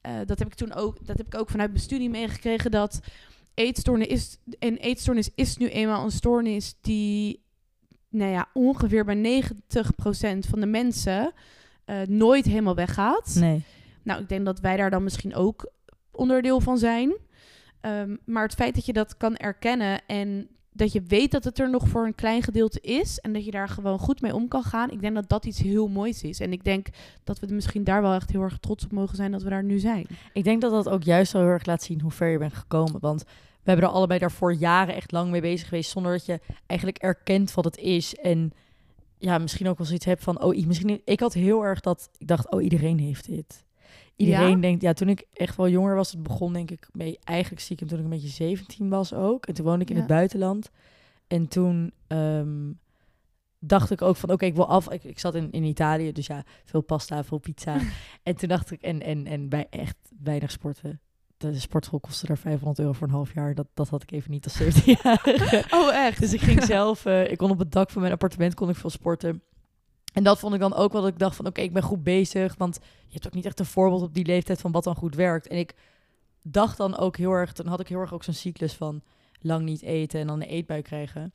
uh, 0.07 0.13
dat 0.25 0.39
heb 0.39 0.47
ik 0.47 0.53
toen 0.53 0.73
ook, 0.73 1.05
dat 1.05 1.17
heb 1.17 1.27
ik 1.27 1.39
ook 1.39 1.49
vanuit 1.49 1.69
mijn 1.69 1.83
studie 1.83 2.09
meegekregen, 2.09 2.71
dat 2.71 2.99
eetstoornis 3.53 4.07
is, 4.07 4.37
een 4.59 4.77
eetstoornis 4.77 5.29
is 5.35 5.57
nu 5.57 5.67
eenmaal 5.67 6.03
een 6.03 6.11
stoornis 6.11 6.75
die, 6.81 7.43
nou 8.09 8.31
ja, 8.31 8.49
ongeveer 8.53 9.05
bij 9.05 9.43
90% 9.43 9.49
van 10.49 10.59
de 10.59 10.65
mensen 10.65 11.33
uh, 11.85 12.01
nooit 12.01 12.45
helemaal 12.45 12.75
weggaat. 12.75 13.35
Nee. 13.35 13.63
Nou, 14.03 14.21
ik 14.21 14.29
denk 14.29 14.45
dat 14.45 14.59
wij 14.59 14.77
daar 14.77 14.89
dan 14.89 15.03
misschien 15.03 15.35
ook 15.35 15.71
onderdeel 16.11 16.59
van 16.59 16.77
zijn. 16.77 17.13
Um, 17.81 18.19
maar 18.25 18.43
het 18.43 18.53
feit 18.53 18.75
dat 18.75 18.85
je 18.85 18.93
dat 18.93 19.17
kan 19.17 19.35
erkennen 19.35 20.01
en 20.07 20.47
dat 20.73 20.91
je 20.91 21.01
weet 21.01 21.31
dat 21.31 21.43
het 21.43 21.59
er 21.59 21.69
nog 21.69 21.87
voor 21.87 22.05
een 22.05 22.15
klein 22.15 22.41
gedeelte 22.41 22.79
is 22.81 23.19
en 23.19 23.33
dat 23.33 23.45
je 23.45 23.51
daar 23.51 23.69
gewoon 23.69 23.99
goed 23.99 24.21
mee 24.21 24.35
om 24.35 24.47
kan 24.47 24.63
gaan. 24.63 24.89
Ik 24.89 25.01
denk 25.01 25.15
dat 25.15 25.29
dat 25.29 25.45
iets 25.45 25.59
heel 25.59 25.87
moois 25.87 26.23
is. 26.23 26.39
En 26.39 26.51
ik 26.51 26.63
denk 26.63 26.87
dat 27.23 27.39
we 27.39 27.53
misschien 27.53 27.83
daar 27.83 28.01
wel 28.01 28.13
echt 28.13 28.31
heel 28.31 28.41
erg 28.41 28.57
trots 28.57 28.85
op 28.85 28.91
mogen 28.91 29.15
zijn 29.15 29.31
dat 29.31 29.43
we 29.43 29.49
daar 29.49 29.63
nu 29.63 29.79
zijn. 29.79 30.07
Ik 30.33 30.43
denk 30.43 30.61
dat 30.61 30.71
dat 30.71 30.89
ook 30.89 31.03
juist 31.03 31.31
wel 31.31 31.41
heel 31.41 31.51
erg 31.51 31.65
laat 31.65 31.83
zien 31.83 32.01
hoe 32.01 32.11
ver 32.11 32.27
je 32.27 32.37
bent 32.37 32.53
gekomen. 32.53 32.99
Want 32.99 33.23
we 33.23 33.69
hebben 33.69 33.85
er 33.85 33.93
allebei 33.95 34.19
daarvoor 34.19 34.53
jaren 34.53 34.95
echt 34.95 35.11
lang 35.11 35.31
mee 35.31 35.41
bezig 35.41 35.67
geweest 35.67 35.91
zonder 35.91 36.11
dat 36.11 36.25
je 36.25 36.39
eigenlijk 36.65 36.99
erkent 37.01 37.53
wat 37.53 37.65
het 37.65 37.77
is. 37.77 38.15
En 38.15 38.53
ja, 39.17 39.37
misschien 39.37 39.67
ook 39.69 39.77
wel 39.77 39.87
zoiets 39.87 40.05
hebt 40.05 40.23
van, 40.23 40.41
oh, 40.41 40.65
misschien, 40.65 41.01
ik 41.05 41.19
had 41.19 41.33
heel 41.33 41.65
erg 41.65 41.79
dat, 41.79 42.09
ik 42.17 42.27
dacht, 42.27 42.51
oh, 42.51 42.63
iedereen 42.63 42.99
heeft 42.99 43.25
dit. 43.27 43.63
Iedereen 44.15 44.59
denkt, 44.59 44.81
ja, 44.81 44.93
toen 44.93 45.09
ik 45.09 45.25
echt 45.33 45.55
wel 45.55 45.69
jonger 45.69 45.95
was, 45.95 46.11
het 46.11 46.23
begon 46.23 46.53
denk 46.53 46.71
ik 46.71 46.87
mee 46.91 47.19
eigenlijk 47.23 47.61
stiekem 47.61 47.87
toen 47.87 47.97
ik 47.97 48.03
een 48.03 48.09
beetje 48.09 48.27
17 48.27 48.89
was 48.89 49.13
ook. 49.13 49.45
En 49.45 49.53
toen 49.53 49.65
woonde 49.65 49.83
ik 49.83 49.89
in 49.89 49.95
het 49.95 50.07
buitenland. 50.07 50.69
En 51.27 51.47
toen 51.47 51.91
ehm, 52.07 52.71
dacht 53.59 53.91
ik 53.91 54.01
ook 54.01 54.15
van, 54.15 54.31
oké, 54.31 54.45
ik 54.45 54.55
wil 54.55 54.67
af. 54.67 54.91
Ik, 54.91 55.03
ik, 55.03 55.19
zat 55.19 55.35
in, 55.35 55.51
in 55.51 55.63
Italië, 55.63 56.11
dus 56.11 56.27
ja, 56.27 56.43
veel 56.63 56.81
pasta, 56.81 57.23
veel 57.23 57.37
pizza. 57.37 57.79
en 58.23 58.35
toen 58.35 58.49
dacht 58.49 58.71
ik, 58.71 58.81
en, 58.81 59.01
en, 59.01 59.25
en 59.27 59.49
bij 59.49 59.67
echt 59.69 59.97
weinig 60.23 60.51
sporten. 60.51 61.01
De 61.37 61.59
sportschool 61.59 61.99
kostte 61.99 62.25
daar 62.25 62.37
500 62.37 62.79
euro 62.79 62.91
voor 62.91 63.07
een 63.07 63.13
half 63.13 63.33
jaar. 63.33 63.55
Dat, 63.55 63.67
dat 63.73 63.89
had 63.89 64.03
ik 64.03 64.11
even 64.11 64.31
niet 64.31 64.43
als 64.43 64.61
17-jarige. 64.61 65.65
Oh, 65.71 65.95
echt? 65.95 66.19
Dus 66.19 66.33
ik 66.33 66.41
ging 66.41 66.63
zelf, 66.63 67.05
uh, 67.05 67.31
ik 67.31 67.37
kon 67.37 67.51
op 67.51 67.59
het 67.59 67.71
dak 67.71 67.89
van 67.89 68.01
mijn 68.01 68.13
appartement 68.13 68.53
kon 68.53 68.69
ik 68.69 68.75
veel 68.75 68.89
sporten. 68.89 69.41
En 70.13 70.23
dat 70.23 70.39
vond 70.39 70.53
ik 70.53 70.59
dan 70.59 70.73
ook 70.73 70.91
wel 70.91 71.01
dat 71.01 71.11
ik 71.11 71.19
dacht 71.19 71.35
van 71.35 71.45
oké, 71.45 71.61
ik 71.61 71.73
ben 71.73 71.83
goed 71.83 72.03
bezig. 72.03 72.55
Want 72.57 72.79
je 72.81 73.13
hebt 73.13 73.27
ook 73.27 73.33
niet 73.33 73.45
echt 73.45 73.59
een 73.59 73.65
voorbeeld 73.65 74.01
op 74.01 74.13
die 74.13 74.25
leeftijd 74.25 74.61
van 74.61 74.71
wat 74.71 74.83
dan 74.83 74.95
goed 74.95 75.15
werkt. 75.15 75.47
En 75.47 75.57
ik 75.57 75.75
dacht 76.41 76.77
dan 76.77 76.97
ook 76.97 77.17
heel 77.17 77.31
erg, 77.31 77.53
dan 77.53 77.67
had 77.67 77.79
ik 77.79 77.87
heel 77.87 77.99
erg 77.99 78.13
ook 78.13 78.23
zo'n 78.23 78.33
cyclus 78.33 78.73
van 78.73 79.01
lang 79.41 79.65
niet 79.65 79.81
eten 79.81 80.19
en 80.19 80.27
dan 80.27 80.41
een 80.41 80.47
eetbui 80.47 80.81
krijgen. 80.81 81.33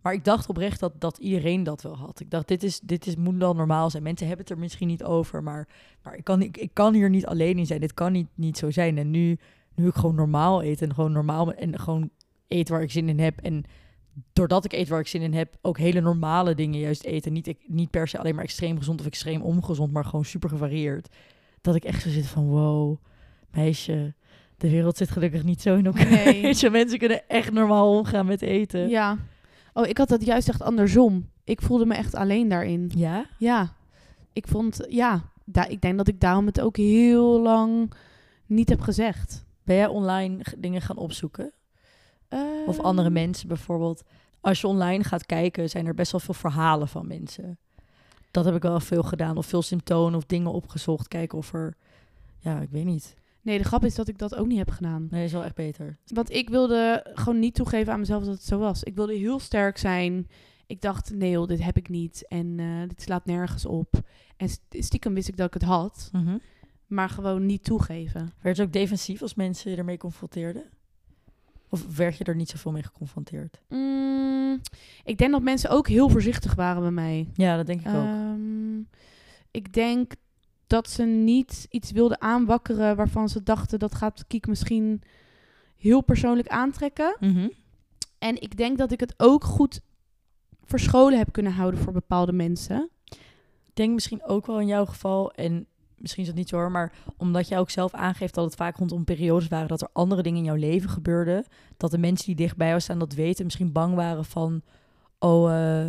Maar 0.00 0.12
ik 0.12 0.24
dacht 0.24 0.48
oprecht 0.48 0.80
dat, 0.80 1.00
dat 1.00 1.18
iedereen 1.18 1.62
dat 1.62 1.82
wel 1.82 1.96
had. 1.96 2.20
Ik 2.20 2.30
dacht, 2.30 2.48
dit, 2.48 2.62
is, 2.62 2.80
dit 2.80 3.06
is, 3.06 3.16
moet 3.16 3.36
wel 3.36 3.54
normaal 3.54 3.90
zijn. 3.90 4.02
Mensen 4.02 4.26
hebben 4.26 4.46
het 4.46 4.54
er 4.54 4.60
misschien 4.60 4.88
niet 4.88 5.04
over, 5.04 5.42
maar, 5.42 5.68
maar 6.02 6.14
ik, 6.14 6.24
kan, 6.24 6.42
ik, 6.42 6.56
ik 6.56 6.70
kan 6.72 6.94
hier 6.94 7.10
niet 7.10 7.26
alleen 7.26 7.58
in 7.58 7.66
zijn. 7.66 7.80
Dit 7.80 7.94
kan 7.94 8.12
niet, 8.12 8.28
niet 8.34 8.58
zo 8.58 8.70
zijn. 8.70 8.98
En 8.98 9.10
nu, 9.10 9.38
nu 9.74 9.86
ik 9.86 9.94
gewoon 9.94 10.14
normaal 10.14 10.64
eet 10.64 10.82
en 10.82 10.94
gewoon 10.94 11.12
normaal 11.12 11.52
en 11.52 11.78
gewoon 11.78 12.10
eet 12.48 12.68
waar 12.68 12.82
ik 12.82 12.90
zin 12.90 13.08
in 13.08 13.20
heb 13.20 13.38
en 13.38 13.64
doordat 14.32 14.64
ik 14.64 14.72
eet 14.72 14.88
waar 14.88 15.00
ik 15.00 15.06
zin 15.06 15.22
in 15.22 15.34
heb, 15.34 15.56
ook 15.62 15.78
hele 15.78 16.00
normale 16.00 16.54
dingen 16.54 16.80
juist 16.80 17.04
eten. 17.04 17.32
Niet, 17.32 17.54
niet 17.66 17.90
per 17.90 18.08
se 18.08 18.18
alleen 18.18 18.34
maar 18.34 18.44
extreem 18.44 18.78
gezond 18.78 19.00
of 19.00 19.06
extreem 19.06 19.42
ongezond, 19.42 19.92
maar 19.92 20.04
gewoon 20.04 20.24
super 20.24 20.48
gevarieerd. 20.48 21.08
Dat 21.60 21.74
ik 21.74 21.84
echt 21.84 22.02
zo 22.02 22.10
zit 22.10 22.26
van, 22.26 22.46
wow, 22.46 22.96
meisje, 23.50 24.14
de 24.56 24.70
wereld 24.70 24.96
zit 24.96 25.10
gelukkig 25.10 25.42
niet 25.42 25.62
zo 25.62 25.76
in 25.76 25.86
elkaar. 25.86 26.10
Nee. 26.10 26.70
mensen 26.70 26.98
kunnen 26.98 27.28
echt 27.28 27.52
normaal 27.52 27.96
omgaan 27.98 28.26
met 28.26 28.42
eten. 28.42 28.88
Ja. 28.88 29.18
Oh, 29.72 29.86
ik 29.86 29.98
had 29.98 30.08
dat 30.08 30.24
juist 30.24 30.48
echt 30.48 30.62
andersom. 30.62 31.30
Ik 31.44 31.62
voelde 31.62 31.86
me 31.86 31.94
echt 31.94 32.14
alleen 32.14 32.48
daarin. 32.48 32.90
Ja? 32.94 33.26
Ja. 33.38 33.74
Ik 34.32 34.46
vond, 34.48 34.84
ja, 34.88 35.30
da 35.44 35.66
ik 35.66 35.80
denk 35.80 35.96
dat 35.96 36.08
ik 36.08 36.20
daarom 36.20 36.46
het 36.46 36.60
ook 36.60 36.76
heel 36.76 37.40
lang 37.40 37.92
niet 38.46 38.68
heb 38.68 38.80
gezegd. 38.80 39.44
Ben 39.62 39.76
jij 39.76 39.86
online 39.86 40.44
dingen 40.58 40.80
gaan 40.80 40.96
opzoeken? 40.96 41.52
Of 42.66 42.78
andere 42.80 43.06
Ehm. 43.08 43.12
mensen 43.16 43.48
bijvoorbeeld. 43.48 44.02
Als 44.40 44.60
je 44.60 44.66
online 44.66 45.04
gaat 45.04 45.26
kijken, 45.26 45.68
zijn 45.70 45.86
er 45.86 45.94
best 45.94 46.12
wel 46.12 46.20
veel 46.20 46.34
verhalen 46.34 46.88
van 46.88 47.06
mensen. 47.06 47.58
Dat 48.30 48.44
heb 48.44 48.54
ik 48.54 48.62
wel 48.62 48.80
veel 48.80 49.02
gedaan. 49.02 49.36
Of 49.36 49.46
veel 49.46 49.62
symptomen 49.62 50.14
of 50.14 50.24
dingen 50.24 50.52
opgezocht. 50.52 51.08
Kijken 51.08 51.38
of 51.38 51.52
er... 51.52 51.76
Ja, 52.38 52.60
ik 52.60 52.70
weet 52.70 52.84
niet. 52.84 53.14
Nee, 53.42 53.58
de 53.58 53.64
grap 53.64 53.84
is 53.84 53.94
dat 53.94 54.08
ik 54.08 54.18
dat 54.18 54.34
ook 54.34 54.46
niet 54.46 54.58
heb 54.58 54.70
gedaan. 54.70 55.06
Nee, 55.10 55.24
is 55.24 55.32
wel 55.32 55.44
echt 55.44 55.54
beter. 55.54 55.98
Want 56.06 56.30
ik 56.30 56.48
wilde 56.48 57.06
gewoon 57.14 57.38
niet 57.38 57.54
toegeven 57.54 57.92
aan 57.92 57.98
mezelf 57.98 58.24
dat 58.24 58.34
het 58.34 58.44
zo 58.44 58.58
was. 58.58 58.82
Ik 58.82 58.94
wilde 58.94 59.14
heel 59.14 59.38
sterk 59.38 59.78
zijn. 59.78 60.28
Ik 60.66 60.80
dacht, 60.80 61.10
nee 61.14 61.30
joh, 61.30 61.46
dit 61.48 61.62
heb 61.64 61.76
ik 61.76 61.88
niet. 61.88 62.24
En 62.28 62.54
eh, 62.60 62.88
dit 62.88 63.02
slaat 63.02 63.24
nergens 63.26 63.66
op. 63.66 64.00
En 64.36 64.48
st- 64.48 64.60
stiekem 64.70 65.14
wist 65.14 65.28
ik 65.28 65.36
dat 65.36 65.46
ik 65.46 65.54
het 65.54 65.62
had. 65.62 66.10
Maar 66.86 67.08
gewoon 67.08 67.46
niet 67.46 67.64
toegeven. 67.64 68.32
Werd 68.40 68.56
je 68.56 68.62
ook 68.62 68.72
defensief 68.72 69.22
als 69.22 69.34
mensen 69.34 69.70
je 69.70 69.76
ermee 69.76 69.96
confronteerden? 69.96 70.62
Of 71.74 71.96
werd 71.96 72.16
je 72.16 72.24
er 72.24 72.36
niet 72.36 72.50
zoveel 72.50 72.72
mee 72.72 72.82
geconfronteerd? 72.82 73.60
Mm, 73.68 74.60
ik 75.04 75.18
denk 75.18 75.32
dat 75.32 75.42
mensen 75.42 75.70
ook 75.70 75.88
heel 75.88 76.08
voorzichtig 76.08 76.54
waren 76.54 76.82
bij 76.82 76.90
mij. 76.90 77.28
Ja, 77.34 77.56
dat 77.56 77.66
denk 77.66 77.80
ik 77.80 77.86
ook. 77.86 77.92
Ehm, 77.92 78.78
ik 79.50 79.72
denk 79.72 80.12
dat 80.66 80.90
ze 80.90 81.02
niet 81.02 81.66
iets 81.70 81.90
wilden 81.90 82.20
aanwakkeren 82.20 82.96
waarvan 82.96 83.28
ze 83.28 83.42
dachten 83.42 83.78
dat 83.78 83.94
gaat 83.94 84.24
Kiek 84.26 84.46
misschien 84.46 85.02
heel 85.76 86.00
persoonlijk 86.00 86.48
aantrekken. 86.48 87.16
Mhm. 87.20 87.48
En 88.18 88.42
ik 88.42 88.56
denk 88.56 88.78
dat 88.78 88.92
ik 88.92 89.00
het 89.00 89.14
ook 89.16 89.44
goed 89.44 89.80
verscholen 90.64 91.18
heb 91.18 91.32
kunnen 91.32 91.52
houden 91.52 91.80
voor 91.80 91.92
bepaalde 91.92 92.32
mensen. 92.32 92.90
Ik 93.64 93.74
denk 93.74 93.94
misschien 93.94 94.24
ook 94.24 94.46
wel 94.46 94.60
in 94.60 94.66
jouw 94.66 94.86
geval, 94.86 95.32
en 95.32 95.66
misschien 95.98 96.22
is 96.22 96.28
het 96.28 96.36
niet 96.38 96.48
zo 96.48 96.56
hoor, 96.56 96.70
maar 96.70 96.92
omdat 97.16 97.48
jij 97.48 97.58
ook 97.58 97.70
zelf 97.70 97.92
aangeeft 97.94 98.34
dat 98.34 98.44
het 98.44 98.54
vaak 98.54 98.76
rondom 98.76 99.04
periodes 99.04 99.48
waren 99.48 99.68
dat 99.68 99.80
er 99.82 99.88
andere 99.92 100.22
dingen 100.22 100.38
in 100.38 100.44
jouw 100.44 100.54
leven 100.54 100.90
gebeurden, 100.90 101.44
dat 101.76 101.90
de 101.90 101.98
mensen 101.98 102.26
die 102.26 102.34
dichtbij 102.34 102.68
jou 102.68 102.80
staan 102.80 102.98
dat 102.98 103.12
weten, 103.14 103.44
misschien 103.44 103.72
bang 103.72 103.94
waren 103.94 104.24
van, 104.24 104.62
oh, 105.18 105.52
eh, 105.82 105.86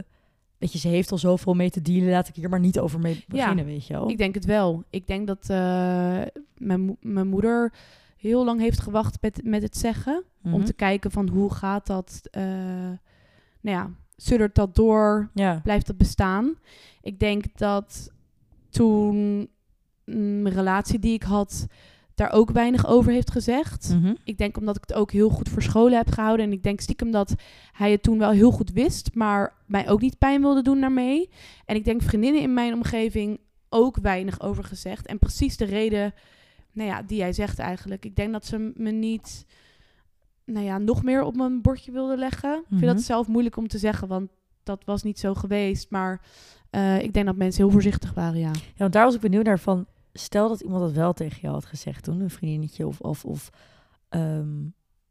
weet 0.58 0.72
je, 0.72 0.78
ze 0.80 0.88
heeft 0.88 1.12
al 1.12 1.18
zoveel 1.18 1.54
mee 1.54 1.70
te 1.70 1.82
dealen, 1.82 2.10
laat 2.12 2.28
ik 2.28 2.36
hier 2.36 2.50
maar 2.50 2.60
niet 2.60 2.80
over 2.80 3.00
mee 3.00 3.24
beginnen, 3.28 3.66
weet 3.66 3.88
je 3.88 3.94
wel. 3.94 4.10
Ik 4.10 4.18
denk 4.18 4.36
het 4.36 4.46
wel. 4.46 4.84
Ik 4.90 5.08
denk 5.08 5.28
dat 5.28 5.50
eh, 5.50 6.22
mijn, 6.58 6.82
mo- 6.82 6.98
mijn 7.02 7.28
moeder 7.28 7.74
heel 8.18 8.46
lang 8.46 8.60
heeft 8.60 8.80
gewacht 8.80 9.22
met, 9.22 9.42
met 9.44 9.62
het 9.62 9.78
zeggen. 9.78 10.24
Om 10.44 10.52
Mhm. 10.52 10.64
te 10.64 10.74
kijken 10.74 11.12
van 11.12 11.28
hoe 11.30 11.54
gaat 11.54 11.88
dat, 11.88 12.22
eh 12.32 12.44
nou 13.62 13.78
ja, 13.78 13.90
suddert 14.16 14.56
dat 14.56 14.76
door, 14.76 15.30
Ja, 15.34 15.60
blijft 15.64 15.88
dat 15.88 15.98
bestaan. 15.98 16.56
Ik 17.02 17.20
denk 17.20 17.58
dat 17.58 18.12
toen 18.70 19.48
mm, 20.06 20.42
mijn 20.42 20.56
relatie 20.56 21.00
die 21.00 21.14
ik 21.14 21.24
had, 21.24 21.68
daar 22.16 22.32
ook 22.32 22.52
weinig 22.52 22.88
over 22.88 23.12
heeft 23.12 23.32
gezegd. 23.32 23.90
Mhm. 23.94 24.14
Ik 24.24 24.38
denk 24.38 24.58
omdat 24.58 24.76
ik 24.76 24.82
het 24.88 24.94
ook 24.94 25.12
heel 25.12 25.30
goed 25.30 25.50
verscholen 25.50 25.98
heb 25.98 26.10
gehouden. 26.12 26.46
En 26.46 26.52
ik 26.52 26.64
denk 26.64 26.80
stiekem 26.82 27.12
dat 27.12 27.36
hij 27.72 27.92
het 27.92 28.04
toen 28.04 28.18
wel 28.18 28.32
heel 28.32 28.52
goed 28.52 28.72
wist, 28.72 29.10
maar 29.14 29.54
mij 29.66 29.90
ook 29.90 30.02
niet 30.02 30.18
pijn 30.18 30.42
wilde 30.42 30.62
doen 30.62 30.80
daarmee. 30.82 31.30
En 31.66 31.76
ik 31.76 31.86
denk 31.86 32.02
vriendinnen 32.02 32.42
in 32.42 32.54
mijn 32.54 32.74
omgeving 32.74 33.40
ook 33.70 33.98
weinig 34.02 34.42
over 34.42 34.64
gezegd. 34.64 35.06
En 35.06 35.20
precies 35.20 35.58
de 35.58 35.66
reden 35.66 36.14
nou 36.72 36.90
ja, 36.90 37.02
die 37.02 37.18
jij 37.18 37.34
zegt 37.34 37.60
eigenlijk. 37.60 38.06
Ik 38.06 38.16
denk 38.16 38.32
dat 38.32 38.46
ze 38.46 38.72
me 38.76 38.92
niet 38.92 39.46
nou 40.46 40.66
ja, 40.66 40.78
nog 40.78 41.04
meer 41.04 41.24
op 41.24 41.36
mijn 41.36 41.62
bordje 41.62 41.92
wilden 41.92 42.18
leggen. 42.18 42.54
Ik 42.54 42.66
vind 42.68 42.82
Mhm. 42.82 42.94
dat 42.94 43.02
zelf 43.02 43.28
moeilijk 43.28 43.58
om 43.58 43.68
te 43.68 43.78
zeggen, 43.78 44.08
want 44.08 44.30
dat 44.64 44.84
was 44.86 45.04
niet 45.04 45.20
zo 45.20 45.34
geweest. 45.34 45.90
Maar 45.90 46.22
eh, 46.70 47.02
ik 47.02 47.14
denk 47.14 47.26
dat 47.26 47.36
mensen 47.36 47.64
heel 47.64 47.72
voorzichtig 47.72 48.14
waren, 48.14 48.40
ja. 48.40 48.52
Ja, 48.52 48.62
want 48.78 48.94
daar 48.94 49.06
was 49.06 49.16
ik 49.16 49.22
benieuwd 49.22 49.46
naar 49.46 49.60
van... 49.60 49.86
Stel 50.18 50.50
dat 50.50 50.62
iemand 50.62 50.82
dat 50.82 50.92
wel 50.92 51.14
tegen 51.14 51.42
jou 51.42 51.54
had 51.54 51.66
gezegd 51.66 52.04
toen, 52.04 52.20
een 52.20 52.30
vriendinnetje 52.30 52.88
of... 52.88 53.00
of, 53.00 53.26
of 53.26 53.50
ehm, 54.10 54.64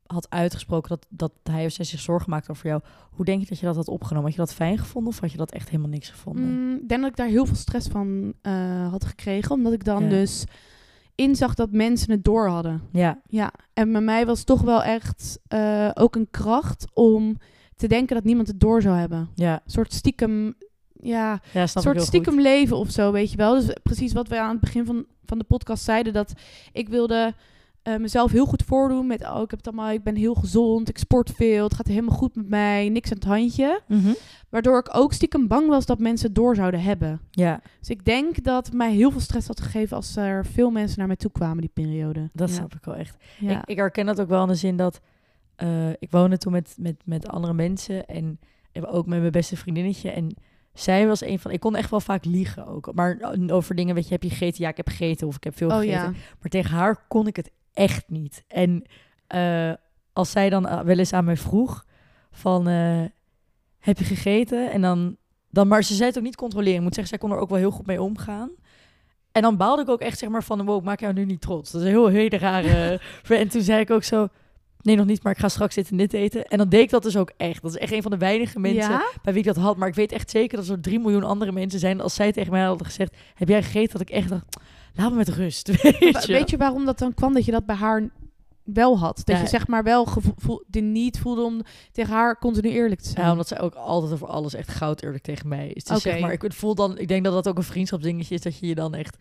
had 0.06 0.30
uitgesproken 0.30 0.88
dat, 0.88 1.06
dat 1.08 1.32
hij 1.42 1.64
of 1.64 1.72
zij 1.72 1.84
zich 1.84 2.00
zorgen 2.00 2.30
maakte 2.30 2.50
over 2.50 2.66
jou. 2.66 2.82
Hoe 3.10 3.24
denk 3.24 3.40
je 3.40 3.48
dat 3.48 3.58
je 3.58 3.66
dat 3.66 3.76
had 3.76 3.88
opgenomen? 3.88 4.24
Had 4.24 4.34
je 4.34 4.44
dat 4.44 4.54
fijn 4.54 4.78
gevonden 4.78 5.12
of 5.12 5.20
had 5.20 5.30
je 5.30 5.36
dat 5.36 5.52
echt 5.52 5.68
helemaal 5.68 5.90
niks 5.90 6.08
gevonden? 6.08 6.44
Mm, 6.44 6.74
ik 6.74 6.88
denk 6.88 7.00
dat 7.00 7.10
ik 7.10 7.16
daar 7.16 7.26
heel 7.26 7.46
veel 7.46 7.56
stress 7.56 7.88
van 7.88 8.34
eh, 8.42 8.90
had 8.90 9.04
gekregen. 9.04 9.50
Omdat 9.50 9.72
ik 9.72 9.84
dan 9.84 10.08
dus 10.08 10.44
inzag 11.14 11.54
dat 11.54 11.72
mensen 11.72 12.10
het 12.10 12.24
door 12.24 12.48
hadden. 12.48 12.82
Ja. 12.92 13.20
Ja, 13.26 13.52
en 13.72 13.92
bij 13.92 14.00
mij 14.00 14.26
was 14.26 14.44
toch 14.44 14.60
wel 14.60 14.82
echt 14.82 15.38
eh, 15.46 15.90
ook 15.94 16.16
een 16.16 16.30
kracht 16.30 16.86
om 16.92 17.36
te 17.76 17.86
denken 17.86 18.14
dat 18.14 18.24
niemand 18.24 18.48
het 18.48 18.60
door 18.60 18.82
zou 18.82 18.96
hebben. 18.96 19.28
Ja. 19.34 19.52
Een 19.52 19.70
soort 19.70 19.92
stiekem, 19.92 20.54
ja, 21.04 21.40
ja 21.52 21.66
snap 21.66 21.82
soort 21.82 22.02
stiekem 22.02 22.40
leven 22.40 22.76
of 22.76 22.90
zo, 22.90 23.12
weet 23.12 23.30
je 23.30 23.36
wel. 23.36 23.54
Dus 23.54 23.76
precies 23.82 24.12
wat 24.12 24.28
we 24.28 24.40
aan 24.40 24.50
het 24.50 24.60
begin 24.60 24.84
van, 24.84 25.04
van 25.24 25.38
de 25.38 25.44
podcast 25.44 25.84
zeiden, 25.84 26.12
dat 26.12 26.32
ik 26.72 26.88
wilde 26.88 27.34
uh, 27.84 27.96
mezelf 27.96 28.30
heel 28.30 28.46
goed 28.46 28.62
voordoen 28.62 29.06
met, 29.06 29.22
oh, 29.22 29.42
ik 29.42 29.50
heb 29.50 29.58
het 29.58 29.66
allemaal, 29.66 29.90
ik 29.90 30.02
ben 30.02 30.16
heel 30.16 30.34
gezond, 30.34 30.88
ik 30.88 30.98
sport 30.98 31.30
veel, 31.30 31.64
het 31.64 31.74
gaat 31.74 31.86
helemaal 31.86 32.16
goed 32.16 32.36
met 32.36 32.48
mij, 32.48 32.88
niks 32.88 33.10
aan 33.10 33.16
het 33.16 33.26
handje. 33.26 33.80
Mhm. 33.88 34.12
Waardoor 34.48 34.78
ik 34.78 34.96
ook 34.96 35.12
stiekem 35.12 35.48
bang 35.48 35.68
was 35.68 35.86
dat 35.86 35.98
mensen 35.98 36.26
het 36.26 36.36
door 36.36 36.56
zouden 36.56 36.82
hebben. 36.82 37.20
Ja. 37.30 37.60
Dus 37.78 37.88
ik 37.88 38.04
denk 38.04 38.44
dat 38.44 38.72
mij 38.72 38.92
heel 38.92 39.10
veel 39.10 39.20
stress 39.20 39.46
had 39.46 39.60
gegeven 39.60 39.96
als 39.96 40.16
er 40.16 40.46
veel 40.46 40.70
mensen 40.70 40.98
naar 40.98 41.06
mij 41.06 41.16
toe 41.16 41.30
kwamen 41.30 41.60
die 41.60 41.70
periode. 41.74 42.30
Dat 42.32 42.48
ja. 42.48 42.54
snap 42.54 42.74
ik 42.74 42.84
wel 42.84 42.94
echt. 42.94 43.16
Ik, 43.40 43.62
ik, 43.64 43.76
herken 43.76 44.06
dat 44.06 44.20
ook 44.20 44.28
wel 44.28 44.42
in 44.42 44.48
de 44.48 44.54
zin 44.54 44.76
dat 44.76 45.00
uh, 45.62 45.90
ik 45.98 46.10
woonde 46.10 46.38
toen 46.38 46.52
met, 46.52 46.74
met, 46.78 47.02
met 47.04 47.28
andere 47.28 47.54
mensen 47.54 48.06
en 48.06 48.38
ook 48.80 49.06
met 49.06 49.20
mijn 49.20 49.32
beste 49.32 49.56
vriendinnetje 49.56 50.10
en 50.10 50.36
zij 50.74 51.06
was 51.06 51.24
een 51.24 51.38
van. 51.38 51.50
Ik 51.50 51.60
kon 51.60 51.76
echt 51.76 51.90
wel 51.90 52.00
vaak 52.00 52.24
liegen 52.24 52.66
ook. 52.66 52.94
Maar 52.94 53.34
over 53.46 53.74
dingen, 53.74 53.94
weet 53.94 54.04
je, 54.04 54.12
heb 54.12 54.22
je 54.22 54.30
gegeten? 54.30 54.62
Ja, 54.62 54.68
ik 54.68 54.76
heb 54.76 54.88
gegeten 54.88 55.26
of 55.26 55.37
ik 55.37 55.44
heb 55.44 55.56
veel 55.56 55.68
oh, 55.68 55.76
gegeten. 55.76 56.12
Ja. 56.12 56.12
Maar 56.40 56.50
tegen 56.50 56.70
haar 56.70 57.04
kon 57.08 57.26
ik 57.26 57.37
het 57.37 57.50
echt 57.72 58.08
niet. 58.08 58.44
En 58.48 58.84
uh, 59.34 59.72
als 60.12 60.30
zij 60.30 60.50
dan 60.50 60.66
uh, 60.66 60.80
wel 60.80 60.98
eens 60.98 61.12
aan 61.12 61.24
mij 61.24 61.37
vroeg 61.37 61.84
van, 62.30 62.68
uh, 62.68 63.04
heb 63.78 63.98
je 63.98 64.04
gegeten? 64.04 64.70
En 64.70 64.80
dan, 64.80 65.16
dan, 65.50 65.68
maar 65.68 65.84
ze 65.84 65.94
zei 65.94 66.08
het 66.08 66.18
ook 66.18 66.24
niet 66.24 66.37
controleren. 66.37 66.76
Ik 66.76 66.82
moet 66.82 66.94
zeggen, 66.94 67.18
zij 67.18 67.28
kon 67.28 67.37
er 67.37 67.42
ook 67.42 67.48
wel 67.48 67.58
heel 67.58 67.70
goed 67.70 67.87
mee 67.87 68.02
omgaan. 68.02 68.50
En 69.32 69.42
dan 69.42 69.56
baalde 69.56 69.82
ik 69.82 69.88
ook 69.88 70.00
echt 70.00 70.18
zeg 70.18 70.28
maar 70.28 70.44
van, 70.44 70.64
wow, 70.64 70.78
ik 70.78 70.84
maak 70.84 71.00
jou 71.00 71.12
nu 71.12 71.24
niet 71.24 71.40
trots. 71.40 71.70
Dat 71.70 71.80
is 71.80 71.87
een 71.87 71.92
heel 71.92 72.06
hele 72.06 72.38
rare... 72.38 73.00
en 73.28 73.48
toen 73.48 73.62
zei 73.62 73.80
ik 73.80 73.90
ook 73.90 74.02
zo, 74.02 74.28
nee 74.84 74.96
nog 74.96 75.06
niet, 75.06 75.22
maar 75.22 75.32
ik 75.32 75.38
ga 75.38 75.48
straks 75.48 75.74
dit 75.74 75.90
en 75.90 75.96
dit 75.96 76.12
eten. 76.12 76.44
En 76.44 76.58
dan 76.58 76.68
deed 76.68 76.80
ik 76.80 76.90
dat 76.90 77.02
dus 77.02 77.16
ook 77.16 77.32
echt. 77.36 77.62
Dat 77.62 77.70
is 77.70 77.78
echt 77.78 77.92
een 77.92 78.02
van 78.02 78.10
de 78.10 78.16
weinige 78.16 78.58
mensen 78.60 78.92
ja? 78.92 79.04
bij 79.22 79.32
wie 79.32 79.42
ik 79.42 79.54
dat 79.54 79.64
had. 79.64 79.76
Maar 79.76 79.88
ik 79.88 79.94
weet 79.94 80.12
echt 80.12 80.30
zeker 80.30 80.58
dat 80.58 80.68
er 80.68 80.80
drie 80.80 80.98
miljoen 80.98 81.24
andere 81.24 81.52
mensen 81.52 81.80
zijn. 81.80 82.00
Als 82.00 82.14
zij 82.14 82.32
tegen 82.32 82.52
mij 82.52 82.62
hadden 82.62 82.86
gezegd, 82.86 83.16
heb 83.34 83.48
jij 83.48 83.62
gegeten? 83.62 83.92
Dat 83.92 84.00
ik 84.00 84.10
echt 84.10 84.28
dacht, 84.28 84.56
laat 84.94 85.10
me 85.10 85.16
met 85.16 85.28
rust. 85.28 85.66
Weet 85.82 86.24
je, 86.24 86.32
weet 86.32 86.50
je 86.50 86.56
waarom 86.56 86.84
dat 86.84 86.98
dan 86.98 87.14
kwam 87.14 87.34
dat 87.34 87.44
je 87.44 87.50
dat 87.52 87.66
bij 87.66 87.76
haar 87.76 88.10
wel 88.64 88.98
had? 88.98 89.16
Dat 89.16 89.36
Ja. 89.36 89.42
je 89.42 89.48
zeg 89.48 89.66
maar 89.66 89.82
wel 89.82 90.04
gevoel, 90.04 90.64
de 90.66 90.80
niet 90.80 91.18
voelde 91.18 91.42
om 91.42 91.60
tegen 91.92 92.12
haar 92.14 92.38
continu 92.38 92.70
eerlijk 92.70 93.00
te 93.00 93.08
zijn. 93.08 93.24
Ja, 93.24 93.30
omdat 93.30 93.48
zij 93.48 93.60
ook 93.60 93.74
altijd 93.74 94.12
over 94.12 94.26
alles 94.26 94.54
echt 94.54 94.70
goud 94.70 95.02
eerlijk 95.02 95.22
tegen 95.22 95.48
mij 95.48 95.68
is. 95.68 95.84
Dus 95.84 96.02
zeg 96.02 96.20
maar, 96.20 96.32
ik 96.32 96.52
voel 96.52 96.74
dan, 96.74 96.98
ik 96.98 97.08
denk 97.08 97.24
dat 97.24 97.32
dat 97.32 97.48
ook 97.48 97.56
een 97.56 97.62
vriendschapsdingetje 97.62 98.34
is, 98.34 98.40
dat 98.40 98.58
je 98.58 98.66
je 98.66 98.74
dan 98.74 98.94
echt, 98.94 99.16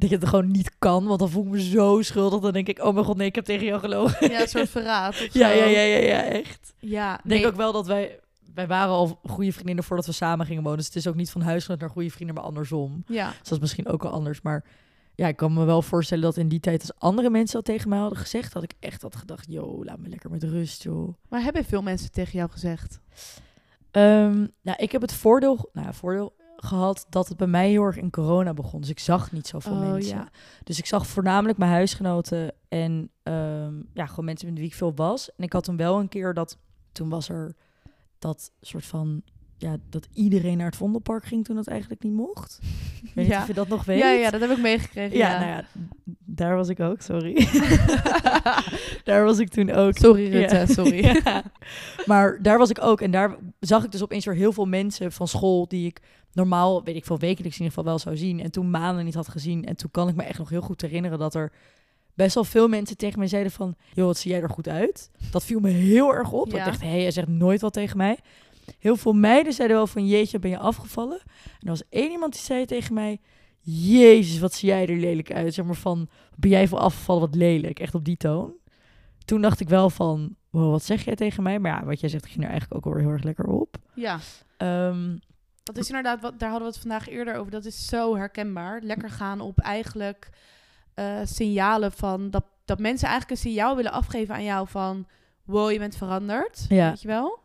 dat 0.00 0.10
je 0.10 0.16
het 0.16 0.28
gewoon 0.28 0.50
niet 0.50 0.70
kan, 0.78 1.06
want 1.06 1.18
dan 1.18 1.30
voel 1.30 1.44
ik 1.44 1.50
me 1.50 1.62
zo 1.62 2.02
schuldig. 2.02 2.40
Dan 2.40 2.52
denk 2.52 2.68
ik, 2.68 2.82
oh 2.84 2.94
mijn 2.94 3.04
god, 3.04 3.16
nee, 3.16 3.26
ik 3.26 3.34
heb 3.34 3.44
tegen 3.44 3.66
jou 3.66 3.80
gelogen. 3.80 4.30
Ja, 4.30 4.40
een 4.40 4.48
soort 4.48 4.68
verraad. 4.68 5.10
Of 5.12 5.18
ja, 5.32 5.48
zo. 5.48 5.54
ja, 5.54 5.64
ja, 5.64 5.80
ja, 5.80 5.98
ja, 5.98 6.22
echt. 6.22 6.74
Ja, 6.78 7.14
Ik 7.18 7.28
denk 7.28 7.40
nee, 7.40 7.50
ook 7.50 7.56
wel 7.56 7.72
dat 7.72 7.86
wij, 7.86 8.20
wij 8.54 8.66
waren 8.66 8.92
al 8.94 9.20
goede 9.24 9.52
vriendinnen 9.52 9.84
voordat 9.84 10.06
we 10.06 10.12
samen 10.12 10.46
gingen 10.46 10.62
wonen. 10.62 10.78
Dus 10.78 10.86
het 10.86 10.96
is 10.96 11.06
ook 11.06 11.14
niet 11.14 11.30
van 11.30 11.40
huisgenoot 11.42 11.80
naar 11.80 11.90
goede 11.90 12.10
vrienden, 12.10 12.34
maar 12.34 12.44
andersom. 12.44 13.04
Ja, 13.06 13.28
Dus 13.28 13.36
dat 13.42 13.52
is 13.52 13.58
misschien 13.58 13.88
ook 13.88 14.02
wel 14.02 14.12
anders. 14.12 14.40
Maar 14.42 14.64
ja, 15.14 15.26
ik 15.28 15.36
kan 15.36 15.52
me 15.52 15.64
wel 15.64 15.82
voorstellen 15.82 16.24
dat 16.24 16.36
in 16.36 16.48
die 16.48 16.60
tijd, 16.60 16.80
als 16.80 16.94
andere 16.98 17.30
mensen 17.30 17.56
dat 17.56 17.64
tegen 17.64 17.88
mij 17.88 17.98
hadden 17.98 18.18
gezegd, 18.18 18.52
had 18.52 18.62
ik 18.62 18.72
echt 18.78 19.02
had 19.02 19.16
gedacht, 19.16 19.46
yo, 19.48 19.84
laat 19.84 19.98
me 19.98 20.08
lekker 20.08 20.30
met 20.30 20.42
rust, 20.42 20.82
joh. 20.82 21.14
maar 21.28 21.42
hebben 21.42 21.64
veel 21.64 21.82
mensen 21.82 22.10
tegen 22.10 22.38
jou 22.38 22.50
gezegd? 22.50 23.00
Ehm, 23.90 24.46
nou, 24.62 24.76
ik 24.78 24.92
heb 24.92 25.00
het 25.00 25.12
voordeel, 25.12 25.70
nou, 25.72 25.94
voordeel 25.94 26.34
gehad 26.62 27.06
dat 27.08 27.28
het 27.28 27.36
bij 27.36 27.46
mij 27.46 27.68
heel 27.68 27.82
erg 27.84 27.96
in 27.96 28.10
corona 28.10 28.54
begon. 28.54 28.80
Dus 28.80 28.90
ik 28.90 28.98
zag 28.98 29.32
niet 29.32 29.46
zoveel 29.46 29.72
Oh, 29.72 29.90
mensen. 29.90 30.16
ja. 30.16 30.28
Dus 30.64 30.78
ik 30.78 30.86
zag 30.86 31.06
voornamelijk 31.06 31.58
mijn 31.58 31.70
huisgenoten 31.70 32.54
en 32.68 33.10
ehm, 33.22 33.74
ja, 33.94 34.06
gewoon 34.06 34.24
mensen 34.24 34.48
met 34.48 34.58
wie 34.58 34.66
ik 34.66 34.74
veel 34.74 34.94
was. 34.94 35.34
En 35.36 35.44
ik 35.44 35.52
had 35.52 35.64
toen 35.64 35.76
wel 35.76 35.98
een 35.98 36.08
keer 36.08 36.34
dat, 36.34 36.58
toen 36.92 37.08
was 37.08 37.28
er 37.28 37.54
dat 38.18 38.50
soort 38.60 38.86
van, 38.86 39.22
ja, 39.60 39.76
dat 39.90 40.08
iedereen 40.12 40.56
naar 40.56 40.66
het 40.66 40.76
Vondelpark 40.76 41.24
ging 41.24 41.44
toen 41.44 41.56
dat 41.56 41.66
eigenlijk 41.66 42.02
niet 42.02 42.12
mocht. 42.12 42.58
Ik 43.02 43.10
weet 43.14 43.24
niet 43.24 43.34
Ja. 43.34 43.40
of 43.40 43.46
je 43.46 43.54
dat 43.54 43.68
nog 43.68 43.84
weet. 43.84 43.98
Ja, 43.98 44.10
ja, 44.10 44.30
dat 44.30 44.40
heb 44.40 44.50
ik 44.50 44.58
meegekregen. 44.58 45.16
Ja, 45.16 45.30
Ja, 45.30 45.38
nou 45.38 45.50
ja, 45.50 45.64
daar 46.24 46.56
was 46.56 46.68
ik 46.68 46.80
ook, 46.80 47.00
sorry. 47.00 47.34
daar 49.04 49.24
was 49.24 49.38
ik 49.38 49.48
toen 49.48 49.70
ook. 49.70 49.96
Sorry 49.96 50.30
Rutte, 50.30 50.64
sorry. 50.68 51.22
Maar 52.06 52.38
daar 52.42 52.58
was 52.58 52.70
ik 52.70 52.82
ook. 52.82 53.00
En 53.00 53.10
daar 53.10 53.36
zag 53.60 53.84
ik 53.84 53.92
dus 53.92 54.02
opeens 54.02 54.24
weer 54.24 54.34
heel 54.34 54.52
veel 54.52 54.66
mensen 54.66 55.12
van 55.12 55.28
school 55.28 55.68
die 55.68 55.86
ik 55.86 56.00
normaal, 56.32 56.82
weet 56.84 56.96
ik 56.96 57.04
veel, 57.04 57.18
wekelijks 57.18 57.58
in 57.58 57.64
ieder 57.64 57.78
geval 57.78 57.84
wel 57.84 57.98
zou 57.98 58.16
zien. 58.16 58.40
En 58.40 58.50
toen 58.50 58.70
maanden 58.70 59.04
niet 59.04 59.14
had 59.14 59.28
gezien. 59.28 59.64
En 59.64 59.76
toen 59.76 59.90
kan 59.90 60.08
ik 60.08 60.14
me 60.14 60.22
echt 60.22 60.38
nog 60.38 60.48
heel 60.48 60.60
goed 60.60 60.80
herinneren 60.80 61.18
dat 61.18 61.34
er 61.34 61.52
best 62.14 62.34
wel 62.34 62.44
veel 62.44 62.68
mensen 62.68 62.96
tegen 62.96 63.18
mij 63.18 63.28
zeiden 63.28 63.52
van... 63.52 63.74
joh, 63.94 64.06
wat 64.06 64.18
zie 64.18 64.30
jij 64.30 64.40
er 64.42 64.50
goed 64.50 64.68
uit? 64.68 65.10
Dat 65.30 65.44
viel 65.44 65.60
me 65.60 65.68
heel 65.70 66.14
erg 66.14 66.32
op. 66.32 66.50
Dat. 66.50 66.58
Ik 66.58 66.64
dacht, 66.64 66.80
hé, 66.80 66.88
hey, 66.88 67.00
jij 67.02 67.10
zegt 67.10 67.28
nooit 67.28 67.60
wat 67.60 67.72
tegen 67.72 67.96
mij. 67.96 68.18
Heel 68.78 68.96
veel 68.96 69.12
meiden 69.12 69.52
zeiden 69.52 69.76
wel 69.76 69.86
van, 69.86 70.06
jeetje, 70.06 70.38
ben 70.38 70.50
je 70.50 70.58
afgevallen? 70.58 71.20
En 71.34 71.60
er 71.60 71.68
was 71.68 71.82
één 71.88 72.10
iemand 72.10 72.32
die 72.32 72.42
zei 72.42 72.64
tegen 72.64 72.94
mij... 72.94 73.20
Jezus, 73.62 74.38
wat 74.38 74.54
zie 74.54 74.68
jij 74.68 74.86
er 74.86 74.96
lelijk 74.96 75.32
uit? 75.32 75.54
Zeg 75.54 75.64
maar 75.64 75.74
van, 75.74 76.08
ben 76.36 76.50
jij 76.50 76.68
voor 76.68 76.78
afgevallen 76.78 77.20
wat 77.20 77.34
lelijk? 77.34 77.78
Echt 77.80 77.94
op 77.94 78.04
die 78.04 78.16
toon. 78.16 78.52
Toen 79.24 79.40
dacht 79.40 79.60
ik 79.60 79.68
wel 79.68 79.90
van, 79.90 80.36
wow, 80.50 80.70
wat 80.70 80.84
zeg 80.84 81.04
jij 81.04 81.14
tegen 81.14 81.42
mij? 81.42 81.58
Maar 81.58 81.72
ja, 81.80 81.84
wat 81.84 82.00
jij 82.00 82.08
zegt, 82.08 82.26
ging 82.26 82.44
er 82.44 82.50
eigenlijk 82.50 82.86
ook 82.86 82.92
wel 82.94 83.02
heel 83.02 83.12
erg 83.12 83.22
lekker 83.22 83.46
op. 83.46 83.76
ja. 83.94 84.18
Ehm, 84.56 85.16
Dat 85.62 85.76
is 85.76 85.86
inderdaad, 85.88 86.20
wat, 86.20 86.38
daar 86.38 86.50
hadden 86.50 86.68
we 86.68 86.74
het 86.74 86.82
vandaag 86.82 87.08
eerder 87.08 87.34
over. 87.34 87.50
Dat 87.50 87.64
is 87.64 87.86
zo 87.86 88.16
herkenbaar. 88.16 88.80
Lekker 88.82 89.10
gaan 89.10 89.40
op 89.40 89.58
eigenlijk 89.58 90.28
eh, 90.94 91.20
signalen 91.24 91.92
van 91.92 92.30
dat, 92.30 92.44
dat 92.64 92.78
mensen 92.78 93.08
eigenlijk 93.08 93.40
een 93.40 93.50
signaal 93.50 93.76
willen 93.76 93.92
afgeven 93.92 94.34
aan 94.34 94.44
jou 94.44 94.68
van 94.68 95.06
wow, 95.44 95.70
je 95.72 95.78
bent 95.78 95.96
veranderd. 95.96 96.64
Ja. 96.68 96.88
Weet 96.88 97.02
je 97.02 97.08
wel? 97.08 97.38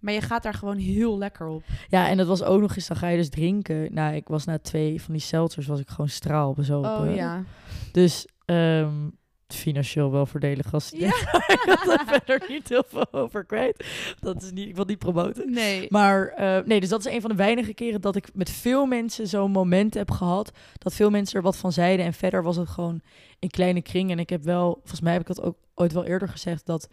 Maar 0.00 0.12
je 0.12 0.20
gaat 0.20 0.42
daar 0.42 0.54
gewoon 0.54 0.76
heel 0.76 1.18
lekker 1.18 1.46
op. 1.46 1.62
ja, 1.88 2.08
en 2.08 2.16
dat 2.16 2.26
was 2.26 2.42
ook 2.42 2.60
nog 2.60 2.76
eens, 2.76 2.86
dan 2.86 2.96
ga 2.96 3.08
je 3.08 3.16
dus 3.16 3.28
drinken. 3.28 3.94
Nou, 3.94 4.14
ik 4.14 4.28
was 4.28 4.44
na 4.44 4.58
twee 4.58 5.02
van 5.02 5.12
die 5.12 5.22
seltzers, 5.22 5.66
was 5.66 5.80
ik 5.80 5.88
gewoon 5.88 6.08
straal 6.08 6.52
bezopen. 6.52 7.08
Oh 7.08 7.14
ja. 7.14 7.44
Dus 7.92 8.26
ehm, 8.44 9.08
financieel 9.54 10.10
wel 10.10 10.26
voordelig 10.26 10.74
als 10.74 10.90
Ja. 10.96 11.06
ik 11.56 11.62
had 11.64 11.86
er 11.86 12.04
verder 12.06 12.48
niet 12.48 12.68
heel 12.68 12.84
veel 12.86 13.12
over 13.12 13.44
kwijt. 13.44 13.86
Dat 14.20 14.42
is 14.42 14.50
niet, 14.50 14.68
ik 14.68 14.76
wil 14.76 14.84
niet 14.84 14.98
promoten. 14.98 15.52
Nee. 15.52 15.86
Maar 15.88 16.28
eh, 16.28 16.58
nee, 16.64 16.80
dus 16.80 16.88
dat 16.88 17.06
is 17.06 17.12
een 17.12 17.20
van 17.20 17.30
de 17.30 17.36
weinige 17.36 17.74
keren 17.74 18.00
dat 18.00 18.16
ik 18.16 18.28
met 18.34 18.50
veel 18.50 18.86
mensen 18.86 19.26
zo'n 19.26 19.50
moment 19.50 19.94
heb 19.94 20.10
gehad. 20.10 20.52
Dat 20.78 20.94
veel 20.94 21.10
mensen 21.10 21.36
er 21.36 21.42
wat 21.42 21.56
van 21.56 21.72
zeiden. 21.72 22.06
En 22.06 22.12
verder 22.12 22.42
was 22.42 22.56
het 22.56 22.68
gewoon 22.68 23.00
in 23.38 23.50
kleine 23.50 23.82
kring. 23.82 24.10
En 24.10 24.18
ik 24.18 24.30
heb 24.30 24.42
wel, 24.42 24.72
volgens 24.78 25.00
mij 25.00 25.12
heb 25.12 25.20
ik 25.20 25.26
dat 25.26 25.42
ook 25.42 25.56
ooit 25.74 25.92
wel 25.92 26.04
eerder 26.04 26.28
gezegd, 26.28 26.66
dat 26.66 26.88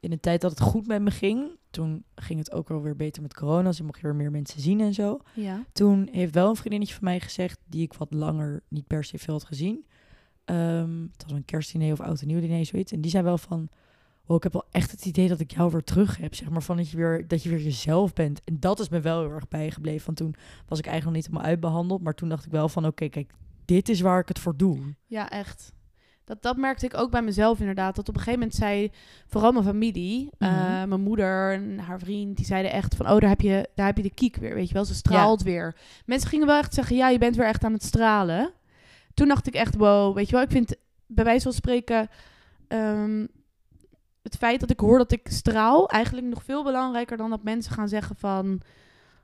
in 0.00 0.10
de 0.10 0.20
tijd 0.20 0.40
dat 0.40 0.50
het 0.50 0.60
goed 0.60 0.86
met 0.86 1.02
me 1.02 1.10
ging, 1.10 1.58
toen 1.70 2.04
ging 2.14 2.38
het 2.38 2.52
ook 2.52 2.68
wel 2.68 2.82
weer 2.82 2.96
beter 2.96 3.22
met 3.22 3.34
corona. 3.34 3.68
Dus 3.68 3.78
ik 3.78 3.84
mocht 3.84 4.00
je 4.00 4.06
weer 4.06 4.16
meer 4.16 4.30
mensen 4.30 4.60
zien 4.60 4.80
en 4.80 4.94
zo. 4.94 5.20
Ja. 5.34 5.64
Toen 5.72 6.08
heeft 6.12 6.34
wel 6.34 6.48
een 6.48 6.56
vriendinnetje 6.56 6.94
van 6.94 7.04
mij 7.04 7.20
gezegd, 7.20 7.58
die 7.66 7.82
ik 7.82 7.94
wat 7.94 8.12
langer 8.12 8.62
niet 8.68 8.86
per 8.86 9.04
se 9.04 9.18
veel 9.18 9.34
had 9.34 9.44
gezien. 9.44 9.86
Ehm, 10.44 11.02
het 11.12 11.22
was 11.22 11.32
een 11.32 11.44
kerstdiner 11.44 11.92
of 11.92 12.00
oud 12.00 12.20
en 12.20 12.26
nieuw 12.26 12.40
diner, 12.40 12.66
zoiets. 12.66 12.92
En 12.92 13.00
die 13.00 13.10
zei 13.10 13.24
wel 13.24 13.38
van, 13.38 13.68
oh, 14.26 14.36
ik 14.36 14.42
heb 14.42 14.52
wel 14.52 14.66
echt 14.70 14.90
het 14.90 15.04
idee 15.04 15.28
dat 15.28 15.40
ik 15.40 15.52
jou 15.52 15.70
weer 15.70 15.84
terug 15.84 16.16
heb. 16.16 16.34
Zeg 16.34 16.50
maar 16.50 16.62
van 16.62 16.76
dat 16.76 16.90
je 16.90 16.96
weer, 16.96 17.28
dat 17.28 17.42
je 17.42 17.48
weer 17.48 17.60
jezelf 17.60 18.12
bent. 18.12 18.40
En 18.44 18.60
dat 18.60 18.80
is 18.80 18.88
me 18.88 19.00
wel 19.00 19.20
heel 19.20 19.30
erg 19.30 19.48
bijgebleven. 19.48 20.06
Want 20.06 20.16
toen 20.16 20.34
was 20.66 20.78
ik 20.78 20.86
eigenlijk 20.86 21.04
nog 21.04 21.14
niet 21.14 21.26
helemaal 21.26 21.48
uitbehandeld. 21.52 22.02
Maar 22.02 22.14
toen 22.14 22.28
dacht 22.28 22.44
ik 22.44 22.52
wel 22.52 22.68
van, 22.68 22.86
oké, 22.86 23.08
kijk, 23.08 23.32
dit 23.64 23.88
is 23.88 24.00
waar 24.00 24.20
ik 24.20 24.28
het 24.28 24.38
voor 24.38 24.56
doe. 24.56 24.78
Ja, 25.06 25.30
echt. 25.30 25.72
Dat, 26.30 26.42
dat 26.42 26.56
merkte 26.56 26.86
ik 26.86 26.96
ook 26.96 27.10
bij 27.10 27.22
mezelf 27.22 27.58
inderdaad. 27.60 27.96
Dat 27.96 28.08
op 28.08 28.14
een 28.14 28.20
gegeven 28.20 28.38
moment 28.40 28.58
zei 28.58 28.90
vooral 29.26 29.52
mijn 29.52 29.64
familie, 29.64 30.30
eh, 30.38 30.48
Mhm. 30.50 30.88
mijn 30.88 31.00
moeder 31.00 31.52
en 31.52 31.78
haar 31.78 31.98
vriend, 31.98 32.36
die 32.36 32.46
zeiden 32.46 32.72
echt 32.72 32.94
van, 32.94 33.06
oh, 33.10 33.18
daar 33.18 33.28
heb 33.28 33.40
je, 33.40 33.68
daar 33.74 33.86
heb 33.86 33.96
je 33.96 34.02
de 34.02 34.14
kiek 34.14 34.36
weer, 34.36 34.54
weet 34.54 34.68
je 34.68 34.74
wel. 34.74 34.84
Ze 34.84 34.94
straalt 34.94 35.42
weer. 35.42 35.76
Mensen 36.06 36.28
gingen 36.28 36.46
wel 36.46 36.58
echt 36.58 36.74
zeggen, 36.74 36.96
ja, 36.96 37.08
je 37.08 37.18
bent 37.18 37.36
weer 37.36 37.46
echt 37.46 37.64
aan 37.64 37.72
het 37.72 37.82
stralen. 37.84 38.52
Toen 39.14 39.28
dacht 39.28 39.46
ik 39.46 39.54
echt, 39.54 39.76
wow, 39.76 40.14
weet 40.14 40.26
je 40.28 40.32
wel. 40.32 40.42
Ik 40.44 40.50
vind 40.50 40.74
bij 41.06 41.24
wijze 41.24 41.42
van 41.42 41.52
spreken 41.52 42.08
ehm, 42.68 43.26
het 44.22 44.36
feit 44.36 44.60
dat 44.60 44.70
ik 44.70 44.80
hoor 44.80 44.98
dat 44.98 45.12
ik 45.12 45.28
straal 45.30 45.88
eigenlijk 45.88 46.26
nog 46.26 46.42
veel 46.44 46.64
belangrijker 46.64 47.16
dan 47.16 47.30
dat 47.30 47.42
mensen 47.42 47.72
gaan 47.72 47.88
zeggen 47.88 48.16
van, 48.16 48.60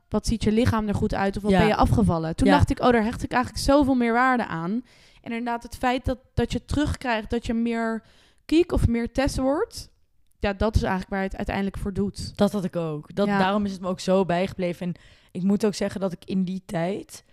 wat 0.09 0.27
ziet 0.27 0.45
je 0.45 0.53
lichaam 0.53 0.89
er 0.89 0.95
goed 0.95 1.15
uit 1.15 1.37
of 1.37 1.43
wat 1.43 1.51
Ja. 1.53 1.59
ben 1.59 1.67
je 1.67 1.77
afgevallen. 1.77 2.37
Toen 2.37 2.47
Ja. 2.47 2.53
dacht 2.57 2.71
ik, 2.71 2.81
oh, 2.81 2.91
daar 2.93 3.03
hecht 3.05 3.23
ik 3.23 3.33
eigenlijk 3.33 3.65
zoveel 3.65 3.95
meer 3.95 4.13
waarde 4.13 4.47
aan. 4.47 4.83
En 5.27 5.33
inderdaad, 5.33 5.63
het 5.63 5.77
feit 5.77 6.05
dat, 6.05 6.19
dat 6.35 6.53
je 6.53 6.65
terugkrijgt 6.65 7.31
dat 7.31 7.47
je 7.47 7.55
meer 7.55 8.03
kiek 8.45 8.73
of 8.73 8.89
meer 8.89 9.13
test 9.13 9.37
wordt. 9.37 9.91
ja, 10.39 10.53
dat 10.53 10.75
is 10.77 10.83
eigenlijk 10.83 11.13
waar 11.13 11.23
het 11.23 11.37
uiteindelijk 11.37 11.79
voor 11.79 11.93
doet. 11.93 12.37
Dat 12.37 12.53
had 12.53 12.65
ik 12.65 12.77
ook. 12.77 13.15
Dat, 13.15 13.27
Ja. 13.27 13.39
Daarom 13.39 13.65
is 13.65 13.73
het 13.73 13.81
me 13.81 13.89
ook 13.89 14.01
zo 14.01 14.25
bijgebleven. 14.25 14.87
En 14.87 14.95
ik 15.31 15.43
moet 15.43 15.67
ook 15.67 15.75
zeggen 15.75 16.01
dat 16.01 16.13
ik 16.13 16.25
in 16.25 16.45
die 16.45 16.63
tijd 16.67 17.25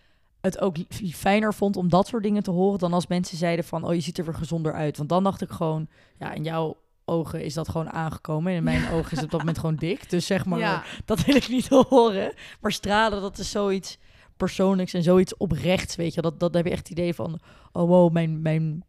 het 0.41 0.59
ook 0.59 0.77
fijner 1.11 1.53
vond 1.53 1.75
om 1.75 1.89
dat 1.89 2.07
soort 2.07 2.23
dingen 2.23 2.43
te 2.43 2.51
horen 2.51 2.79
dan 2.79 2.93
als 2.93 3.07
mensen 3.07 3.37
zeiden 3.37 3.65
van, 3.65 3.85
oh, 3.87 3.93
je 3.93 3.99
ziet 3.99 4.17
er 4.17 4.25
weer 4.25 4.33
gezonder 4.33 4.73
uit. 4.73 4.97
Want 4.97 5.09
dan 5.09 5.23
dacht 5.23 5.41
ik 5.41 5.49
gewoon, 5.49 5.87
ja, 6.19 6.31
in 6.31 6.43
jouw 6.43 6.77
ogen 7.05 7.43
is 7.43 7.53
dat 7.53 7.69
gewoon 7.69 7.91
aangekomen. 7.91 8.51
En 8.51 8.57
in 8.57 8.63
mijn 8.63 8.89
ogen 8.93 9.11
is 9.11 9.17
het 9.17 9.23
op 9.23 9.31
dat 9.31 9.39
moment 9.39 9.57
gewoon 9.59 9.75
dik. 9.75 10.09
Dus 10.09 10.25
zeg 10.25 10.45
maar, 10.45 10.59
ja, 10.59 10.83
dat 11.05 11.25
wil 11.25 11.35
ik 11.35 11.49
niet 11.49 11.67
horen. 11.67 12.33
Maar 12.61 12.71
stralen, 12.71 13.21
dat 13.21 13.37
is 13.37 13.51
zoiets 13.51 13.97
persoonlijks 14.37 14.93
en 14.93 15.03
zoiets 15.03 15.37
oprechts, 15.37 15.95
weet 15.95 16.13
je. 16.13 16.21
Dat, 16.21 16.39
dat 16.39 16.53
heb 16.53 16.65
je 16.65 16.71
echt 16.71 16.87
het 16.87 16.97
idee 16.97 17.13
van, 17.13 17.39
oh 17.71 17.87
wow, 17.87 18.11
mijn, 18.11 18.41
mijn 18.41 18.83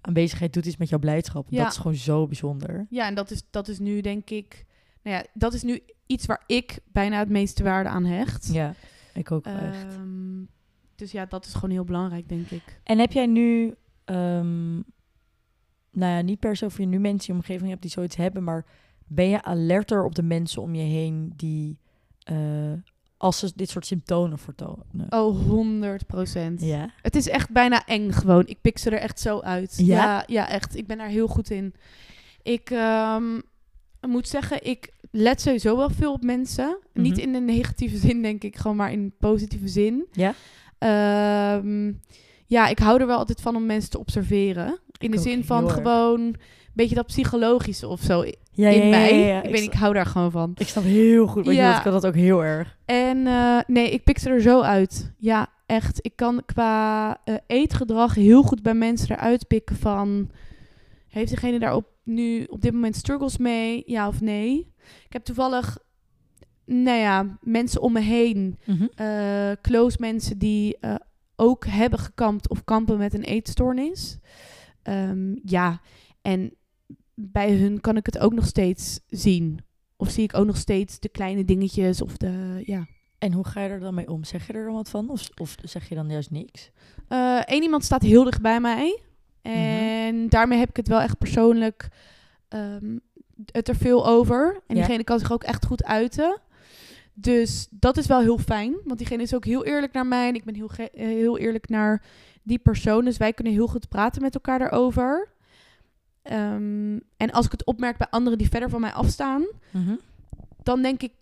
aanwezigheid 0.00 0.52
doet 0.52 0.66
iets 0.66 0.76
met 0.76 0.88
jouw 0.88 0.98
blijdschap. 0.98 1.46
Ja. 1.50 1.62
Dat 1.62 1.72
is 1.72 1.78
gewoon 1.78 1.96
zo 1.96 2.26
bijzonder. 2.26 2.86
ja, 2.90 3.06
en 3.06 3.14
dat 3.14 3.30
is, 3.30 3.42
dat 3.50 3.68
is 3.68 3.78
nu 3.78 4.00
denk 4.00 4.30
ik, 4.30 4.66
nou 5.02 5.16
ja, 5.16 5.24
dat 5.34 5.54
is 5.54 5.62
nu 5.62 5.80
iets 6.06 6.26
waar 6.26 6.42
ik 6.46 6.78
bijna 6.92 7.18
het 7.18 7.28
meeste 7.28 7.62
waarde 7.62 7.88
aan 7.88 8.04
hecht. 8.04 8.52
Ja, 8.52 8.74
ik 9.14 9.30
ook 9.30 9.46
echt. 9.46 9.84
Ehm, 9.84 10.42
dus 10.94 11.12
ja, 11.12 11.26
dat 11.26 11.46
is 11.46 11.54
gewoon 11.54 11.70
heel 11.70 11.84
belangrijk, 11.84 12.28
denk 12.28 12.50
ik. 12.50 12.80
En 12.84 12.98
heb 12.98 13.12
jij 13.12 13.26
nu, 13.26 13.74
ehm, 14.04 14.74
nou 15.90 16.12
ja, 16.12 16.20
niet 16.20 16.40
per 16.40 16.56
se 16.56 16.64
of 16.64 16.78
je 16.78 16.86
nu 16.86 16.98
mensen 16.98 17.28
in 17.28 17.34
je 17.34 17.40
omgeving 17.40 17.70
hebt 17.70 17.82
die 17.82 17.90
zoiets 17.90 18.16
hebben, 18.16 18.44
maar 18.44 18.66
ben 19.06 19.28
je 19.28 19.42
alerter 19.42 20.04
op 20.04 20.14
de 20.14 20.22
mensen 20.22 20.62
om 20.62 20.74
je 20.74 20.82
heen 20.82 21.32
die, 21.36 21.78
eh, 22.22 22.72
als 23.18 23.38
ze 23.38 23.52
dit 23.54 23.70
soort 23.70 23.86
symptomen 23.86 24.38
vertonen? 24.38 25.06
Oh, 25.08 25.46
100 25.46 26.06
procent. 26.06 26.60
Ja. 26.62 26.90
Het 27.02 27.16
is 27.16 27.28
echt 27.28 27.50
bijna 27.50 27.86
eng 27.86 28.10
gewoon. 28.12 28.46
Ik 28.46 28.60
pik 28.60 28.78
ze 28.78 28.90
er 28.90 28.98
echt 28.98 29.20
zo 29.20 29.40
uit. 29.40 29.74
Ja? 29.76 30.02
Ja, 30.02 30.24
ja 30.26 30.48
echt. 30.48 30.76
Ik 30.76 30.86
ben 30.86 30.98
daar 30.98 31.08
heel 31.08 31.26
goed 31.28 31.50
in. 31.50 31.74
Ik 32.42 32.70
ehm, 32.70 33.40
moet 34.00 34.28
zeggen, 34.28 34.66
ik 34.66 34.92
let 35.10 35.40
sowieso 35.40 35.76
wel 35.76 35.90
veel 35.90 36.12
op 36.12 36.22
mensen. 36.22 36.78
Niet 36.92 37.12
Mhm. 37.16 37.20
in 37.20 37.34
een 37.34 37.44
negatieve 37.44 37.96
zin, 38.06 38.22
denk 38.22 38.42
ik, 38.44 38.56
gewoon 38.56 38.76
maar 38.76 38.92
in 38.92 39.12
positieve 39.18 39.68
zin. 39.68 40.06
Ja? 40.12 40.34
Ehm, 40.78 41.92
ja, 42.46 42.68
ik 42.68 42.78
hou 42.78 43.00
er 43.00 43.06
wel 43.06 43.18
altijd 43.18 43.40
van 43.40 43.56
om 43.56 43.66
mensen 43.66 43.90
te 43.90 43.98
observeren. 43.98 44.78
In 44.98 45.10
de 45.10 45.18
zin 45.18 45.44
van 45.44 45.70
gewoon 45.70 46.34
beetje 46.78 46.94
dat 46.94 47.06
psychologische 47.06 47.88
of 47.88 48.00
zo 48.00 48.20
in 48.20 48.34
Ja, 48.52 48.68
ja, 48.68 48.82
ja, 48.82 48.90
mij. 48.90 49.18
ja. 49.18 49.38
Ik, 49.38 49.44
Ik 49.44 49.50
weet, 49.50 49.62
ik 49.62 49.72
hou 49.72 49.94
daar 49.94 50.06
gewoon 50.06 50.30
van. 50.30 50.52
Ik 50.56 50.68
snap 50.68 50.84
heel 50.84 51.26
goed 51.26 51.44
wat 51.44 51.54
je 51.54 51.60
bedoelt. 51.60 51.76
Ik 51.76 51.82
kan 51.82 51.92
dat 51.92 52.06
ook 52.06 52.14
heel 52.14 52.44
erg. 52.44 52.76
En 52.84 53.26
eh, 53.26 53.58
nee, 53.66 53.90
ik 53.90 54.04
pik 54.04 54.18
ze 54.18 54.30
er 54.30 54.40
zo 54.40 54.60
uit. 54.60 55.12
Ja, 55.18 55.46
echt. 55.66 55.98
Ik 56.00 56.16
kan 56.16 56.42
qua 56.46 57.20
eh, 57.24 57.34
eetgedrag 57.46 58.14
heel 58.14 58.42
goed 58.42 58.62
bij 58.62 58.74
mensen 58.74 59.10
eruit 59.16 59.46
pikken 59.46 59.76
van... 59.76 60.30
Heeft 61.08 61.30
degene 61.30 61.58
daar 61.58 61.74
op, 61.74 61.86
nu 62.04 62.44
op 62.44 62.60
dit 62.60 62.72
moment 62.72 62.96
struggles 62.96 63.36
mee? 63.36 63.82
Ja 63.86 64.08
of 64.08 64.20
nee? 64.20 64.72
Ik 65.06 65.12
heb 65.12 65.24
toevallig, 65.24 65.78
nou 66.64 66.98
ja, 66.98 67.38
mensen 67.40 67.80
om 67.82 67.92
me 67.92 68.00
heen. 68.00 68.58
eh, 68.94 69.50
close 69.62 69.96
mensen 70.00 70.38
die 70.38 70.76
ook 71.36 71.66
hebben 71.66 71.98
gekampt 71.98 72.48
of 72.48 72.64
kampen 72.64 72.98
met 72.98 73.14
een 73.14 73.22
eetstoornis. 73.22 74.18
Ehm, 74.82 75.34
ja, 75.44 75.80
en 76.22 76.54
bij 77.20 77.52
hun 77.56 77.80
kan 77.80 77.96
ik 77.96 78.06
het 78.06 78.18
ook 78.18 78.32
nog 78.32 78.46
steeds 78.46 79.00
zien. 79.06 79.58
Of 79.96 80.10
zie 80.10 80.22
ik 80.22 80.34
ook 80.36 80.46
nog 80.46 80.56
steeds 80.56 81.00
de 81.00 81.08
kleine 81.08 81.44
dingetjes 81.44 82.02
of 82.02 82.16
de, 82.16 82.62
ja... 82.64 82.86
En 83.18 83.32
hoe 83.32 83.46
ga 83.46 83.60
je 83.62 83.68
er 83.68 83.80
dan 83.80 83.94
mee 83.94 84.08
om? 84.10 84.24
Zeg 84.24 84.46
je 84.46 84.52
er 84.52 84.64
dan 84.64 84.74
wat 84.74 84.90
van? 84.90 85.10
Of, 85.10 85.28
of 85.40 85.54
zeg 85.62 85.88
je 85.88 85.94
dan 85.94 86.10
juist 86.10 86.30
niks? 86.30 86.70
Eén 87.44 87.62
iemand 87.62 87.84
staat 87.84 88.02
heel 88.02 88.24
dicht 88.24 88.40
bij 88.40 88.60
mij. 88.60 89.00
En 89.42 90.28
daarmee 90.28 90.58
heb 90.58 90.68
ik 90.68 90.76
het 90.76 90.88
wel 90.88 91.00
echt 91.00 91.18
persoonlijk 91.18 91.88
ehm, 92.48 92.98
het 93.52 93.68
er 93.68 93.76
veel 93.76 94.06
over. 94.06 94.62
En 94.66 94.74
Ja. 94.76 94.80
diegene 94.82 95.04
kan 95.04 95.18
zich 95.18 95.32
ook 95.32 95.44
echt 95.44 95.66
goed 95.66 95.84
uiten. 95.84 96.40
Dus 97.14 97.68
dat 97.70 97.96
is 97.96 98.06
wel 98.06 98.20
heel 98.20 98.38
fijn. 98.38 98.76
Want 98.84 98.98
diegene 98.98 99.22
is 99.22 99.34
ook 99.34 99.44
heel 99.44 99.64
eerlijk 99.64 99.92
naar 99.92 100.06
mij. 100.06 100.28
En 100.28 100.34
ik 100.34 100.44
ben 100.44 100.54
heel, 100.54 100.70
eh, 100.70 100.86
heel 101.06 101.38
eerlijk 101.38 101.68
naar 101.68 102.02
die 102.42 102.58
persoon. 102.58 103.04
Dus 103.04 103.16
wij 103.16 103.32
kunnen 103.32 103.52
heel 103.52 103.66
goed 103.66 103.88
praten 103.88 104.22
met 104.22 104.34
elkaar 104.34 104.58
daarover. 104.58 105.28
Ehm, 106.28 106.98
en 107.16 107.30
als 107.30 107.44
ik 107.44 107.52
het 107.52 107.64
opmerk 107.64 107.96
bij 107.96 108.06
anderen 108.10 108.38
die 108.38 108.48
verder 108.48 108.70
van 108.70 108.80
mij 108.80 108.92
afstaan, 108.92 109.46
dan 110.62 110.82
denk 110.82 111.02
ik, 111.02 111.12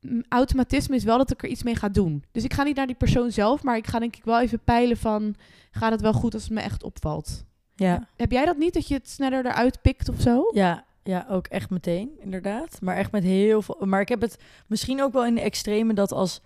mm, 0.00 0.24
automatisme 0.28 0.96
is 0.96 1.04
wel 1.04 1.18
dat 1.18 1.30
ik 1.30 1.42
er 1.42 1.48
iets 1.48 1.62
mee 1.62 1.74
ga 1.74 1.88
doen. 1.88 2.24
Dus 2.32 2.44
ik 2.44 2.52
ga 2.52 2.62
niet 2.62 2.76
naar 2.76 2.86
die 2.86 2.96
persoon 2.96 3.30
zelf, 3.32 3.62
maar 3.62 3.76
ik 3.76 3.86
ga 3.86 3.98
denk 3.98 4.16
ik 4.16 4.24
wel 4.24 4.40
even 4.40 4.60
peilen 4.64 4.96
van, 4.96 5.34
gaat 5.70 5.90
het 5.90 6.00
wel 6.00 6.12
goed 6.12 6.34
als 6.34 6.42
het 6.42 6.52
me 6.52 6.60
echt 6.60 6.82
opvalt? 6.82 7.44
Ja. 7.74 8.08
Heb 8.16 8.32
jij 8.32 8.44
dat 8.44 8.56
niet, 8.56 8.74
dat 8.74 8.88
je 8.88 8.94
het 8.94 9.08
sneller 9.08 9.46
eruit 9.46 9.82
pikt 9.82 10.08
of 10.08 10.20
zo? 10.20 10.50
Ja, 10.52 10.84
ja, 11.02 11.26
ook 11.28 11.46
echt 11.46 11.70
meteen, 11.70 12.10
inderdaad. 12.20 12.78
Maar 12.80 12.96
echt 12.96 13.12
met 13.12 13.22
heel 13.22 13.62
veel. 13.62 13.76
Maar 13.84 14.00
ik 14.00 14.08
heb 14.08 14.20
het 14.20 14.38
misschien 14.66 15.02
ook 15.02 15.12
wel 15.12 15.26
in 15.26 15.34
de 15.34 15.40
extreme 15.40 15.94
dat 15.94 16.12
als 16.12 16.40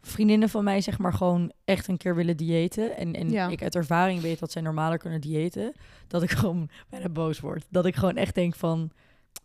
vriendinnen 0.00 0.48
van 0.48 0.64
mij, 0.64 0.80
zeg 0.80 0.98
maar, 0.98 1.12
gewoon 1.12 1.52
echt 1.64 1.88
een 1.88 1.96
keer 1.96 2.14
willen 2.14 2.36
diëten. 2.36 2.96
En, 2.96 3.12
en 3.12 3.30
Ja. 3.30 3.48
ik 3.48 3.62
uit 3.62 3.74
ervaring 3.74 4.20
weet 4.20 4.38
dat 4.38 4.52
zij 4.52 4.62
normaler 4.62 4.98
kunnen 4.98 5.20
diëten. 5.20 5.72
Dat 6.06 6.22
ik 6.22 6.30
gewoon 6.40 6.68
bijna 6.88 7.08
boos 7.08 7.40
word. 7.40 7.66
Dat 7.70 7.86
ik 7.86 7.96
gewoon 7.96 8.16
echt 8.16 8.34
denk 8.34 8.54
van, 8.54 8.78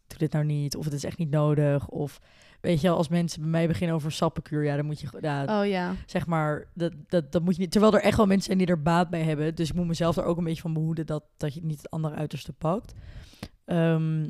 doe 0.07 0.17
dit 0.17 0.31
nou 0.31 0.45
niet. 0.45 0.75
Of 0.75 0.85
het 0.85 0.93
is 0.93 1.03
echt 1.03 1.17
niet 1.17 1.29
nodig. 1.29 1.87
Of 1.87 2.19
weet 2.61 2.81
je 2.81 2.87
wel, 2.87 2.97
als 2.97 3.07
mensen 3.07 3.41
bij 3.41 3.49
mij 3.49 3.67
beginnen 3.67 3.95
over 3.95 4.11
sappenkuur, 4.11 4.63
ja, 4.63 4.75
dan 4.75 4.85
moet 4.85 4.99
je, 4.99 5.07
ja, 5.21 5.61
Oh 5.61 5.67
ja. 5.67 5.95
zeg 6.05 6.25
maar, 6.27 6.67
dat, 6.73 6.93
dat, 7.07 7.31
dat 7.31 7.43
moet 7.43 7.55
je 7.55 7.61
niet. 7.61 7.71
Terwijl 7.71 7.93
er 7.93 8.01
echt 8.01 8.17
wel 8.17 8.25
mensen 8.25 8.45
zijn 8.45 8.57
die 8.57 8.67
er 8.67 8.81
baat 8.81 9.09
bij 9.09 9.23
hebben. 9.23 9.55
Dus 9.55 9.69
ik 9.69 9.75
moet 9.75 9.87
mezelf 9.87 10.17
er 10.17 10.23
ook 10.23 10.37
een 10.37 10.43
beetje 10.43 10.61
van 10.61 10.73
behoeden 10.73 11.05
dat, 11.05 11.23
dat 11.37 11.53
je 11.53 11.63
niet 11.63 11.77
het 11.77 11.89
andere 11.89 12.15
uiterste 12.15 12.53
pakt. 12.53 12.93
Ehm, 13.65 14.27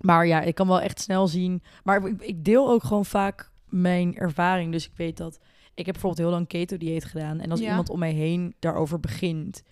maar 0.00 0.26
ja, 0.26 0.40
ik 0.40 0.54
kan 0.54 0.66
wel 0.66 0.80
echt 0.80 1.00
snel 1.00 1.26
zien. 1.28 1.62
Maar 1.84 2.06
ik, 2.06 2.22
ik 2.22 2.44
deel 2.44 2.70
ook 2.70 2.82
gewoon 2.84 3.04
vaak 3.04 3.50
mijn 3.68 4.16
ervaring. 4.16 4.72
Dus 4.72 4.86
ik 4.86 4.96
weet 4.96 5.16
dat. 5.16 5.38
Ik 5.74 5.84
heb 5.86 5.94
bijvoorbeeld 5.94 6.26
heel 6.28 6.36
lang 6.36 6.46
keto-dieet 6.48 7.04
gedaan. 7.04 7.40
En 7.40 7.50
als 7.50 7.60
Ja. 7.60 7.68
iemand 7.68 7.90
om 7.90 7.98
mij 7.98 8.12
heen 8.12 8.54
daarover 8.58 9.00
begint, 9.00 9.62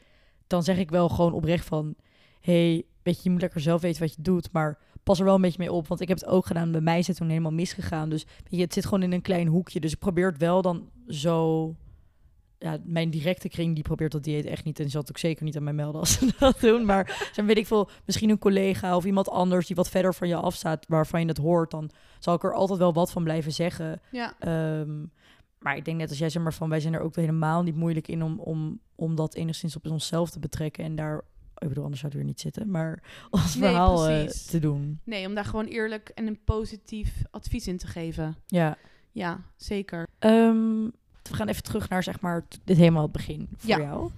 dan 0.46 0.62
zeg 0.62 0.78
ik 0.78 0.90
wel 0.90 1.08
gewoon 1.08 1.32
oprecht 1.32 1.64
van: 1.66 1.94
hey, 2.40 2.84
weet 3.02 3.16
je, 3.16 3.20
je 3.22 3.30
moet 3.30 3.40
lekker 3.40 3.60
zelf 3.60 3.80
weten 3.80 4.00
wat 4.02 4.14
je 4.14 4.22
doet. 4.22 4.52
Maar 4.52 4.78
pas 5.02 5.18
er 5.18 5.24
wel 5.24 5.34
een 5.34 5.40
beetje 5.40 5.58
mee 5.58 5.72
op. 5.72 5.86
Want 5.88 6.00
ik 6.00 6.08
heb 6.08 6.18
het 6.18 6.28
ook 6.28 6.46
gedaan. 6.46 6.72
Bij 6.72 6.80
mij 6.80 6.98
is 6.98 7.06
het 7.06 7.16
toen 7.16 7.28
helemaal 7.28 7.52
misgegaan. 7.52 8.08
Dus 8.08 8.24
weet 8.24 8.46
je, 8.48 8.60
het 8.60 8.72
zit 8.72 8.84
gewoon 8.84 9.02
in 9.02 9.12
een 9.12 9.22
klein 9.22 9.46
hoekje. 9.46 9.80
Dus 9.80 9.92
ik 9.92 9.98
probeer 9.98 10.26
het 10.26 10.38
wel 10.38 10.62
dan 10.62 10.90
zo. 11.08 11.74
Ja, 12.60 12.78
mijn 12.84 13.10
directe 13.10 13.48
kring 13.48 13.74
die 13.74 13.82
probeert 13.84 14.12
dat 14.12 14.24
dieet 14.24 14.44
echt 14.44 14.64
niet. 14.64 14.76
En 14.76 14.82
die 14.82 14.92
zal 14.92 15.00
het 15.00 15.10
ook 15.10 15.18
zeker 15.18 15.44
niet 15.44 15.56
aan 15.56 15.62
mij 15.64 15.72
melden 15.72 16.00
als 16.00 16.12
ze 16.12 16.32
dat 16.38 16.60
doen. 16.60 16.84
Maar 16.84 17.30
dan 17.36 17.46
weet 17.46 17.56
ik 17.56 17.66
veel, 17.66 17.88
misschien 18.04 18.30
een 18.30 18.38
collega 18.38 18.96
of 18.96 19.04
iemand 19.04 19.28
anders 19.28 19.66
die 19.66 19.76
wat 19.76 19.88
verder 19.88 20.14
van 20.14 20.28
je 20.28 20.36
afstaat, 20.36 20.86
waarvan 20.88 21.20
je 21.20 21.26
het 21.26 21.36
hoort, 21.38 21.70
dan 21.70 21.90
zal 22.18 22.34
ik 22.34 22.42
er 22.44 22.54
altijd 22.54 22.78
wel 22.78 22.92
wat 22.92 23.10
van 23.12 23.24
blijven 23.24 23.52
zeggen. 23.52 24.00
Ja. 24.10 24.34
Ehm, 24.38 25.04
maar 25.58 25.76
ik 25.76 25.84
denk 25.84 25.98
net 25.98 26.08
als 26.08 26.18
jij 26.18 26.30
zeg 26.30 26.42
maar 26.42 26.54
van, 26.54 26.68
wij 26.68 26.80
zijn 26.80 26.94
er 26.94 27.00
ook 27.00 27.16
helemaal 27.16 27.62
niet 27.62 27.76
moeilijk 27.76 28.08
in 28.08 28.22
om, 28.22 28.38
om, 28.40 28.80
om 28.94 29.14
dat 29.14 29.34
enigszins 29.34 29.76
op 29.76 29.86
onszelf 29.86 30.30
te 30.30 30.38
betrekken 30.38 30.84
en 30.84 30.96
daar, 30.96 31.16
ik 31.58 31.68
bedoel, 31.68 31.82
anders 31.82 32.00
zouden 32.00 32.20
we 32.20 32.26
er 32.26 32.30
niet 32.32 32.40
zitten, 32.40 32.70
maar 32.70 33.02
ons 33.30 33.54
Nee, 33.54 33.68
verhaal 33.68 34.06
eh, 34.08 34.26
te 34.26 34.58
doen. 34.58 35.00
Nee, 35.04 35.26
om 35.26 35.34
daar 35.34 35.44
gewoon 35.44 35.66
eerlijk 35.66 36.08
en 36.08 36.26
een 36.26 36.38
positief 36.44 37.22
advies 37.30 37.66
in 37.66 37.76
te 37.76 37.86
geven. 37.86 38.36
Ja. 38.46 38.76
Ja, 39.12 39.40
zeker. 39.56 40.06
Ehm, 40.18 40.84
we 41.22 41.34
gaan 41.34 41.48
even 41.48 41.62
terug 41.62 41.88
naar 41.88 42.02
zeg 42.02 42.20
maar 42.20 42.44
dit 42.64 42.76
helemaal 42.76 43.02
het 43.02 43.12
begin 43.12 43.48
voor 43.56 43.68
Ja. 43.70 43.78
jou. 43.80 44.10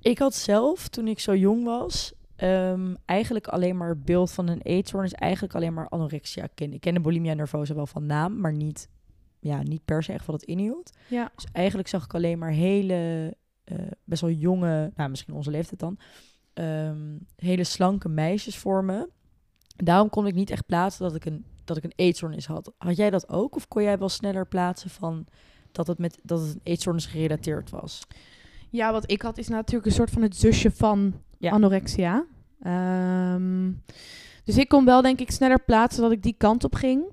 Ik 0.00 0.18
had 0.18 0.34
zelf, 0.34 0.88
toen 0.88 1.08
ik 1.08 1.20
zo 1.20 1.36
jong 1.36 1.64
was, 1.64 2.12
ehm, 2.36 2.94
eigenlijk 3.04 3.46
alleen 3.48 3.76
maar 3.76 3.88
het 3.88 4.04
beeld 4.04 4.30
van 4.32 4.48
een 4.48 4.60
eetstoornis, 4.62 5.12
eigenlijk 5.12 5.54
alleen 5.54 5.74
maar 5.74 5.88
anorexia 5.88 6.48
kennen. 6.54 6.76
Ik 6.76 6.82
kende 6.82 7.00
bulimia 7.00 7.34
nervosa 7.34 7.74
wel 7.74 7.86
van 7.86 8.06
naam, 8.06 8.40
maar 8.40 8.52
niet, 8.52 8.88
ja, 9.40 9.62
niet 9.62 9.84
per 9.84 10.02
se 10.02 10.12
echt 10.12 10.26
wat 10.26 10.40
het 10.40 10.50
inhield. 10.50 10.90
Ja. 11.08 11.30
Dus 11.34 11.46
eigenlijk 11.52 11.88
zag 11.88 12.04
ik 12.04 12.14
alleen 12.14 12.38
maar 12.38 12.50
hele, 12.50 13.34
eh, 13.64 13.76
best 14.04 14.20
wel 14.22 14.30
jonge, 14.30 14.92
nou 14.94 15.10
misschien 15.10 15.34
onze 15.34 15.50
leeftijd 15.50 15.80
dan, 15.80 15.98
ehm, 16.52 17.16
hele 17.36 17.64
slanke 17.64 18.08
meisjes 18.08 18.56
voor 18.58 18.84
me. 18.84 19.08
Daarom 19.76 20.08
kon 20.10 20.26
ik 20.26 20.34
niet 20.34 20.50
echt 20.50 20.66
plaatsen 20.66 21.02
dat 21.04 21.14
ik 21.14 21.24
een, 21.24 21.44
dat 21.64 21.76
ik 21.76 21.84
een 21.84 21.92
eetstoornis 21.96 22.46
had. 22.46 22.72
Had 22.78 22.96
jij 22.96 23.10
dat 23.10 23.28
ook? 23.28 23.56
Of 23.56 23.68
kon 23.68 23.82
jij 23.82 23.98
wel 23.98 24.08
sneller 24.08 24.46
plaatsen 24.46 24.90
van 24.90 25.26
dat 25.72 25.86
het, 25.86 25.98
met, 25.98 26.18
dat 26.22 26.40
het 26.40 26.54
een 26.54 26.60
eetstoornis 26.62 27.06
gerelateerd 27.06 27.70
was? 27.70 28.02
Ja, 28.70 28.92
wat 28.92 29.10
ik 29.10 29.22
had 29.22 29.38
is 29.38 29.48
natuurlijk 29.48 29.86
een 29.86 29.92
soort 29.92 30.10
van 30.10 30.22
het 30.22 30.36
zusje 30.36 30.70
van 30.70 31.14
Ja. 31.38 31.50
anorexia. 31.50 32.24
Ehm, 32.62 33.70
dus 34.44 34.56
ik 34.58 34.68
kon 34.68 34.84
wel 34.84 35.02
denk 35.02 35.20
ik 35.20 35.30
sneller 35.30 35.64
plaatsen 35.64 36.02
dat 36.02 36.12
ik 36.12 36.22
die 36.22 36.34
kant 36.38 36.64
op 36.64 36.74
ging 36.74 37.04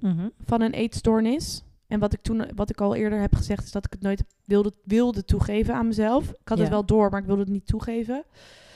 van 0.46 0.62
een 0.62 0.74
eetstoornis. 0.74 1.64
En 1.88 2.00
wat 2.00 2.14
ik 2.14 2.22
toen, 2.22 2.50
wat 2.56 2.70
ik 2.70 2.82
al 2.82 2.96
eerder 2.96 3.20
heb 3.20 3.36
gezegd, 3.36 3.64
is 3.64 3.72
dat 3.72 3.86
ik 3.86 3.92
het 3.92 4.02
nooit 4.02 4.24
wilde, 4.46 4.74
wilde 4.84 5.26
toegeven 5.26 5.74
aan 5.74 5.88
mezelf. 5.88 6.30
Ik 6.30 6.48
had 6.48 6.58
Ja. 6.58 6.64
het 6.64 6.74
wel 6.74 6.86
door, 6.86 7.10
maar 7.10 7.20
ik 7.20 7.26
wilde 7.26 7.42
het 7.42 7.52
niet 7.52 7.68
toegeven. 7.68 8.24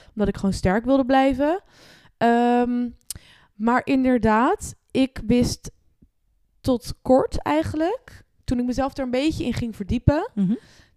Omdat 0.08 0.28
ik 0.28 0.36
gewoon 0.36 0.52
sterk 0.52 0.84
wilde 0.84 1.04
blijven. 1.04 1.62
Ehm, 2.16 2.88
maar 3.54 3.80
inderdaad, 3.84 4.74
ik 4.90 5.20
wist 5.26 5.70
tot 6.60 6.94
kort 7.02 7.36
eigenlijk, 7.38 8.24
toen 8.44 8.58
ik 8.58 8.64
mezelf 8.64 8.96
er 8.96 9.04
een 9.04 9.10
beetje 9.10 9.44
in 9.44 9.52
ging 9.54 9.76
verdiepen, 9.76 10.30
Mhm. 10.34 10.54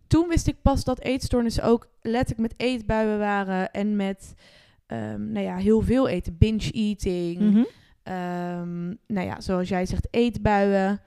toen 0.07 0.27
wist 0.27 0.47
ik 0.47 0.61
pas 0.61 0.83
dat 0.83 0.99
eetstoornissen 0.99 1.63
ook 1.63 1.87
letterlijk 2.01 2.41
met 2.51 2.53
eetbuien 2.59 3.19
waren 3.19 3.71
en 3.71 3.95
met, 3.95 4.33
ehm, 4.85 5.31
nou 5.31 5.45
ja, 5.45 5.55
heel 5.57 5.81
veel 5.81 6.07
eten, 6.07 6.37
binge 6.37 6.71
eating. 6.71 7.39
Mhm. 7.39 7.63
Ehm, 8.03 8.85
nou 9.07 9.25
ja, 9.27 9.41
zoals 9.41 9.69
jij 9.69 9.85
zegt, 9.85 10.07
eetbuien. 10.11 11.01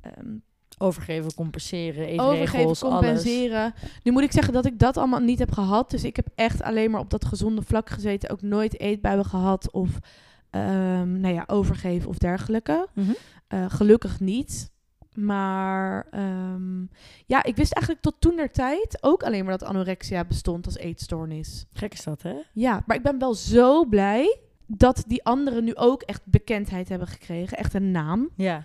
Ehm, 0.00 0.36
Overgeven, 0.82 1.34
compenseren, 1.34 2.06
eetregels, 2.06 2.30
overgeven, 2.30 2.88
compenseren. 2.88 3.74
Nu 4.02 4.12
moet 4.12 4.22
ik 4.22 4.32
zeggen 4.32 4.52
dat 4.52 4.66
ik 4.66 4.78
dat 4.78 4.96
allemaal 4.96 5.20
niet 5.20 5.38
heb 5.38 5.52
gehad. 5.52 5.90
Dus 5.90 6.04
ik 6.04 6.16
heb 6.16 6.26
echt 6.34 6.62
alleen 6.62 6.90
maar 6.90 7.00
op 7.00 7.10
dat 7.10 7.24
gezonde 7.24 7.62
vlak 7.62 7.90
gezeten. 7.90 8.30
Ook 8.30 8.42
nooit 8.42 8.80
eetbuien 8.80 9.24
gehad 9.24 9.72
of 9.72 9.90
ehm, 10.50 11.20
nou 11.20 11.34
ja, 11.34 11.44
overgeven 11.46 12.08
of 12.08 12.18
dergelijke. 12.18 12.72
alles. 12.72 13.06
Mhm. 13.06 13.12
Eh, 13.48 13.64
gelukkig 13.68 14.20
niet. 14.20 14.70
Maar 15.14 16.06
ehm, 16.10 16.80
ja, 17.26 17.42
ik 17.42 17.56
wist 17.56 17.72
eigenlijk 17.72 18.04
tot 18.04 18.14
toen 18.18 18.36
der 18.36 18.50
tijd 18.50 18.98
ook 19.00 19.22
alleen 19.22 19.44
maar 19.44 19.58
dat 19.58 19.68
anorexia 19.68 20.24
bestond 20.24 20.66
als 20.66 20.76
eetstoornis. 20.76 21.66
Gek 21.72 21.92
is 21.92 22.04
dat, 22.04 22.22
hè? 22.22 22.34
Ja, 22.52 22.82
maar 22.86 22.96
ik 22.96 23.02
ben 23.02 23.18
wel 23.18 23.34
zo 23.34 23.84
blij 23.84 24.38
dat 24.66 25.04
die 25.06 25.24
anderen 25.24 25.64
nu 25.64 25.74
ook 25.74 26.02
echt 26.02 26.22
bekendheid 26.24 26.88
hebben 26.88 27.08
gekregen. 27.08 27.58
Echt 27.58 27.74
een 27.74 27.90
naam. 27.90 28.28
Ja. 28.36 28.64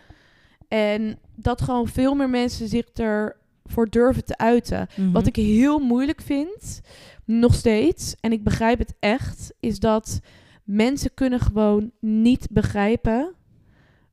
En 0.68 1.20
dat 1.36 1.62
gewoon 1.62 1.88
veel 1.88 2.16
meer 2.16 2.30
mensen 2.30 2.68
zich 2.68 2.86
ervoor 2.86 3.90
durven 3.90 4.26
te 4.26 4.38
uiten. 4.38 4.88
Mhm. 4.96 5.12
Wat 5.12 5.28
ik 5.28 5.36
heel 5.36 5.80
moeilijk 5.80 6.22
vind, 6.22 6.82
nog 7.26 7.54
steeds, 7.54 8.16
en 8.20 8.32
ik 8.32 8.44
begrijp 8.44 8.80
het 8.80 8.94
echt, 9.00 9.54
is 9.60 9.80
dat 9.80 10.20
mensen 10.64 11.14
kunnen 11.14 11.40
gewoon 11.40 11.92
niet 12.00 12.48
begrijpen 12.52 13.36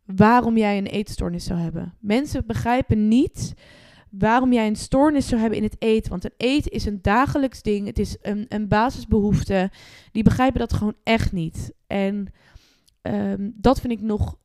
waarom 0.04 0.56
jij 0.56 0.78
een 0.78 0.86
eetstoornis 0.86 1.44
zou 1.44 1.60
hebben. 1.60 1.94
Mensen 2.00 2.46
begrijpen 2.46 3.08
niet 3.08 3.54
waarom 4.10 4.52
jij 4.52 4.66
een 4.66 4.76
stoornis 4.76 5.28
zou 5.28 5.40
hebben 5.40 5.58
in 5.58 5.64
het 5.64 5.76
eten. 5.78 6.10
Want 6.10 6.24
een 6.24 6.34
eten 6.36 6.70
is 6.70 6.84
een 6.84 7.02
dagelijks 7.02 7.62
ding, 7.62 7.86
het 7.86 7.98
is 7.98 8.16
een, 8.22 8.46
een 8.48 8.68
basisbehoefte. 8.68 9.70
Die 10.12 10.22
begrijpen 10.22 10.60
dat 10.60 10.72
gewoon 10.72 10.96
echt 11.02 11.32
niet. 11.32 11.72
En 11.86 12.32
ehm, 13.02 13.50
dat 13.54 13.80
vind 13.80 13.92
ik 13.92 14.00
nog 14.00 14.38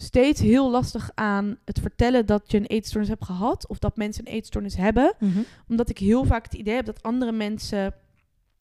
steeds 0.00 0.40
heel 0.40 0.70
lastig 0.70 1.10
aan 1.14 1.58
het 1.64 1.78
vertellen 1.80 2.26
dat 2.26 2.50
je 2.50 2.56
een 2.58 2.66
eetstoornis 2.66 3.08
hebt 3.10 3.24
gehad. 3.24 3.68
Of 3.68 3.78
dat 3.78 3.96
mensen 3.96 4.26
een 4.26 4.32
eetstoornis 4.32 4.76
hebben 4.76 5.14
Mhm. 5.18 5.38
omdat 5.68 5.88
ik 5.90 5.98
heel 5.98 6.24
vaak 6.24 6.44
het 6.44 6.54
idee 6.54 6.74
heb 6.74 6.84
dat 6.86 7.02
andere 7.02 7.32
mensen 7.32 7.94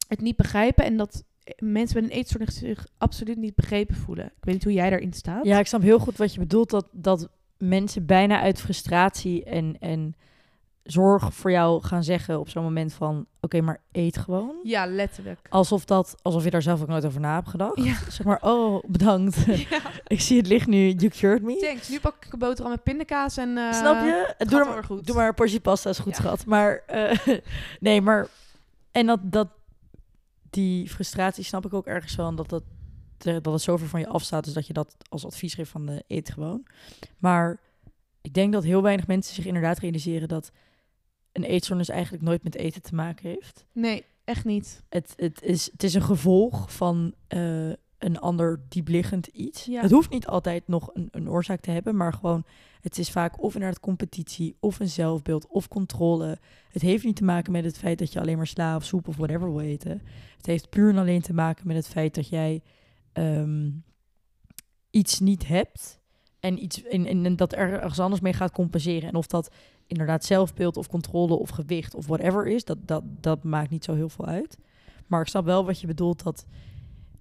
het 0.07 0.21
niet 0.21 0.35
begrijpen 0.35 0.85
en 0.85 0.97
dat 0.97 1.23
mensen 1.59 2.01
met 2.01 2.11
een 2.11 2.17
eetstoornis 2.17 2.57
zich 2.57 2.88
absoluut 2.97 3.38
niet 3.38 3.55
begrepen 3.55 3.95
voelen. 3.95 4.25
Ik 4.25 4.31
weet 4.43 4.53
niet 4.53 4.63
hoe 4.63 4.73
jij 4.73 4.89
daarin 4.89 5.13
staat. 5.13 5.45
Ja, 5.45 5.59
ik 5.59 5.67
snap 5.67 5.81
heel 5.81 5.99
goed 5.99 6.17
wat 6.17 6.33
je 6.33 6.39
bedoelt. 6.39 6.69
Dat, 6.69 6.88
dat 6.91 7.29
mensen 7.57 8.05
bijna 8.05 8.41
uit 8.41 8.59
frustratie 8.61 9.43
en, 9.43 9.75
en 9.79 10.15
zorg 10.91 11.33
voor 11.33 11.51
jou 11.51 11.83
gaan 11.83 12.03
zeggen 12.03 12.39
op 12.39 12.49
zo'n 12.49 12.63
moment 12.63 12.93
van... 12.93 13.25
Oké, 13.41 13.61
maar 13.61 13.81
eet 13.91 14.17
gewoon. 14.17 14.55
Ja, 14.63 14.85
letterlijk. 14.85 15.39
Alsof, 15.49 15.85
dat, 15.85 16.15
alsof 16.21 16.43
je 16.43 16.49
daar 16.49 16.61
zelf 16.61 16.81
ook 16.81 16.88
nooit 16.88 17.05
over 17.05 17.19
na 17.19 17.33
hebt 17.33 17.47
gedacht. 17.49 17.83
Ja. 17.83 17.95
Zeg 18.09 18.23
maar, 18.25 18.41
oh, 18.41 18.83
bedankt. 18.88 19.45
ja. 19.69 19.81
ik 20.07 20.21
zie 20.21 20.38
het 20.38 20.47
licht 20.47 20.67
nu, 20.67 20.89
you 20.91 21.09
cured 21.11 21.41
me. 21.41 21.57
Thanks. 21.57 21.89
Nu 21.89 21.99
pak 21.99 22.25
ik 22.25 22.33
een 22.33 22.39
boterham 22.39 22.71
met 22.71 22.83
pindakaas 22.83 23.38
en... 23.38 23.57
eh, 23.57 23.73
Snap 23.73 24.03
je? 24.03 24.35
Doe, 24.38 24.65
maar, 24.65 24.83
goed. 24.83 25.05
doe 25.07 25.15
maar 25.15 25.27
een 25.27 25.33
portie 25.33 25.59
pasta, 25.59 25.89
is 25.89 25.99
goed 25.99 26.15
Ja. 26.15 26.21
schat. 26.21 26.45
Maar, 26.45 26.83
eh, 26.88 27.17
nee, 27.79 28.01
maar... 28.01 28.27
En 28.91 29.05
dat, 29.05 29.19
dat, 29.23 29.47
die 30.49 30.89
frustratie 30.89 31.43
snap 31.43 31.65
ik 31.65 31.73
ook 31.73 31.85
ergens 31.85 32.15
wel. 32.15 32.27
En 32.27 32.35
dat, 32.35 32.49
dat, 32.49 32.63
dat 33.17 33.53
het 33.53 33.61
zoveel 33.61 33.88
van 33.88 33.99
je 33.99 34.07
afstaat. 34.07 34.43
Dus 34.43 34.53
dat 34.53 34.67
je 34.67 34.73
dat 34.73 34.95
als 35.09 35.25
advies 35.25 35.53
geeft 35.53 35.71
van 35.71 35.85
de 35.85 36.03
eet 36.07 36.31
gewoon. 36.31 36.65
Maar 37.19 37.59
ik 38.21 38.33
denk 38.33 38.53
dat 38.53 38.63
heel 38.63 38.81
weinig 38.81 39.07
mensen 39.07 39.35
zich 39.35 39.45
inderdaad 39.45 39.77
realiseren 39.79 40.27
dat 40.27 40.51
een 41.38 41.43
eetstoornis 41.43 41.89
eigenlijk 41.89 42.23
nooit 42.23 42.43
met 42.43 42.55
eten 42.55 42.81
te 42.81 42.95
maken 42.95 43.29
heeft. 43.29 43.65
Nee, 43.71 44.05
echt 44.23 44.45
niet. 44.45 44.83
Het, 44.89 45.13
het, 45.15 45.41
is, 45.41 45.69
het 45.71 45.83
is 45.83 45.93
een 45.93 46.01
gevolg 46.01 46.73
van 46.73 47.13
eh, 47.27 47.69
een 47.97 48.19
ander 48.19 48.61
diepliggend 48.69 49.27
iets. 49.27 49.65
Ja. 49.65 49.81
Het 49.81 49.91
hoeft 49.91 50.09
niet 50.09 50.27
altijd 50.27 50.67
nog 50.67 50.89
een, 50.93 51.07
een 51.11 51.29
oorzaak 51.29 51.59
te 51.59 51.71
hebben, 51.71 51.95
maar 51.95 52.13
gewoon, 52.13 52.45
het 52.81 52.97
is 52.97 53.11
vaak 53.11 53.41
of 53.41 53.53
inderdaad 53.53 53.79
competitie, 53.79 54.55
of 54.59 54.79
een 54.79 54.89
zelfbeeld, 54.89 55.47
of 55.47 55.67
controle. 55.67 56.39
Het 56.71 56.81
heeft 56.81 57.03
niet 57.03 57.15
te 57.15 57.23
maken 57.23 57.51
met 57.51 57.63
het 57.63 57.77
feit 57.77 57.99
dat 57.99 58.13
je 58.13 58.19
alleen 58.19 58.38
maar 58.38 58.47
sla 58.47 58.75
of 58.75 58.83
soep 58.83 59.07
of 59.07 59.15
whatever 59.15 59.51
wil 59.51 59.61
eten. 59.61 60.01
Het 60.38 60.45
heeft 60.45 60.69
puur 60.69 60.89
en 60.89 60.97
alleen 60.97 61.21
te 61.21 61.33
maken 61.33 61.67
met 61.67 61.75
het 61.75 61.88
feit 61.88 62.15
dat 62.15 62.29
jij 62.29 62.61
ehm, 63.11 63.69
iets 64.89 65.19
niet 65.19 65.47
hebt 65.47 65.99
en, 66.39 66.63
iets, 66.63 66.83
en, 66.83 67.05
en, 67.05 67.35
dat 67.35 67.53
er 67.53 67.73
ergens 67.73 67.99
anders 67.99 68.21
mee 68.21 68.33
gaat 68.33 68.51
compenseren. 68.51 69.09
En 69.09 69.15
of 69.15 69.27
dat 69.27 69.51
inderdaad 69.88 70.25
zelfbeeld 70.25 70.77
of 70.77 70.88
controle 70.88 71.33
of 71.33 71.49
gewicht 71.49 71.95
of 71.95 72.07
whatever 72.07 72.47
is, 72.47 72.65
dat, 72.65 72.77
dat, 72.81 73.03
dat 73.19 73.43
maakt 73.43 73.69
niet 73.69 73.83
zo 73.83 73.93
heel 73.93 74.09
veel 74.09 74.25
uit. 74.25 74.57
Maar 75.07 75.21
ik 75.21 75.27
snap 75.27 75.45
wel 75.45 75.65
wat 75.65 75.81
je 75.81 75.88
bedoelt 75.88 76.23
dat... 76.23 76.45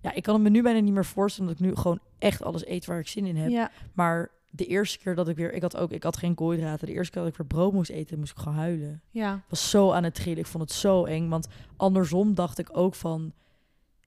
Ja, 0.00 0.14
ik 0.14 0.22
kan 0.22 0.34
het 0.34 0.42
me 0.42 0.50
nu 0.50 0.62
bijna 0.62 0.80
niet 0.80 0.92
meer 0.92 1.04
voorstellen 1.04 1.50
dat 1.50 1.60
ik 1.60 1.66
nu 1.66 1.74
gewoon 1.76 2.00
echt 2.18 2.42
alles 2.42 2.66
eet 2.66 2.86
waar 2.86 2.98
ik 2.98 3.08
zin 3.08 3.26
in 3.26 3.36
heb. 3.36 3.50
Ja. 3.50 3.70
Maar 3.92 4.30
de 4.50 4.66
eerste 4.66 4.98
keer 4.98 5.14
dat 5.14 5.28
ik 5.28 5.36
weer... 5.36 5.52
Ik 5.52 5.62
had 5.62 5.76
ook 5.76 5.90
ik 5.90 6.02
had 6.02 6.16
geen 6.16 6.34
koolhydraten. 6.34 6.86
De 6.86 6.92
eerste 6.92 7.12
keer 7.12 7.22
dat 7.22 7.30
ik 7.30 7.38
weer 7.38 7.46
brood 7.46 7.72
moest 7.72 7.90
eten, 7.90 8.18
moest 8.18 8.30
ik 8.30 8.38
gewoon 8.38 8.58
huilen. 8.58 9.02
Ja. 9.10 9.34
Ik 9.34 9.42
was 9.48 9.70
zo 9.70 9.92
aan 9.92 10.04
het 10.04 10.14
trillen. 10.14 10.38
Ik 10.38 10.46
vond 10.46 10.62
het 10.62 10.72
zo 10.72 11.04
eng. 11.04 11.28
Want 11.28 11.48
andersom 11.76 12.34
dacht 12.34 12.58
ik 12.58 12.68
ook 12.72 12.94
van... 12.94 13.32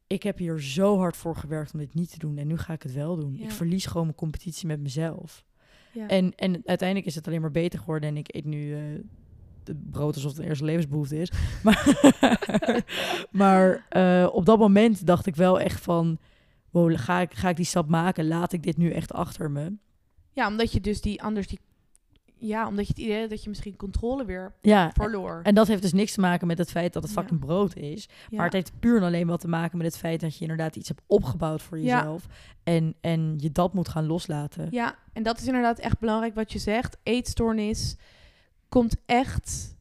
Ik 0.10 0.24
heb 0.24 0.38
hier 0.38 0.62
zo 0.62 0.97
hard 0.97 1.18
voor 1.18 1.36
gewerkt 1.36 1.74
om 1.74 1.80
dit 1.80 1.93
niet 1.93 2.12
te 2.12 2.18
doen. 2.18 2.38
En 2.38 2.47
nu 2.47 2.57
ga 2.57 2.74
ik 2.74 2.84
het 2.84 2.93
wel 2.93 3.16
doen. 3.16 3.36
Ja. 3.38 3.43
Ik 3.43 3.51
verlies 3.51 3.86
gewoon 3.86 4.05
mijn 4.05 4.18
competitie 4.18 4.68
met 4.68 4.80
mezelf. 4.80 5.45
Ja. 5.93 6.07
En, 6.07 6.36
en 6.36 6.62
uiteindelijk 6.66 7.07
is 7.07 7.16
het 7.16 7.28
alleen 7.28 7.41
maar 7.41 7.51
beter 7.51 7.80
geworden. 7.80 8.10
En 8.10 8.18
ik 8.18 8.36
eet 8.36 8.45
nu 8.45 8.76
de 9.64 9.76
brood 9.91 10.16
alsof 10.16 10.32
het 10.32 10.39
een 10.39 10.47
eerste 10.47 10.66
levensbehoefte 10.66 11.18
is. 11.22 11.32
Maar, 11.64 11.95
maar 13.32 13.86
eh, 13.89 14.30
op 14.32 14.45
dat 14.45 14.60
moment 14.60 15.05
dacht 15.05 15.26
ik 15.26 15.36
wel 15.36 15.60
echt 15.60 15.82
van... 15.82 16.18
Wow, 16.70 16.97
ga 16.97 17.20
ik, 17.20 17.34
ga 17.34 17.49
ik 17.49 17.55
die 17.55 17.66
stap 17.66 17.89
maken? 17.89 18.28
Laat 18.28 18.53
ik 18.53 18.64
dit 18.64 18.78
nu 18.78 18.91
echt 18.91 19.14
achter 19.14 19.51
me? 19.51 19.74
ja, 20.39 20.47
omdat 20.47 20.72
je 20.72 20.82
dus 20.82 21.01
die 21.01 21.22
anders 21.22 21.47
die... 21.47 21.60
Ja, 22.42 22.68
omdat 22.68 22.88
je 22.88 22.94
het 22.94 23.02
idee 23.02 23.28
dat 23.28 23.44
je 23.44 23.50
misschien 23.50 23.76
controle 23.76 24.26
weer 24.26 24.54
Ja, 24.62 24.92
verloor. 24.94 25.40
en 25.44 25.56
dat 25.56 25.68
heeft 25.68 25.82
dus 25.82 25.94
niks 25.94 26.14
te 26.14 26.20
maken 26.20 26.48
met 26.48 26.58
het 26.58 26.72
feit 26.72 26.94
dat 26.94 27.04
het 27.04 27.12
Ja. 27.14 27.22
fucking 27.22 27.40
brood 27.40 27.76
is. 27.76 28.10
Ja. 28.30 28.36
Maar 28.38 28.46
het 28.46 28.54
heeft 28.54 28.80
puur 28.80 28.98
en 28.98 29.04
alleen 29.04 29.28
wat 29.28 29.40
te 29.40 29.48
maken 29.48 29.78
met 29.78 29.86
het 29.88 29.98
feit 29.98 30.20
dat 30.20 30.36
je 30.36 30.42
inderdaad 30.42 30.76
iets 30.76 30.88
hebt 30.88 31.02
opgebouwd 31.08 31.62
voor 31.62 31.80
Ja. 31.80 31.98
jezelf. 31.98 32.26
En, 32.64 32.96
en 33.02 33.34
je 33.38 33.52
dat 33.52 33.74
moet 33.74 33.90
gaan 33.90 34.06
loslaten. 34.06 34.68
Ja, 34.72 34.96
en 35.14 35.24
dat 35.24 35.40
is 35.40 35.46
inderdaad 35.48 35.80
echt 35.80 36.00
belangrijk 36.00 36.36
wat 36.36 36.52
je 36.52 36.60
zegt. 36.60 36.98
Eetstoornis 37.04 37.96
komt 38.70 38.96
echt 39.06 39.76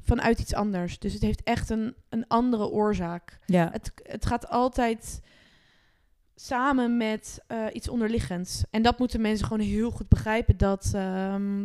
vanuit 0.00 0.38
iets 0.38 0.54
anders. 0.54 0.98
Dus 0.98 1.12
het 1.12 1.22
heeft 1.22 1.42
echt 1.42 1.70
een, 1.70 1.94
een 2.08 2.26
andere 2.26 2.68
oorzaak. 2.68 3.38
Ja, 3.46 3.68
Het, 3.72 3.92
het 4.02 4.26
gaat 4.26 4.48
altijd 4.48 5.20
samen 6.34 6.96
met 6.96 7.40
eh, 7.46 7.64
iets 7.72 7.88
onderliggends. 7.88 8.62
En 8.70 8.82
dat 8.82 8.98
moeten 8.98 9.20
mensen 9.20 9.46
gewoon 9.46 9.66
heel 9.66 9.90
goed 9.90 10.08
begrijpen. 10.08 10.56
Dat, 10.56 10.90
ehm, 10.94 11.64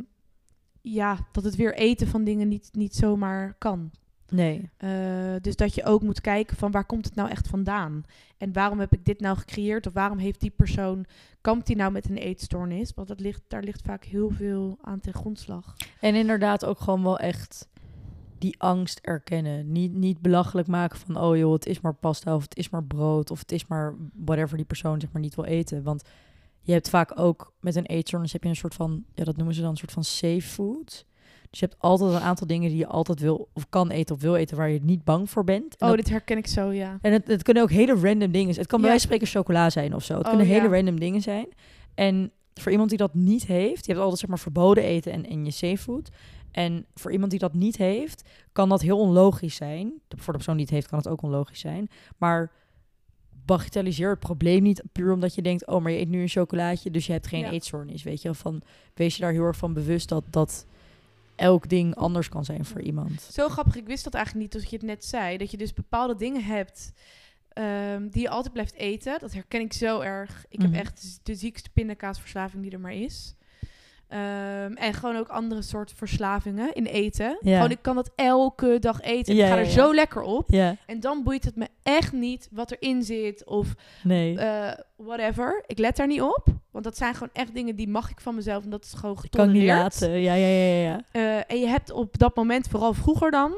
ja, 0.83 1.17
dat 1.31 1.43
het 1.43 1.55
weer 1.55 1.73
eten 1.73 2.07
van 2.07 2.23
dingen 2.23 2.47
niet, 2.47 2.69
niet 2.71 2.95
zomaar 2.95 3.55
kan. 3.57 3.91
nee. 4.29 4.69
Eh, 4.77 4.89
dus 5.41 5.55
dat 5.55 5.75
je 5.75 5.83
ook 5.83 6.01
moet 6.01 6.21
kijken 6.21 6.57
van 6.57 6.71
waar 6.71 6.85
komt 6.85 7.05
het 7.05 7.15
nou 7.15 7.29
echt 7.29 7.47
vandaan? 7.47 8.03
En 8.37 8.53
waarom 8.53 8.79
heb 8.79 8.93
ik 8.93 9.05
dit 9.05 9.19
nou 9.19 9.37
gecreëerd? 9.37 9.87
Of 9.87 9.93
waarom 9.93 10.17
heeft 10.17 10.39
die 10.39 10.49
persoon, 10.49 11.05
kampt 11.41 11.67
die 11.67 11.75
nou 11.75 11.91
met 11.91 12.09
een 12.09 12.17
eetstoornis? 12.17 12.93
Want 12.93 13.07
dat 13.07 13.19
ligt, 13.19 13.41
daar 13.47 13.63
ligt 13.63 13.81
vaak 13.81 14.03
heel 14.03 14.29
veel 14.29 14.77
aan 14.81 14.99
ten 14.99 15.13
grondslag. 15.13 15.75
En 15.99 16.15
inderdaad 16.15 16.65
ook 16.65 16.79
gewoon 16.79 17.03
wel 17.03 17.19
echt 17.19 17.67
die 18.37 18.61
angst 18.61 18.99
erkennen. 18.99 19.71
Niet, 19.71 19.93
niet 19.93 20.21
belachelijk 20.21 20.67
maken 20.67 20.99
van, 20.99 21.17
oh 21.17 21.37
joh, 21.37 21.53
het 21.53 21.65
is 21.65 21.81
maar 21.81 21.95
pasta 21.95 22.35
of 22.35 22.43
het 22.43 22.57
is 22.57 22.69
maar 22.69 22.83
brood 22.83 23.31
of 23.31 23.39
het 23.39 23.51
is 23.51 23.67
maar 23.67 23.95
whatever 24.13 24.57
die 24.57 24.65
persoon 24.65 24.99
zeg 24.99 25.11
maar 25.11 25.21
niet 25.21 25.35
wil 25.35 25.45
eten. 25.45 25.83
Want 25.83 26.03
je 26.63 26.71
hebt 26.71 26.89
vaak 26.89 27.19
ook 27.19 27.53
met 27.59 27.75
een 27.75 27.85
eetstoornis 27.85 28.33
heb 28.33 28.43
je 28.43 28.49
een 28.49 28.55
soort 28.55 28.73
van, 28.75 29.03
ja 29.15 29.23
dat 29.23 29.35
noemen 29.37 29.55
ze 29.55 29.61
dan 29.61 29.69
een 29.69 29.77
soort 29.77 29.91
van 29.91 30.03
safe 30.03 30.41
food. 30.41 31.05
Dus 31.49 31.59
je 31.61 31.65
hebt 31.65 31.79
altijd 31.81 32.11
een 32.11 32.19
aantal 32.19 32.47
dingen 32.47 32.69
die 32.69 32.77
je 32.77 32.87
altijd 32.87 33.19
wil 33.19 33.49
of 33.53 33.69
kan 33.69 33.89
eten 33.89 34.15
of 34.15 34.21
wil 34.21 34.35
eten 34.35 34.57
waar 34.57 34.69
je 34.69 34.79
niet 34.83 35.03
bang 35.03 35.29
voor 35.29 35.43
bent. 35.43 35.75
En 35.77 35.87
Oh, 35.87 35.87
dat- 35.87 35.95
dit 35.97 36.09
herken 36.09 36.37
ik 36.37 36.47
zo, 36.47 36.71
ja. 36.71 36.97
En 37.01 37.11
het, 37.13 37.27
het 37.27 37.43
kunnen 37.43 37.63
ook 37.63 37.71
hele 37.71 37.93
random 37.93 38.31
dingen 38.31 38.53
zijn. 38.53 38.59
Het 38.59 38.67
kan 38.67 38.81
bij 38.81 38.89
Ja. 38.89 38.95
wijze 38.95 39.07
van 39.07 39.17
spreken 39.17 39.27
chocola 39.27 39.69
zijn 39.69 39.95
of 39.95 40.03
zo. 40.03 40.13
Het 40.13 40.23
Oh, 40.23 40.29
kunnen 40.29 40.47
hele 40.47 40.67
ja. 40.69 40.73
random 40.75 40.99
dingen 40.99 41.21
zijn. 41.21 41.47
En 41.95 42.31
voor 42.53 42.71
iemand 42.71 42.89
die 42.89 42.97
dat 42.97 43.13
niet 43.13 43.45
heeft, 43.45 43.85
je 43.85 43.91
hebt 43.91 43.99
altijd 44.03 44.19
zeg 44.19 44.29
maar 44.29 44.39
verboden 44.39 44.83
eten 44.83 45.11
en, 45.11 45.25
en 45.25 45.45
je 45.45 45.51
safe-food. 45.51 46.09
En 46.51 46.85
voor 46.93 47.11
iemand 47.11 47.31
die 47.31 47.39
dat 47.39 47.53
niet 47.53 47.77
heeft, 47.77 48.29
kan 48.51 48.69
dat 48.69 48.81
heel 48.81 48.99
onlogisch 48.99 49.55
zijn. 49.55 49.93
Voor 50.09 50.25
de 50.33 50.39
persoon 50.39 50.55
die 50.55 50.65
het 50.65 50.73
heeft, 50.73 50.87
kan 50.87 50.97
het 50.97 51.07
ook 51.07 51.21
onlogisch 51.21 51.59
zijn. 51.59 51.89
Maar 52.17 52.51
bagatelliseer 53.45 54.09
het 54.09 54.19
probleem 54.19 54.63
niet 54.63 54.83
puur 54.91 55.11
omdat 55.13 55.35
je 55.35 55.41
denkt, 55.41 55.67
oh, 55.67 55.81
maar 55.81 55.91
je 55.91 55.97
eet 55.99 56.09
nu 56.09 56.21
een 56.21 56.27
chocolaatje, 56.27 56.91
dus 56.91 57.05
je 57.05 57.11
hebt 57.11 57.27
geen 57.27 57.39
Ja. 57.39 57.51
eetstoornis. 57.51 58.03
Weet 58.03 58.21
je, 58.21 58.33
van 58.33 58.61
wees 58.93 59.15
je 59.15 59.21
daar 59.21 59.31
heel 59.31 59.43
erg 59.43 59.57
van 59.57 59.73
bewust 59.73 60.09
dat 60.09 60.23
dat 60.29 60.65
elk 61.35 61.69
ding 61.69 61.95
anders 61.95 62.29
kan 62.29 62.45
zijn 62.45 62.65
voor 62.65 62.81
iemand. 62.81 63.21
Zo 63.21 63.49
grappig, 63.49 63.75
ik 63.75 63.85
wist 63.87 64.03
dat 64.03 64.13
eigenlijk 64.13 64.45
niet 64.45 64.61
tot 64.61 64.69
je 64.71 64.77
het 64.77 64.85
net 64.85 65.05
zei. 65.05 65.37
Dat 65.37 65.51
je 65.51 65.57
dus 65.57 65.73
bepaalde 65.73 66.15
dingen 66.15 66.43
hebt 66.43 66.93
ehm, 67.49 68.07
die 68.09 68.21
je 68.21 68.29
altijd 68.29 68.53
blijft 68.53 68.73
eten. 68.73 69.19
Dat 69.19 69.33
herken 69.33 69.61
ik 69.61 69.73
zo 69.73 69.99
erg. 69.99 70.45
Ik 70.49 70.59
Mhm. 70.59 70.71
heb 70.71 70.81
echt 70.85 71.19
de 71.23 71.35
ziekste 71.35 71.69
pindakaasverslaving 71.69 72.63
die 72.63 72.71
er 72.71 72.79
maar 72.79 72.93
is. 72.93 73.35
Ehm, 74.13 74.73
en 74.73 74.93
gewoon 74.93 75.15
ook 75.15 75.27
andere 75.27 75.61
soorten 75.61 75.95
verslavingen 75.95 76.73
in 76.73 76.85
eten. 76.85 77.37
Ja. 77.41 77.55
Gewoon, 77.55 77.71
ik 77.71 77.81
kan 77.81 77.95
dat 77.95 78.11
elke 78.15 78.77
dag 78.79 79.01
eten. 79.01 79.35
Ja, 79.35 79.45
ik 79.45 79.51
ga 79.51 79.57
er 79.57 79.65
ja, 79.65 79.69
zo 79.69 79.93
lekker 79.93 80.21
op. 80.21 80.51
En 80.85 80.99
dan 80.99 81.23
boeit 81.23 81.43
het 81.43 81.55
me 81.55 81.67
echt 81.83 82.11
niet 82.11 82.47
wat 82.51 82.71
erin 82.71 83.03
zit 83.03 83.45
of 83.45 83.73
nee. 84.03 84.37
eh, 84.37 84.71
whatever. 84.95 85.63
Ik 85.67 85.77
let 85.77 85.95
daar 85.95 86.07
niet 86.07 86.21
op. 86.21 86.47
Want 86.71 86.83
dat 86.83 86.97
zijn 86.97 87.13
gewoon 87.13 87.29
echt 87.33 87.53
dingen 87.53 87.75
die 87.75 87.87
mag 87.87 88.09
ik 88.09 88.19
van 88.21 88.35
mezelf. 88.35 88.63
En 88.63 88.69
dat 88.69 88.83
is 88.83 88.93
gewoon 88.93 89.17
ik 89.23 89.31
kan 89.31 89.41
getolereerd. 89.41 89.73
niet 89.73 89.83
laten. 89.83 90.09
Ja, 90.09 90.33
ja, 90.33 90.47
ja, 90.47 90.75
ja. 90.75 90.81
ja. 90.81 91.01
Eh, 91.11 91.43
en 91.47 91.59
je 91.59 91.67
hebt 91.67 91.91
op 91.91 92.17
dat 92.17 92.35
moment, 92.35 92.67
vooral 92.67 92.93
vroeger 92.93 93.31
dan... 93.31 93.53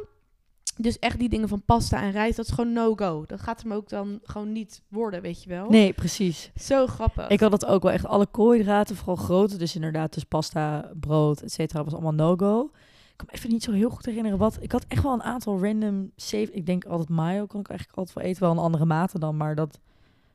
Dus 0.78 1.00
echt 1.00 1.20
die 1.20 1.30
dingen 1.30 1.48
van 1.48 1.62
pasta 1.66 2.02
en 2.02 2.12
rijst, 2.12 2.36
dat 2.38 2.46
is 2.48 2.52
gewoon 2.54 2.74
no-go. 2.74 3.24
Dat 3.28 3.42
gaat 3.42 3.62
hem 3.62 3.74
ook 3.74 3.90
dan 3.90 4.20
gewoon 4.24 4.52
niet 4.52 4.82
worden, 4.88 5.22
weet 5.22 5.44
je 5.44 5.50
wel. 5.50 5.70
Nee, 5.70 5.94
precies. 5.94 6.52
Zo 6.56 6.88
grappig. 6.88 7.28
Ik 7.28 7.40
had 7.40 7.52
dat 7.52 7.66
ook 7.66 7.84
wel 7.84 7.92
echt. 7.92 8.06
Alle 8.06 8.26
koolhydraten, 8.26 8.96
vooral 8.96 9.16
grote, 9.16 9.58
dus 9.58 9.76
inderdaad, 9.76 10.14
dus 10.14 10.24
pasta, 10.24 10.92
brood, 11.00 11.42
et 11.42 11.52
cetera, 11.52 11.84
was 11.84 11.94
allemaal 11.94 12.14
no-go. 12.14 12.64
Ik 13.12 13.22
kan 13.22 13.28
me 13.32 13.38
even 13.38 13.50
niet 13.50 13.64
zo 13.64 13.72
heel 13.72 13.90
goed 13.90 14.06
herinneren 14.06 14.38
wat. 14.38 14.58
Ik 14.62 14.72
had 14.72 14.86
echt 14.88 15.04
wel 15.04 15.14
een 15.14 15.24
aantal 15.24 15.60
random 15.64 16.12
save. 16.16 16.52
Ik 16.52 16.66
denk 16.66 16.86
altijd 16.86 17.10
mayo 17.10 17.46
kan 17.46 17.60
ik 17.60 17.68
eigenlijk 17.70 17.98
altijd 18.00 18.18
wel 18.18 18.26
eten, 18.28 18.42
wel 18.44 18.52
in 18.52 18.58
andere 18.58 18.86
mate 18.86 19.20
dan, 19.20 19.38
maar 19.38 19.56
dat, 19.56 19.80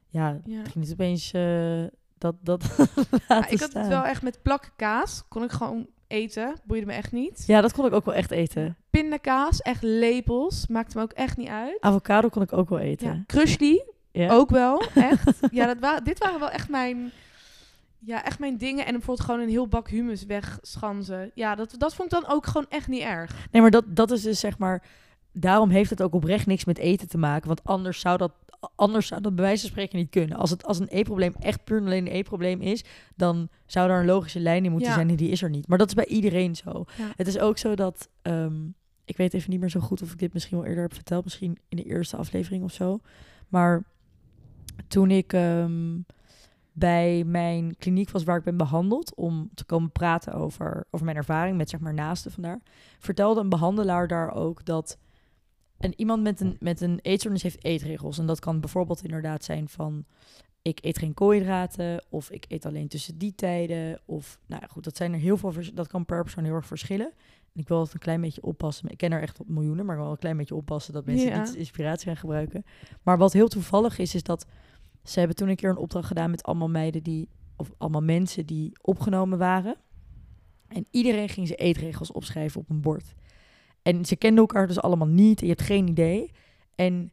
ja, 0.08 0.40
Ja. 0.44 0.62
ging 0.62 0.74
niet 0.74 0.92
opeens 0.92 1.32
eh, 1.32 1.82
dat 2.18 2.34
dat 2.42 2.64
Ja, 3.28 3.48
ik 3.48 3.60
had 3.60 3.72
het 3.72 3.86
wel 3.88 4.04
echt 4.04 4.22
met 4.22 4.42
plakken 4.42 4.70
kaas. 4.76 5.22
Kon 5.28 5.42
ik 5.42 5.50
gewoon 5.50 5.86
eten. 6.06 6.54
Boeide 6.64 6.86
me 6.86 6.92
echt 6.92 7.12
niet. 7.12 7.44
Ja, 7.46 7.60
dat 7.60 7.72
kon 7.72 7.86
ik 7.86 7.92
ook 7.92 8.04
wel 8.04 8.14
echt 8.14 8.30
eten. 8.30 8.76
Pindakaas, 8.90 9.60
echt 9.60 9.82
lepels. 9.82 10.66
Maakte 10.66 10.96
me 10.96 11.02
ook 11.02 11.12
echt 11.12 11.36
niet 11.36 11.48
uit. 11.48 11.76
Avocado 11.80 12.28
kon 12.28 12.42
ik 12.42 12.52
ook 12.52 12.68
wel 12.68 12.78
eten. 12.78 13.06
Ja, 13.06 13.22
Ja. 14.12 14.30
ook 14.32 14.50
wel, 14.50 14.82
echt. 14.94 15.38
ja, 15.50 15.66
dat 15.66 15.78
wa 15.78 16.00
dit 16.00 16.18
waren 16.18 16.38
wel 16.40 16.50
echt 16.50 16.68
mijn, 16.68 17.10
ja, 17.98 18.24
echt 18.24 18.38
mijn 18.38 18.56
dingen. 18.58 18.86
En 18.86 18.92
bijvoorbeeld 18.92 19.26
gewoon 19.26 19.40
een 19.40 19.48
heel 19.48 19.68
bak 19.68 19.88
humus 19.88 20.24
wegschanzen. 20.26 21.30
Ja, 21.34 21.54
dat, 21.54 21.74
dat 21.78 21.94
vond 21.94 22.12
ik 22.12 22.20
dan 22.20 22.30
ook 22.32 22.46
gewoon 22.46 22.66
echt 22.68 22.88
niet 22.88 23.02
erg. 23.02 23.48
Nee, 23.50 23.62
maar 23.62 23.70
dat, 23.70 23.84
dat 23.88 24.10
is 24.10 24.22
dus 24.22 24.40
zeg 24.40 24.58
maar. 24.58 24.82
Daarom 25.32 25.70
heeft 25.70 25.90
het 25.90 26.02
ook 26.02 26.14
oprecht 26.14 26.46
niks 26.46 26.64
met 26.64 26.78
eten 26.78 27.08
te 27.08 27.18
maken. 27.18 27.48
Want 27.48 27.64
anders 27.64 28.00
zou 28.00 28.16
dat, 28.18 28.32
anders 28.74 29.06
zou 29.06 29.20
dat 29.20 29.34
bij 29.34 29.44
wijze 29.44 29.60
van 29.60 29.70
spreken 29.70 29.98
niet 29.98 30.10
kunnen. 30.10 30.36
Als, 30.38 30.50
het, 30.50 30.64
als 30.64 30.78
een 30.78 30.88
eetprobleem 30.88 31.34
echt 31.40 31.64
puur 31.64 31.78
en 31.78 31.84
alleen 31.84 32.06
een 32.06 32.12
eetprobleem 32.12 32.60
is, 32.60 32.84
dan 33.16 33.48
zou 33.66 33.88
daar 33.88 34.00
een 34.00 34.06
logische 34.06 34.40
lijn 34.40 34.64
in 34.64 34.70
moeten 34.70 34.88
Ja. 34.88 34.94
zijn 34.94 35.08
en 35.08 35.16
die 35.16 35.30
is 35.30 35.42
er 35.42 35.50
niet. 35.50 35.68
Maar 35.68 35.78
dat 35.78 35.86
is 35.88 35.94
bij 35.94 36.06
iedereen 36.06 36.56
zo. 36.56 36.84
Ja. 36.96 37.04
Het 37.16 37.26
is 37.26 37.38
ook 37.38 37.58
zo 37.58 37.74
dat. 37.74 38.08
ehm, 38.22 38.54
ik 39.10 39.16
weet 39.16 39.34
even 39.34 39.50
niet 39.50 39.60
meer 39.60 39.70
zo 39.70 39.80
goed 39.80 40.02
of 40.02 40.12
ik 40.12 40.18
dit 40.18 40.32
misschien 40.32 40.56
wel 40.58 40.66
eerder 40.66 40.82
heb 40.82 40.94
verteld. 40.94 41.24
Misschien 41.24 41.58
in 41.68 41.76
de 41.76 41.82
eerste 41.82 42.16
aflevering 42.16 42.64
of 42.64 42.72
zo. 42.72 43.00
Maar 43.48 43.84
toen 44.88 45.10
ik 45.10 45.32
ehm, 45.32 45.98
bij 46.72 47.24
mijn 47.24 47.76
kliniek 47.76 48.10
was 48.10 48.24
waar 48.24 48.38
ik 48.38 48.44
ben 48.44 48.56
behandeld 48.56 49.14
om 49.14 49.50
te 49.54 49.64
komen 49.64 49.92
praten 49.92 50.32
over, 50.32 50.86
over 50.90 51.04
mijn 51.04 51.16
ervaring 51.16 51.56
met 51.56 51.70
zeg 51.70 51.80
maar 51.80 51.94
naasten 51.94 52.30
vandaar, 52.30 52.60
vertelde 52.98 53.40
een 53.40 53.48
behandelaar 53.48 54.08
daar 54.08 54.34
ook 54.34 54.64
dat 54.64 54.98
en 55.78 55.92
iemand 55.96 56.22
met 56.22 56.40
een, 56.40 56.56
met 56.60 56.80
een 56.80 56.98
eetstoornis 57.02 57.42
heeft 57.42 57.64
eetregels. 57.64 58.18
En 58.18 58.26
dat 58.26 58.40
kan 58.40 58.60
bijvoorbeeld 58.60 59.02
inderdaad 59.02 59.44
zijn 59.44 59.68
van 59.68 60.04
ik 60.62 60.78
eet 60.82 60.98
geen 60.98 61.14
koolhydraten 61.14 62.04
of 62.08 62.30
ik 62.30 62.44
eet 62.48 62.66
alleen 62.66 62.88
tussen 62.88 63.18
die 63.18 63.34
tijden. 63.34 64.00
Of 64.04 64.40
nou 64.46 64.62
goed, 64.68 64.84
dat 64.84 64.96
zijn 64.96 65.12
er 65.12 65.18
heel 65.18 65.36
veel, 65.36 65.52
dat 65.74 65.88
kan 65.88 66.04
per 66.04 66.22
persoon 66.22 66.44
heel 66.44 66.54
erg 66.54 66.66
verschillen. 66.66 67.12
En 67.54 67.60
ik 67.60 67.68
wil 67.68 67.76
altijd 67.76 67.94
een 67.94 68.00
klein 68.00 68.20
beetje 68.20 68.42
oppassen. 68.42 68.88
Ik 68.90 68.96
ken 68.96 69.12
er 69.12 69.22
echt 69.22 69.40
op 69.40 69.48
miljoenen, 69.48 69.84
maar 69.84 69.94
ik 69.94 70.00
wil 70.00 70.02
wel 70.04 70.10
een 70.12 70.18
klein 70.18 70.36
beetje 70.36 70.54
oppassen 70.54 70.92
dat 70.92 71.06
mensen 71.06 71.28
Ja. 71.28 71.54
inspiratie 71.56 72.06
gaan 72.06 72.16
gebruiken. 72.16 72.64
Maar 73.02 73.18
wat 73.18 73.32
heel 73.32 73.48
toevallig 73.48 73.98
is, 73.98 74.14
is 74.14 74.22
dat 74.22 74.46
ze 75.04 75.18
hebben 75.18 75.36
toen 75.36 75.48
een 75.48 75.56
keer 75.56 75.70
een 75.70 75.76
opdracht 75.76 76.06
gedaan 76.06 76.30
met 76.30 76.42
allemaal 76.42 76.68
meiden 76.68 77.02
die, 77.02 77.28
of 77.56 77.72
allemaal 77.78 78.02
mensen 78.02 78.46
die 78.46 78.72
opgenomen 78.80 79.38
waren. 79.38 79.76
En 80.68 80.86
iedereen 80.90 81.28
ging 81.28 81.46
zijn 81.46 81.58
eetregels 81.58 82.12
opschrijven 82.12 82.60
op 82.60 82.70
een 82.70 82.80
bord. 82.80 83.14
En 83.82 84.04
ze 84.04 84.16
kenden 84.16 84.38
elkaar 84.40 84.66
dus 84.66 84.80
allemaal 84.80 85.06
niet. 85.08 85.40
En 85.40 85.46
je 85.46 85.52
hebt 85.52 85.66
geen 85.66 85.88
idee. 85.88 86.30
En 86.74 87.12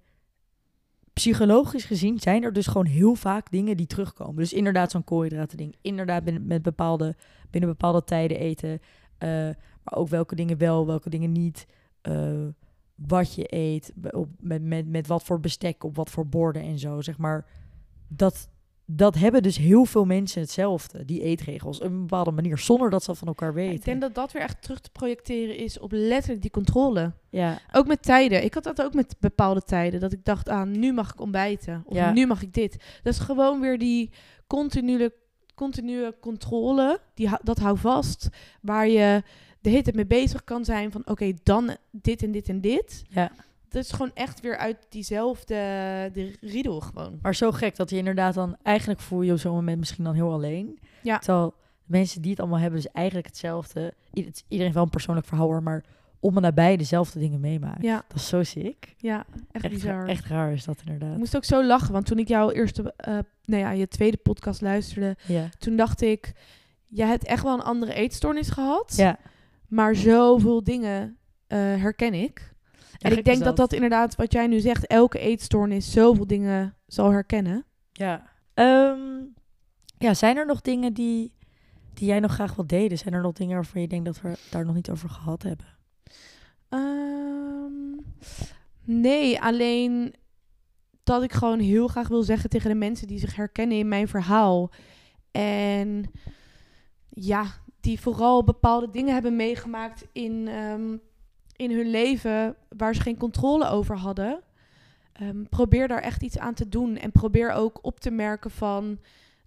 psychologisch 1.14 1.86
gezien 1.86 2.20
zijn 2.20 2.44
er 2.44 2.54
dus 2.54 2.68
gewoon 2.68 2.86
heel 2.86 3.16
vaak 3.16 3.52
dingen 3.52 3.78
die 3.78 3.88
terugkomen. 3.88 4.36
Dus 4.36 4.54
inderdaad 4.54 4.92
zo'n 4.92 5.04
koolhydraten 5.04 5.58
ding. 5.58 5.76
Inderdaad 5.82 6.24
binnen, 6.24 6.48
met 6.48 6.62
bepaalde, 6.62 7.16
binnen 7.50 7.70
bepaalde 7.70 8.04
tijden 8.04 8.40
eten. 8.40 8.80
Eh, 9.18 9.50
maar 9.90 10.00
ook 10.00 10.08
welke 10.08 10.36
dingen 10.36 10.58
wel, 10.58 10.86
welke 10.86 11.10
dingen 11.10 11.32
niet. 11.32 11.66
Eh, 12.02 12.46
wat 12.96 13.34
je 13.36 13.46
eet. 13.56 13.94
Op, 14.12 14.28
met, 14.40 14.62
met, 14.64 14.88
met 14.88 15.08
wat 15.08 15.24
voor 15.24 15.40
bestek, 15.40 15.84
op 15.84 15.96
wat 15.96 16.10
voor 16.10 16.28
borden 16.28 16.62
en 16.62 16.80
zo. 16.80 17.02
Zeg 17.02 17.18
maar. 17.18 17.46
Dat, 18.08 18.50
dat 18.86 19.16
hebben 19.16 19.44
dus 19.44 19.58
heel 19.58 19.86
veel 19.86 20.06
mensen 20.06 20.42
hetzelfde. 20.42 21.06
Die 21.06 21.22
eetregels. 21.22 21.80
Op 21.80 21.86
een 21.92 22.00
bepaalde 22.00 22.32
manier. 22.32 22.58
Zonder 22.58 22.90
dat 22.90 23.02
ze 23.02 23.08
dat 23.08 23.18
van 23.18 23.28
elkaar 23.28 23.54
weten. 23.54 23.76
Ik 23.76 23.86
denk 23.86 24.02
dat 24.02 24.16
dat 24.16 24.32
weer 24.32 24.42
echt 24.42 24.62
terug 24.62 24.80
te 24.80 24.90
projecteren 24.92 25.58
is 25.58 25.80
op 25.80 25.92
letterlijk 25.92 26.42
die 26.42 26.52
controle. 26.52 27.14
Ja, 27.30 27.60
Ook 27.72 27.88
met 27.88 28.02
tijden. 28.04 28.44
Ik 28.44 28.54
had 28.54 28.64
dat 28.64 28.82
ook 28.82 28.94
met 28.94 29.16
bepaalde 29.20 29.62
tijden. 29.62 30.00
Dat 30.00 30.12
ik 30.12 30.26
dacht, 30.26 30.50
ah, 30.50 30.68
nu 30.68 30.94
mag 30.94 31.14
ik 31.14 31.22
ontbijten. 31.22 31.84
Of 31.86 31.96
Ja. 31.96 32.12
nu 32.12 32.26
mag 32.28 32.42
ik 32.42 32.54
dit. 32.54 32.84
Dat 33.04 33.14
is 33.14 33.20
gewoon 33.20 33.60
weer 33.62 33.78
die 33.78 34.10
continue, 34.48 35.12
continue 35.56 36.20
controle. 36.20 37.00
Die, 37.14 37.30
dat 37.44 37.60
hou 37.60 37.78
vast. 37.78 38.30
Waar 38.62 38.88
je 38.88 39.24
de 39.68 39.74
hele 39.74 39.84
tijd 39.86 39.96
mee 39.96 40.22
bezig 40.22 40.44
kan 40.44 40.66
zijn 40.66 40.92
van... 40.92 41.02
Oké, 41.06 41.34
dan 41.44 41.76
dit 41.92 42.24
en 42.24 42.32
dit 42.32 42.50
en 42.50 42.62
dit. 42.62 43.04
ja. 43.10 43.32
Dat 43.70 43.84
is 43.84 43.92
gewoon 43.92 44.12
echt 44.14 44.42
weer 44.42 44.58
uit 44.58 44.78
diezelfde 44.90 45.56
de 46.14 46.36
riedel 46.42 46.80
gewoon. 46.80 47.20
Maar 47.22 47.36
zo 47.36 47.52
gek 47.52 47.76
dat 47.76 47.90
je 47.90 47.98
inderdaad 47.98 48.34
dan... 48.34 48.56
Eigenlijk 48.64 49.00
voel 49.00 49.22
je 49.22 49.32
op 49.32 49.38
zo'n 49.40 49.54
moment 49.54 49.80
misschien 49.80 50.04
dan 50.04 50.14
heel 50.14 50.32
alleen. 50.32 50.80
Ja. 51.02 51.18
Terwijl 51.18 51.54
mensen 51.86 52.22
die 52.22 52.32
het 52.32 52.40
allemaal 52.40 52.60
hebben, 52.60 52.82
dus 52.82 52.92
eigenlijk 52.92 53.28
hetzelfde. 53.28 53.94
Iedereen 54.48 54.74
wel 54.74 54.84
een 54.84 54.90
persoonlijk 54.90 55.28
verhaal, 55.28 55.46
hoor, 55.48 55.64
maar 55.64 55.84
om 56.20 56.36
en 56.36 56.42
nabij 56.42 56.78
dezelfde 56.78 57.20
dingen 57.20 57.40
meemaakt. 57.40 57.82
Ja, 57.84 58.04
Dat 58.08 58.18
is 58.18 58.28
zo 58.28 58.44
sick. 58.44 58.94
ja 58.98 59.26
echt, 59.52 59.64
Echt, 59.64 59.74
bizar. 59.74 60.08
echt 60.08 60.26
raar 60.26 60.52
is 60.52 60.66
dat 60.66 60.80
Ik 60.80 60.86
inderdaad. 60.88 61.18
moest 61.18 61.36
ook 61.36 61.46
zo 61.46 61.64
lachen, 61.66 61.94
want 61.94 62.06
toen 62.06 62.20
ik 62.20 62.28
jouw 62.28 62.52
eerste, 62.52 62.94
eh 62.98 63.18
nou 63.46 63.62
ja, 63.62 63.72
je 63.72 63.88
tweede 63.88 64.18
podcast 64.18 64.62
luisterde, 64.62 65.16
Ja. 65.28 65.50
toen 65.60 65.76
dacht 65.76 66.02
ik, 66.02 66.32
jij 66.88 67.08
hebt 67.08 67.26
echt 67.26 67.44
wel 67.44 67.54
een 67.54 67.64
andere 67.64 67.94
eetstoornis 67.94 68.50
gehad, 68.50 68.94
Ja. 68.96 69.18
Maar 69.68 69.96
zoveel 69.96 70.64
dingen 70.64 71.18
eh, 71.48 71.58
herken 71.58 72.14
ik. 72.14 72.54
en 72.98 73.18
ik 73.18 73.26
denk 73.26 73.44
dat 73.44 73.58
dat 73.58 73.74
inderdaad, 73.74 74.16
wat 74.16 74.32
jij 74.32 74.48
nu 74.48 74.60
zegt, 74.60 74.88
elke 74.88 75.20
eetstoornis 75.20 75.92
zoveel 75.92 76.28
dingen 76.28 76.76
zal 76.88 77.12
herkennen. 77.12 77.66
Ja. 77.92 78.30
Ehm, 78.54 79.24
ja, 79.98 80.14
zijn 80.14 80.38
er 80.38 80.46
nog 80.46 80.62
dingen 80.62 80.94
die, 80.94 81.34
die 81.94 82.08
jij 82.08 82.20
nog 82.20 82.34
graag 82.34 82.56
wil 82.56 82.68
delen? 82.68 82.98
Zijn 82.98 83.14
er 83.14 83.22
nog 83.22 83.34
dingen 83.34 83.56
waarvan 83.56 83.82
je 83.82 83.88
denkt 83.88 84.06
dat 84.06 84.22
we 84.22 84.38
daar 84.50 84.66
nog 84.66 84.76
niet 84.76 84.90
over 84.90 85.10
gehad 85.10 85.44
hebben? 85.44 85.78
Ehm, 86.70 88.02
nee, 88.84 89.42
alleen 89.42 90.16
dat 91.04 91.24
ik 91.24 91.34
gewoon 91.34 91.60
heel 91.60 91.88
graag 91.88 92.08
wil 92.08 92.24
zeggen 92.24 92.50
tegen 92.50 92.70
de 92.70 92.76
mensen 92.76 93.08
die 93.08 93.20
zich 93.20 93.36
herkennen 93.36 93.78
in 93.78 93.88
mijn 93.88 94.08
verhaal. 94.08 94.72
En 95.32 96.12
ja, 97.10 97.46
die 97.88 98.00
vooral 98.00 98.44
bepaalde 98.44 98.90
dingen 98.92 99.14
hebben 99.14 99.36
meegemaakt 99.36 100.08
in, 100.12 100.48
ehm, 100.48 100.98
in 101.56 101.72
hun 101.72 101.90
leven 101.90 102.56
waar 102.78 102.96
ze 102.96 103.02
geen 103.02 103.18
controle 103.18 103.68
over 103.68 103.98
hadden. 103.98 104.44
Ehm, 105.14 105.44
probeer 105.44 105.88
daar 105.88 106.02
echt 106.02 106.24
iets 106.24 106.38
aan 106.38 106.54
te 106.54 106.70
doen. 106.70 106.98
En 106.98 107.12
probeer 107.12 107.52
ook 107.52 107.80
op 107.82 108.00
te 108.00 108.12
merken 108.12 108.52
van 108.52 109.00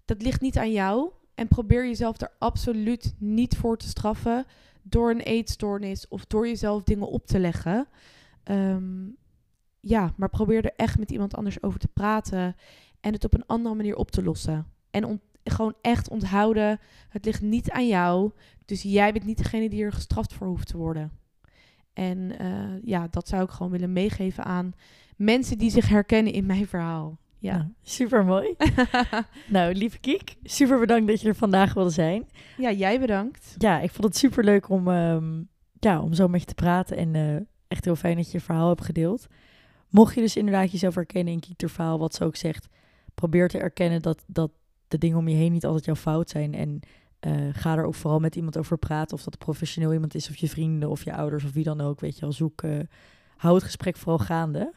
dat 0.05 0.21
ligt 0.21 0.41
niet 0.41 0.57
aan 0.57 0.71
jou. 0.71 1.11
En 1.35 1.47
probeer 1.47 1.85
jezelf 1.85 2.21
er 2.21 2.31
absoluut 2.37 3.15
niet 3.17 3.57
voor 3.57 3.77
te 3.77 3.87
straffen 3.87 4.45
door 4.81 5.09
een 5.09 5.21
eetstoornis 5.21 6.07
of 6.07 6.25
door 6.25 6.47
jezelf 6.47 6.83
dingen 6.83 7.07
op 7.07 7.25
te 7.25 7.39
leggen. 7.39 7.87
Ehm, 8.43 9.07
ja, 9.79 10.13
maar 10.17 10.29
probeer 10.29 10.65
er 10.65 10.73
echt 10.75 10.99
met 10.99 11.11
iemand 11.11 11.35
anders 11.35 11.63
over 11.63 11.79
te 11.79 11.87
praten 11.87 12.55
en 12.99 13.13
het 13.13 13.25
op 13.25 13.33
een 13.33 13.45
andere 13.45 13.75
manier 13.75 13.95
op 13.95 14.11
te 14.11 14.23
lossen. 14.23 14.67
En 14.91 15.21
gewoon 15.43 15.75
echt 15.81 16.09
onthouden, 16.09 16.79
het 17.09 17.25
ligt 17.25 17.41
niet 17.41 17.71
aan 17.71 17.87
jou, 17.87 18.31
dus 18.65 18.81
jij 18.81 19.13
bent 19.13 19.25
niet 19.25 19.37
degene 19.37 19.69
die 19.69 19.83
er 19.83 19.93
gestraft 19.93 20.33
voor 20.33 20.47
hoeft 20.47 20.67
te 20.67 20.77
worden. 20.77 21.11
En 21.93 22.39
eh, 22.39 22.83
ja, 22.83 23.07
dat 23.09 23.27
zou 23.27 23.43
ik 23.43 23.49
gewoon 23.49 23.71
willen 23.71 23.93
meegeven 23.93 24.43
aan 24.43 24.73
mensen 25.15 25.57
die 25.57 25.71
zich 25.71 25.87
herkennen 25.87 26.33
in 26.33 26.45
mijn 26.45 26.67
verhaal. 26.67 27.19
Ja. 27.39 27.57
Nou, 27.57 27.73
super 27.81 28.25
mooi. 28.25 28.55
nou, 29.47 29.73
lieve 29.73 29.99
Kiek, 29.99 30.35
super 30.43 30.79
bedankt 30.79 31.07
dat 31.07 31.21
je 31.21 31.27
er 31.27 31.35
vandaag 31.35 31.73
wilde 31.73 31.89
zijn. 31.89 32.29
ja, 32.57 32.71
jij 32.71 32.99
bedankt. 32.99 33.55
Ja, 33.57 33.79
ik 33.79 33.91
vond 33.91 34.07
het 34.07 34.17
super 34.17 34.43
leuk 34.43 34.69
om, 34.69 34.87
ehm, 34.87 35.43
ja, 35.79 36.01
om 36.01 36.13
zo 36.13 36.27
met 36.27 36.39
je 36.39 36.45
te 36.45 36.53
praten. 36.53 36.97
En 36.97 37.15
eh, 37.15 37.35
echt 37.67 37.85
heel 37.85 37.95
fijn 37.95 38.15
dat 38.15 38.25
je 38.31 38.37
je 38.37 38.43
verhaal 38.43 38.67
hebt 38.67 38.85
gedeeld. 38.85 39.27
Mocht 39.89 40.15
je 40.15 40.21
dus 40.21 40.35
inderdaad 40.35 40.71
jezelf 40.71 40.95
herkennen 40.95 41.33
in 41.33 41.39
Kiek 41.39 41.69
verhaal, 41.69 41.99
wat 41.99 42.13
ze 42.13 42.23
ook 42.23 42.35
zegt, 42.35 42.67
probeer 43.15 43.47
te 43.47 43.57
erkennen 43.57 44.01
dat, 44.01 44.23
dat 44.27 44.51
de 44.91 44.97
dingen 44.97 45.17
om 45.17 45.27
je 45.27 45.35
heen 45.35 45.51
niet 45.51 45.65
altijd 45.65 45.85
jouw 45.85 45.95
fout 45.95 46.29
zijn. 46.29 46.53
En 46.53 46.79
eh, 47.19 47.33
ga 47.51 47.77
er 47.77 47.85
ook 47.85 47.95
vooral 47.95 48.19
met 48.19 48.35
iemand 48.35 48.57
over 48.57 48.77
praten. 48.77 49.17
Of 49.17 49.23
dat 49.23 49.37
professioneel 49.37 49.93
iemand 49.93 50.15
is, 50.15 50.29
of 50.29 50.35
je 50.35 50.49
vrienden, 50.49 50.89
of 50.89 51.03
je 51.03 51.15
ouders, 51.15 51.43
of 51.43 51.51
wie 51.51 51.63
dan 51.63 51.81
ook. 51.81 51.99
Weet 51.99 52.15
je 52.15 52.21
wel, 52.21 52.31
zoek. 52.31 52.61
Eh, 52.61 52.79
hou 53.37 53.55
het 53.55 53.63
gesprek 53.63 53.95
vooral 53.95 54.19
gaande. 54.19 54.73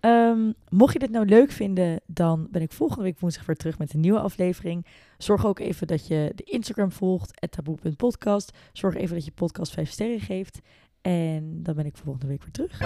Ehm, 0.00 0.52
mocht 0.68 0.92
je 0.92 0.98
dit 0.98 1.10
nou 1.10 1.26
leuk 1.26 1.50
vinden, 1.50 2.00
dan 2.06 2.48
ben 2.50 2.62
ik 2.62 2.72
volgende 2.72 3.02
week 3.02 3.20
woensdag 3.20 3.46
weer 3.46 3.56
terug 3.56 3.78
met 3.78 3.94
een 3.94 4.00
nieuwe 4.00 4.20
aflevering. 4.20 4.86
Zorg 5.18 5.46
ook 5.46 5.58
even 5.58 5.86
dat 5.86 6.06
je 6.06 6.32
de 6.34 6.42
Instagram 6.42 6.92
volgt, 6.92 7.50
taboe.podcast. 7.50 8.58
Zorg 8.72 8.94
even 8.94 9.14
dat 9.14 9.24
je 9.24 9.32
podcast 9.32 9.72
5 9.72 9.90
sterren 9.90 10.20
geeft. 10.20 10.60
En 11.00 11.62
dan 11.62 11.74
ben 11.74 11.86
ik 11.86 11.96
volgende 11.96 12.26
week 12.26 12.42
weer 12.42 12.52
terug. 12.52 12.78